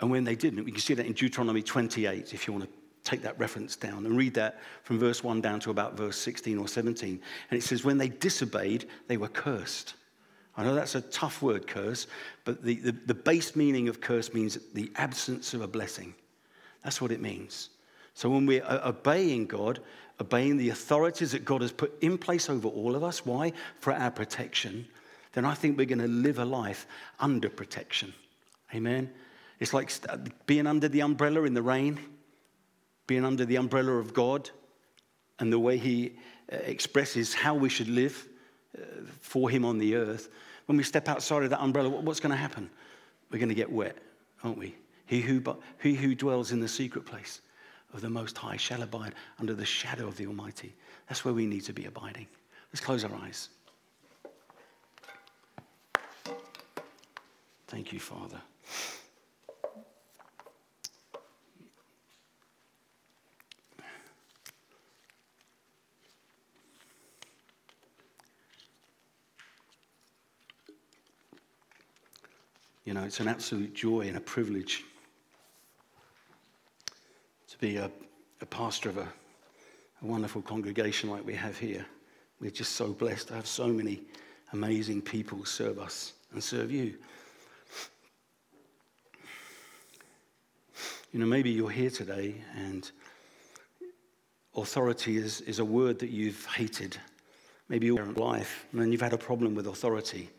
And 0.00 0.10
when 0.10 0.24
they 0.24 0.34
didn't, 0.34 0.64
we 0.64 0.72
can 0.72 0.80
see 0.80 0.94
that 0.94 1.06
in 1.06 1.12
Deuteronomy 1.12 1.62
28, 1.62 2.34
if 2.34 2.46
you 2.46 2.52
want 2.52 2.64
to 2.64 2.70
take 3.04 3.22
that 3.22 3.38
reference 3.38 3.76
down 3.76 4.06
and 4.06 4.16
read 4.16 4.34
that 4.34 4.60
from 4.84 4.98
verse 4.98 5.24
1 5.24 5.40
down 5.40 5.60
to 5.60 5.70
about 5.70 5.96
verse 5.96 6.16
16 6.18 6.58
or 6.58 6.68
17. 6.68 7.20
And 7.50 7.58
it 7.58 7.62
says, 7.62 7.84
When 7.84 7.98
they 7.98 8.08
disobeyed, 8.08 8.86
they 9.08 9.16
were 9.16 9.28
cursed. 9.28 9.94
I 10.56 10.64
know 10.64 10.74
that's 10.74 10.94
a 10.94 11.00
tough 11.00 11.40
word, 11.40 11.66
curse, 11.66 12.06
but 12.44 12.62
the, 12.62 12.74
the, 12.76 12.92
the, 12.92 13.14
base 13.14 13.56
meaning 13.56 13.88
of 13.88 14.00
curse 14.00 14.34
means 14.34 14.58
the 14.74 14.92
absence 14.96 15.54
of 15.54 15.62
a 15.62 15.66
blessing. 15.66 16.14
That's 16.84 17.00
what 17.00 17.10
it 17.10 17.22
means. 17.22 17.70
So 18.14 18.28
when 18.28 18.44
we're 18.44 18.64
uh, 18.64 18.88
obeying 18.90 19.46
God, 19.46 19.80
obeying 20.20 20.58
the 20.58 20.68
authorities 20.68 21.32
that 21.32 21.46
God 21.46 21.62
has 21.62 21.72
put 21.72 21.96
in 22.02 22.18
place 22.18 22.50
over 22.50 22.68
all 22.68 22.94
of 22.94 23.02
us, 23.02 23.24
why? 23.24 23.52
For 23.80 23.94
our 23.94 24.10
protection, 24.10 24.86
then 25.32 25.46
I 25.46 25.54
think 25.54 25.78
we're 25.78 25.86
going 25.86 25.98
to 26.00 26.06
live 26.06 26.38
a 26.38 26.44
life 26.44 26.86
under 27.18 27.48
protection. 27.48 28.12
Amen? 28.74 29.10
It's 29.58 29.72
like 29.72 29.90
uh, 30.08 30.18
being 30.46 30.66
under 30.66 30.88
the 30.88 31.00
umbrella 31.00 31.44
in 31.44 31.54
the 31.54 31.62
rain, 31.62 31.98
being 33.06 33.24
under 33.24 33.44
the 33.44 33.56
umbrella 33.56 33.92
of 33.92 34.14
God, 34.14 34.50
and 35.38 35.52
the 35.52 35.58
way 35.58 35.76
He 35.76 36.16
uh, 36.52 36.56
expresses 36.56 37.34
how 37.34 37.54
we 37.54 37.68
should 37.68 37.88
live 37.88 38.28
for 39.20 39.50
Him 39.50 39.64
on 39.64 39.78
the 39.78 39.96
earth, 39.96 40.28
when 40.66 40.78
we 40.78 40.84
step 40.84 41.08
outside 41.08 41.42
of 41.42 41.50
that 41.50 41.60
umbrella, 41.60 41.88
what's 41.88 42.20
going 42.20 42.30
to 42.30 42.36
happen? 42.36 42.70
We're 43.30 43.38
going 43.38 43.48
to 43.48 43.54
get 43.54 43.70
wet, 43.70 43.96
aren't 44.42 44.58
we? 44.58 44.74
He 45.06 45.20
who, 45.20 45.42
he 45.82 45.94
who 45.94 46.14
dwells 46.14 46.52
in 46.52 46.60
the 46.60 46.68
secret 46.68 47.04
place 47.04 47.40
of 47.92 48.00
the 48.00 48.08
Most 48.08 48.38
High 48.38 48.56
shall 48.56 48.82
abide 48.82 49.14
under 49.38 49.54
the 49.54 49.64
shadow 49.64 50.06
of 50.06 50.16
the 50.16 50.26
Almighty. 50.26 50.74
That's 51.08 51.24
where 51.24 51.34
we 51.34 51.46
need 51.46 51.64
to 51.64 51.72
be 51.72 51.84
abiding. 51.84 52.26
Let's 52.72 52.80
close 52.80 53.04
our 53.04 53.14
eyes. 53.14 53.48
Thank 57.66 57.92
you, 57.92 58.00
Father. 58.00 58.40
You 72.84 72.94
know, 72.94 73.04
it's 73.04 73.20
an 73.20 73.28
absolute 73.28 73.74
joy 73.74 74.08
and 74.08 74.16
a 74.16 74.20
privilege 74.20 74.84
to 77.48 77.58
be 77.58 77.76
a, 77.76 77.88
a 78.40 78.46
pastor 78.46 78.88
of 78.88 78.98
a, 78.98 79.08
a 80.02 80.04
wonderful 80.04 80.42
congregation 80.42 81.08
like 81.08 81.24
we 81.24 81.34
have 81.34 81.56
here. 81.56 81.86
We're 82.40 82.50
just 82.50 82.72
so 82.72 82.92
blessed 82.92 83.28
to 83.28 83.34
have 83.34 83.46
so 83.46 83.68
many 83.68 84.02
amazing 84.52 85.02
people 85.02 85.44
serve 85.44 85.78
us 85.78 86.14
and 86.32 86.42
serve 86.42 86.72
you. 86.72 86.94
You 91.12 91.20
know, 91.20 91.26
maybe 91.26 91.50
you're 91.50 91.70
here 91.70 91.90
today 91.90 92.34
and 92.56 92.90
authority 94.56 95.18
is, 95.18 95.40
is 95.42 95.60
a 95.60 95.64
word 95.64 96.00
that 96.00 96.10
you've 96.10 96.44
hated. 96.46 96.96
Maybe 97.68 97.86
your 97.86 98.04
life, 98.06 98.66
and 98.72 98.90
you've 98.90 99.00
had 99.00 99.12
a 99.12 99.18
problem 99.18 99.54
with 99.54 99.68
authority. 99.68 100.30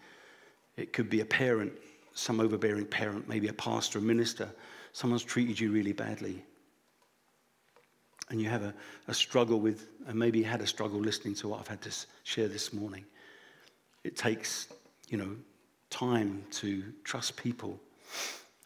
It 0.75 0.91
could 0.91 1.09
be 1.09 1.21
a 1.21 1.25
parent 1.25 1.71
some 2.13 2.39
overbearing 2.39 2.85
parent, 2.85 3.27
maybe 3.27 3.47
a 3.47 3.53
pastor, 3.53 3.99
a 3.99 4.01
minister, 4.01 4.49
someone's 4.91 5.23
treated 5.23 5.59
you 5.59 5.71
really 5.71 5.93
badly. 5.93 6.43
And 8.29 8.41
you 8.41 8.49
have 8.49 8.63
a, 8.63 8.73
a 9.07 9.13
struggle 9.13 9.59
with, 9.59 9.89
and 10.07 10.17
maybe 10.17 10.41
had 10.41 10.61
a 10.61 10.67
struggle 10.67 10.99
listening 10.99 11.35
to 11.35 11.49
what 11.49 11.59
I've 11.59 11.67
had 11.67 11.81
to 11.81 11.91
share 12.23 12.47
this 12.47 12.73
morning. 12.73 13.05
It 14.03 14.15
takes, 14.15 14.67
you 15.09 15.17
know, 15.17 15.35
time 15.89 16.43
to 16.51 16.83
trust 17.03 17.35
people 17.35 17.79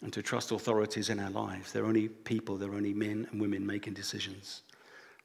and 0.02 0.14
to 0.14 0.22
trust 0.22 0.52
authorities 0.52 1.10
in 1.10 1.20
our 1.20 1.32
lives. 1.32 1.72
They're 1.72 1.86
only 1.86 2.08
people, 2.08 2.56
they're 2.58 2.74
only 2.74 2.94
men 2.94 3.28
and 3.32 3.42
women 3.42 3.66
making 3.66 3.94
decisions. 3.94 4.62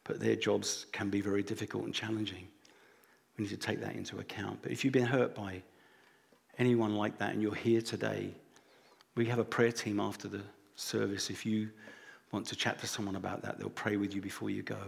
But 0.05 0.19
their 0.19 0.37
jobs 0.37 0.87
can 0.93 1.11
be 1.11 1.21
very 1.21 1.43
difficult 1.43 1.85
and 1.85 1.95
challenging. 1.95 2.49
We 3.37 3.45
need 3.45 3.51
to 3.51 3.57
take 3.57 3.81
that 3.81 3.95
into 3.95 4.19
account. 4.19 4.61
But 4.63 4.73
if 4.73 4.85
you've 4.85 4.93
been 4.93 5.07
hurt 5.07 5.35
by 5.35 5.63
anyone 6.59 6.95
like 6.97 7.19
that 7.19 7.33
and 7.33 7.43
you're 7.43 7.55
here 7.55 7.81
today, 7.81 8.35
we 9.15 9.27
have 9.27 9.39
a 9.39 9.45
prayer 9.45 9.73
team 9.73 10.01
after 10.01 10.29
the 10.29 10.43
service. 10.77 11.31
If 11.31 11.45
you 11.45 11.71
want 12.33 12.47
to 12.47 12.57
chat 12.57 12.79
to 12.81 12.87
someone 12.87 13.17
about 13.17 13.43
that, 13.43 13.59
they'll 13.59 13.71
pray 13.71 13.97
with 13.97 14.15
you 14.15 14.23
before 14.23 14.51
you 14.51 14.63
go. 14.63 14.79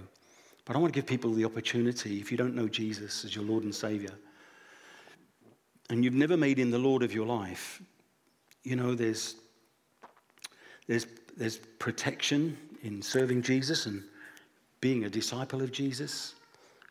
But 0.65 0.77
I 0.77 0.79
want 0.79 0.95
to 0.95 0.99
give 0.99 1.07
people 1.07 1.33
the 1.33 1.45
opportunity, 1.45 2.21
if 2.21 2.31
you 2.31 2.39
don't 2.39 2.55
know 2.55 2.69
Jesus 2.69 3.25
as 3.25 3.37
your 3.37 3.45
Lord 3.45 3.65
and 3.65 3.75
Savior, 3.75 4.15
and 5.91 6.03
you've 6.03 6.15
never 6.15 6.37
made 6.37 6.59
him 6.59 6.71
the 6.71 6.79
Lord 6.79 7.03
of 7.03 7.12
your 7.12 7.27
life, 7.27 7.83
you 8.62 8.77
know, 8.77 8.95
there's, 8.95 9.37
there's, 10.87 11.07
there's 11.37 11.59
protection 11.79 12.57
in 12.83 13.03
serving 13.03 13.43
Jesus 13.43 13.85
and 13.85 14.03
being 14.81 15.05
a 15.05 15.11
disciple 15.11 15.61
of 15.61 15.71
Jesus. 15.71 16.35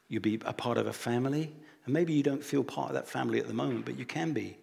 You'll 0.07 0.21
be 0.21 0.39
a 0.45 0.53
part 0.53 0.77
of 0.77 0.85
a 0.85 0.93
family. 0.93 1.51
And 1.85 1.93
maybe 1.93 2.13
you 2.13 2.23
don't 2.23 2.43
feel 2.43 2.63
part 2.63 2.89
of 2.89 2.93
that 2.93 3.07
family 3.07 3.39
at 3.39 3.47
the 3.47 3.53
moment, 3.53 3.85
but 3.85 3.97
you 3.97 4.05
can 4.05 4.33
be. 4.33 4.57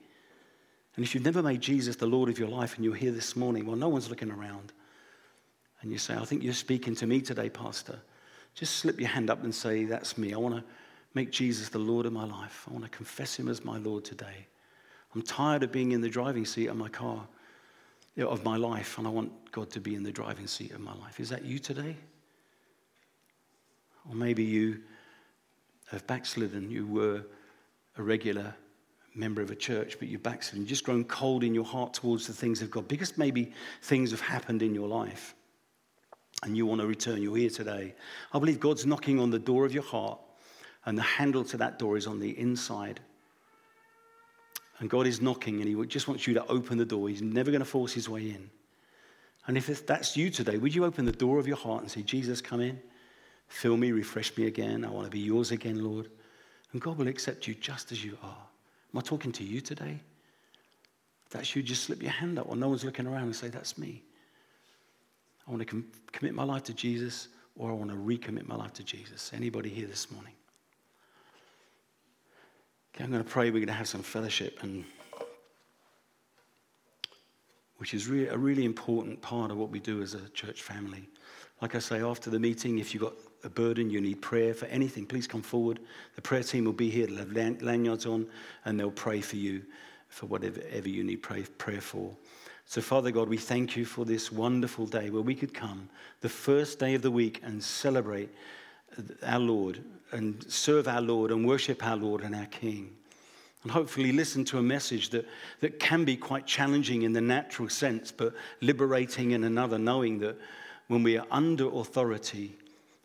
And 0.97 1.05
if 1.05 1.14
you've 1.14 1.24
never 1.24 1.43
made 1.43 1.61
Jesus 1.61 1.97
the 1.97 2.07
Lord 2.07 2.28
of 2.28 2.38
your 2.38 2.49
life 2.49 2.76
and 2.76 2.84
you're 2.84 2.95
here 2.95 3.12
this 3.12 3.36
morning, 3.36 3.66
well, 3.66 3.76
no 3.76 3.88
one's 3.88 4.11
looking 4.11 4.30
around. 4.30 4.72
And 5.82 5.91
you 5.91 5.99
say, 5.99 6.14
I 6.14 6.24
think 6.24 6.43
you're 6.43 6.53
speaking 6.53 6.95
to 6.97 7.07
me 7.07 7.20
today, 7.20 7.49
Pastor. 7.49 7.99
Just 8.55 8.76
slip 8.76 8.99
your 8.99 9.09
hand 9.09 9.30
up 9.30 9.43
and 9.45 9.55
say, 9.55 9.84
That's 9.84 10.18
me. 10.18 10.34
I 10.34 10.36
want 10.36 10.57
to 10.57 10.64
make 11.14 11.30
Jesus 11.30 11.68
the 11.68 11.78
Lord 11.78 12.07
of 12.07 12.12
my 12.12 12.24
life. 12.24 12.66
I 12.68 12.72
want 12.72 12.84
to 12.84 12.91
confess 12.91 13.38
him 13.38 13.49
as 13.49 13.64
my 13.64 13.78
Lord 13.78 14.05
today. 14.05 14.47
I'm 15.14 15.22
tired 15.22 15.62
of 15.62 15.72
being 15.72 15.93
in 15.93 16.01
the 16.01 16.09
driving 16.09 16.45
seat 16.45 16.66
of 16.66 16.76
my 16.76 16.88
car. 16.88 17.26
of 18.18 18.45
my 18.45 18.57
life, 18.57 18.99
and 18.99 19.07
I 19.07 19.11
want 19.11 19.32
God 19.51 19.70
to 19.70 19.80
be 19.80 19.95
in 19.95 20.03
the 20.03 20.12
driving 20.12 20.47
seat 20.47 20.72
of 20.72 20.80
my 20.80 20.95
life. 20.97 21.20
Is 21.20 21.30
that 21.30 21.45
you 21.45 21.59
today? 21.59 21.97
Or 24.09 24.14
maybe 24.14 24.45
you 24.45 24.80
have 25.91 26.07
backslidden. 26.07 26.70
You 26.70 26.86
were 26.86 27.24
a 27.97 28.03
regular 28.03 28.55
member 29.15 29.43
of 29.43 29.51
a 29.51 29.57
church, 29.57 29.99
but 29.99 30.09
you've 30.09 30.23
backslidden. 30.23 30.63
You've 30.63 30.69
just 30.69 30.85
grown 30.85 31.05
cold 31.05 31.45
in 31.45 31.55
your 31.55 31.65
heart 31.65 31.95
towards 31.95 32.27
the 32.27 32.33
things 32.33 32.63
of 32.63 32.71
God 32.71 32.89
because 32.89 33.19
maybe 33.19 33.53
things 33.83 34.11
have 34.11 34.21
happened 34.21 34.63
in 34.63 34.75
your 34.75 34.89
life 34.89 35.35
and 36.43 36.57
you 36.57 36.67
want 36.67 36.81
to 36.81 36.87
return. 36.87 37.23
You're 37.23 37.37
here 37.37 37.51
today. 37.51 37.95
I 38.33 38.39
believe 38.39 38.61
God's 38.61 38.87
knocking 38.87 39.21
on 39.21 39.31
the 39.31 39.39
door 39.39 39.67
of 39.67 39.75
your 39.75 39.83
heart, 39.83 40.19
and 40.87 40.97
the 40.97 41.03
handle 41.03 41.45
to 41.45 41.57
that 41.59 41.79
door 41.79 41.97
is 41.97 42.07
on 42.07 42.19
the 42.19 42.39
inside. 42.39 43.01
And 44.79 44.89
God 44.89 45.07
is 45.07 45.21
knocking, 45.21 45.61
and 45.61 45.69
He 45.69 45.87
just 45.87 46.09
wants 46.09 46.27
you 46.27 46.35
to 46.35 46.47
open 46.47 46.79
the 46.79 46.87
door. 46.87 47.09
He's 47.09 47.21
never 47.21 47.51
going 47.51 47.61
to 47.61 47.67
force 47.67 47.93
His 47.93 48.09
way 48.09 48.31
in. 48.31 48.51
And 49.47 49.59
if 49.59 49.87
that's 49.87 50.17
you 50.17 50.31
today, 50.31 50.57
would 50.57 50.75
you 50.75 50.85
open 50.85 51.05
the 51.05 51.13
door 51.13 51.39
of 51.39 51.47
your 51.47 51.57
heart 51.57 51.83
and 51.83 51.91
say, 51.91 52.03
Jesus, 52.03 52.41
come 52.41 52.61
in, 52.61 52.81
fill 53.49 53.77
me, 53.77 53.93
refresh 53.93 54.37
me 54.37 54.47
again. 54.47 54.85
I 54.85 54.91
want 54.91 55.05
to 55.05 55.11
be 55.11 55.21
yours 55.21 55.51
again, 55.51 55.85
Lord. 55.85 56.09
And 56.73 56.81
God 56.81 56.97
will 56.97 57.09
accept 57.09 57.47
you 57.47 57.55
just 57.55 57.93
as 57.93 58.03
you 58.03 58.17
are. 58.23 58.50
Am 58.93 58.99
I 58.99 59.03
talking 59.03 59.32
to 59.32 59.45
you 59.45 59.61
today? 59.61 60.01
If 61.26 61.32
that's 61.32 61.55
you, 61.55 61.62
just 61.62 61.84
slip 61.84 62.03
your 62.03 62.11
hand 62.11 62.38
up 62.38 62.49
or 62.49 62.57
no 62.57 62.68
one's 62.68 62.84
looking 62.84 63.07
around 63.07 63.24
and 63.24 63.36
say, 63.36 63.49
That's 63.49 63.78
me. 63.78 64.03
I 65.47 65.51
want 65.51 65.61
to 65.61 65.66
com- 65.66 65.91
commit 66.12 66.34
my 66.34 66.45
life 66.45 66.64
to 66.64 66.74
Jesus 66.74 67.28
or 67.57 67.70
I 67.70 67.74
want 67.74 67.91
to 67.91 67.97
recommit 67.97 68.47
my 68.47 68.57
life 68.57 68.72
to 68.74 68.84
Jesus. 68.84 69.30
Anybody 69.34 69.68
here 69.68 69.86
this 69.86 70.11
morning? 70.11 70.32
Okay, 72.95 73.05
I'm 73.05 73.11
going 73.11 73.22
to 73.22 73.28
pray. 73.28 73.47
We're 73.51 73.59
going 73.59 73.66
to 73.66 73.72
have 73.72 73.88
some 73.88 74.03
fellowship, 74.03 74.62
and 74.62 74.84
which 77.76 77.95
is 77.95 78.09
really, 78.09 78.28
a 78.28 78.36
really 78.36 78.64
important 78.64 79.20
part 79.22 79.51
of 79.51 79.57
what 79.57 79.70
we 79.70 79.78
do 79.78 80.03
as 80.03 80.14
a 80.14 80.28
church 80.30 80.62
family. 80.62 81.09
Like 81.62 81.74
I 81.74 81.78
say, 81.78 82.03
after 82.03 82.30
the 82.30 82.41
meeting, 82.41 82.78
if 82.78 82.95
you've 82.95 83.03
got 83.03 83.14
a 83.45 83.49
burden, 83.49 83.91
you 83.91 84.01
need 84.01 84.20
prayer 84.20 84.55
for 84.55 84.66
anything, 84.66 85.07
please 85.07 85.26
come 85.26 85.43
forward. 85.43 85.80
The 86.16 86.22
prayer 86.22 86.43
team 86.43 86.64
will 86.64 86.72
be 86.72 86.91
here. 86.91 87.07
They'll 87.07 87.18
have 87.18 87.62
lanyards 87.62 88.07
on, 88.07 88.26
and 88.64 88.78
they'll 88.78 88.91
pray 88.91 89.20
for 89.20 89.36
you 89.36 89.62
for 90.09 90.26
whatever 90.26 90.88
you 90.88 91.05
need 91.05 91.22
pray, 91.22 91.43
prayer 91.59 91.80
for. 91.80 92.14
So, 92.66 92.80
Father 92.80 93.11
God, 93.11 93.28
we 93.28 93.36
thank 93.36 93.76
you 93.76 93.84
for 93.84 94.05
this 94.05 94.30
wonderful 94.30 94.86
day 94.86 95.11
where 95.11 95.22
we 95.22 95.34
could 95.34 95.55
come, 95.55 95.88
the 96.20 96.28
first 96.28 96.78
day 96.78 96.95
of 96.95 97.03
the 97.03 97.11
week, 97.11 97.41
and 97.43 97.62
celebrate 97.62 98.30
our 99.22 99.38
Lord 99.38 99.82
and 100.12 100.45
serve 100.51 100.88
our 100.88 101.01
Lord 101.01 101.30
and 101.30 101.47
worship 101.47 101.84
our 101.84 101.97
Lord 101.97 102.22
and 102.22 102.34
our 102.34 102.47
King. 102.47 102.95
And 103.62 103.72
hopefully 103.72 104.12
listen 104.12 104.45
to 104.47 104.59
a 104.59 104.62
message 104.62 105.11
that, 105.11 105.26
that 105.61 105.78
can 105.78 106.05
be 106.05 106.16
quite 106.16 106.47
challenging 106.47 107.03
in 107.03 107.12
the 107.12 107.20
natural 107.20 107.68
sense, 107.68 108.11
but 108.11 108.34
liberating 108.61 109.32
in 109.32 109.45
another, 109.45 109.78
knowing 109.78 110.18
that 110.20 110.36
when 110.88 111.03
we 111.03 111.18
are 111.18 111.26
under 111.30 111.68
authority, 111.68 112.57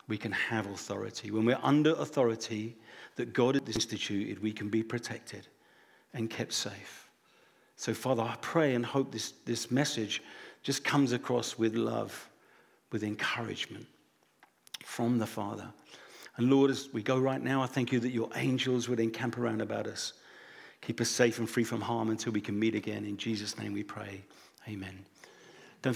we 0.07 0.17
can 0.17 0.31
have 0.31 0.67
authority. 0.67 1.31
When 1.31 1.45
we're 1.45 1.59
under 1.63 1.91
authority 1.93 2.75
that 3.15 3.33
God 3.33 3.55
has 3.55 3.75
instituted, 3.75 4.41
we 4.41 4.51
can 4.51 4.69
be 4.69 4.83
protected 4.83 5.47
and 6.13 6.29
kept 6.29 6.53
safe. 6.53 7.09
So, 7.75 7.93
Father, 7.93 8.23
I 8.23 8.35
pray 8.41 8.75
and 8.75 8.85
hope 8.85 9.11
this, 9.11 9.33
this 9.45 9.69
message 9.71 10.21
just 10.63 10.83
comes 10.83 11.11
across 11.11 11.57
with 11.57 11.75
love, 11.75 12.29
with 12.91 13.03
encouragement 13.03 13.85
from 14.83 15.17
the 15.17 15.27
Father. 15.27 15.67
And 16.37 16.49
Lord, 16.49 16.71
as 16.71 16.89
we 16.93 17.01
go 17.01 17.17
right 17.19 17.41
now, 17.41 17.61
I 17.61 17.65
thank 17.65 17.91
you 17.91 17.99
that 17.99 18.09
your 18.09 18.29
angels 18.35 18.87
would 18.89 18.99
encamp 18.99 19.37
around 19.37 19.61
about 19.61 19.87
us. 19.87 20.13
Keep 20.81 21.01
us 21.01 21.09
safe 21.09 21.39
and 21.39 21.49
free 21.49 21.63
from 21.63 21.81
harm 21.81 22.09
until 22.09 22.31
we 22.31 22.41
can 22.41 22.57
meet 22.57 22.75
again. 22.75 23.05
In 23.05 23.17
Jesus' 23.17 23.57
name 23.57 23.73
we 23.73 23.83
pray. 23.83 24.21
Amen. 24.67 25.05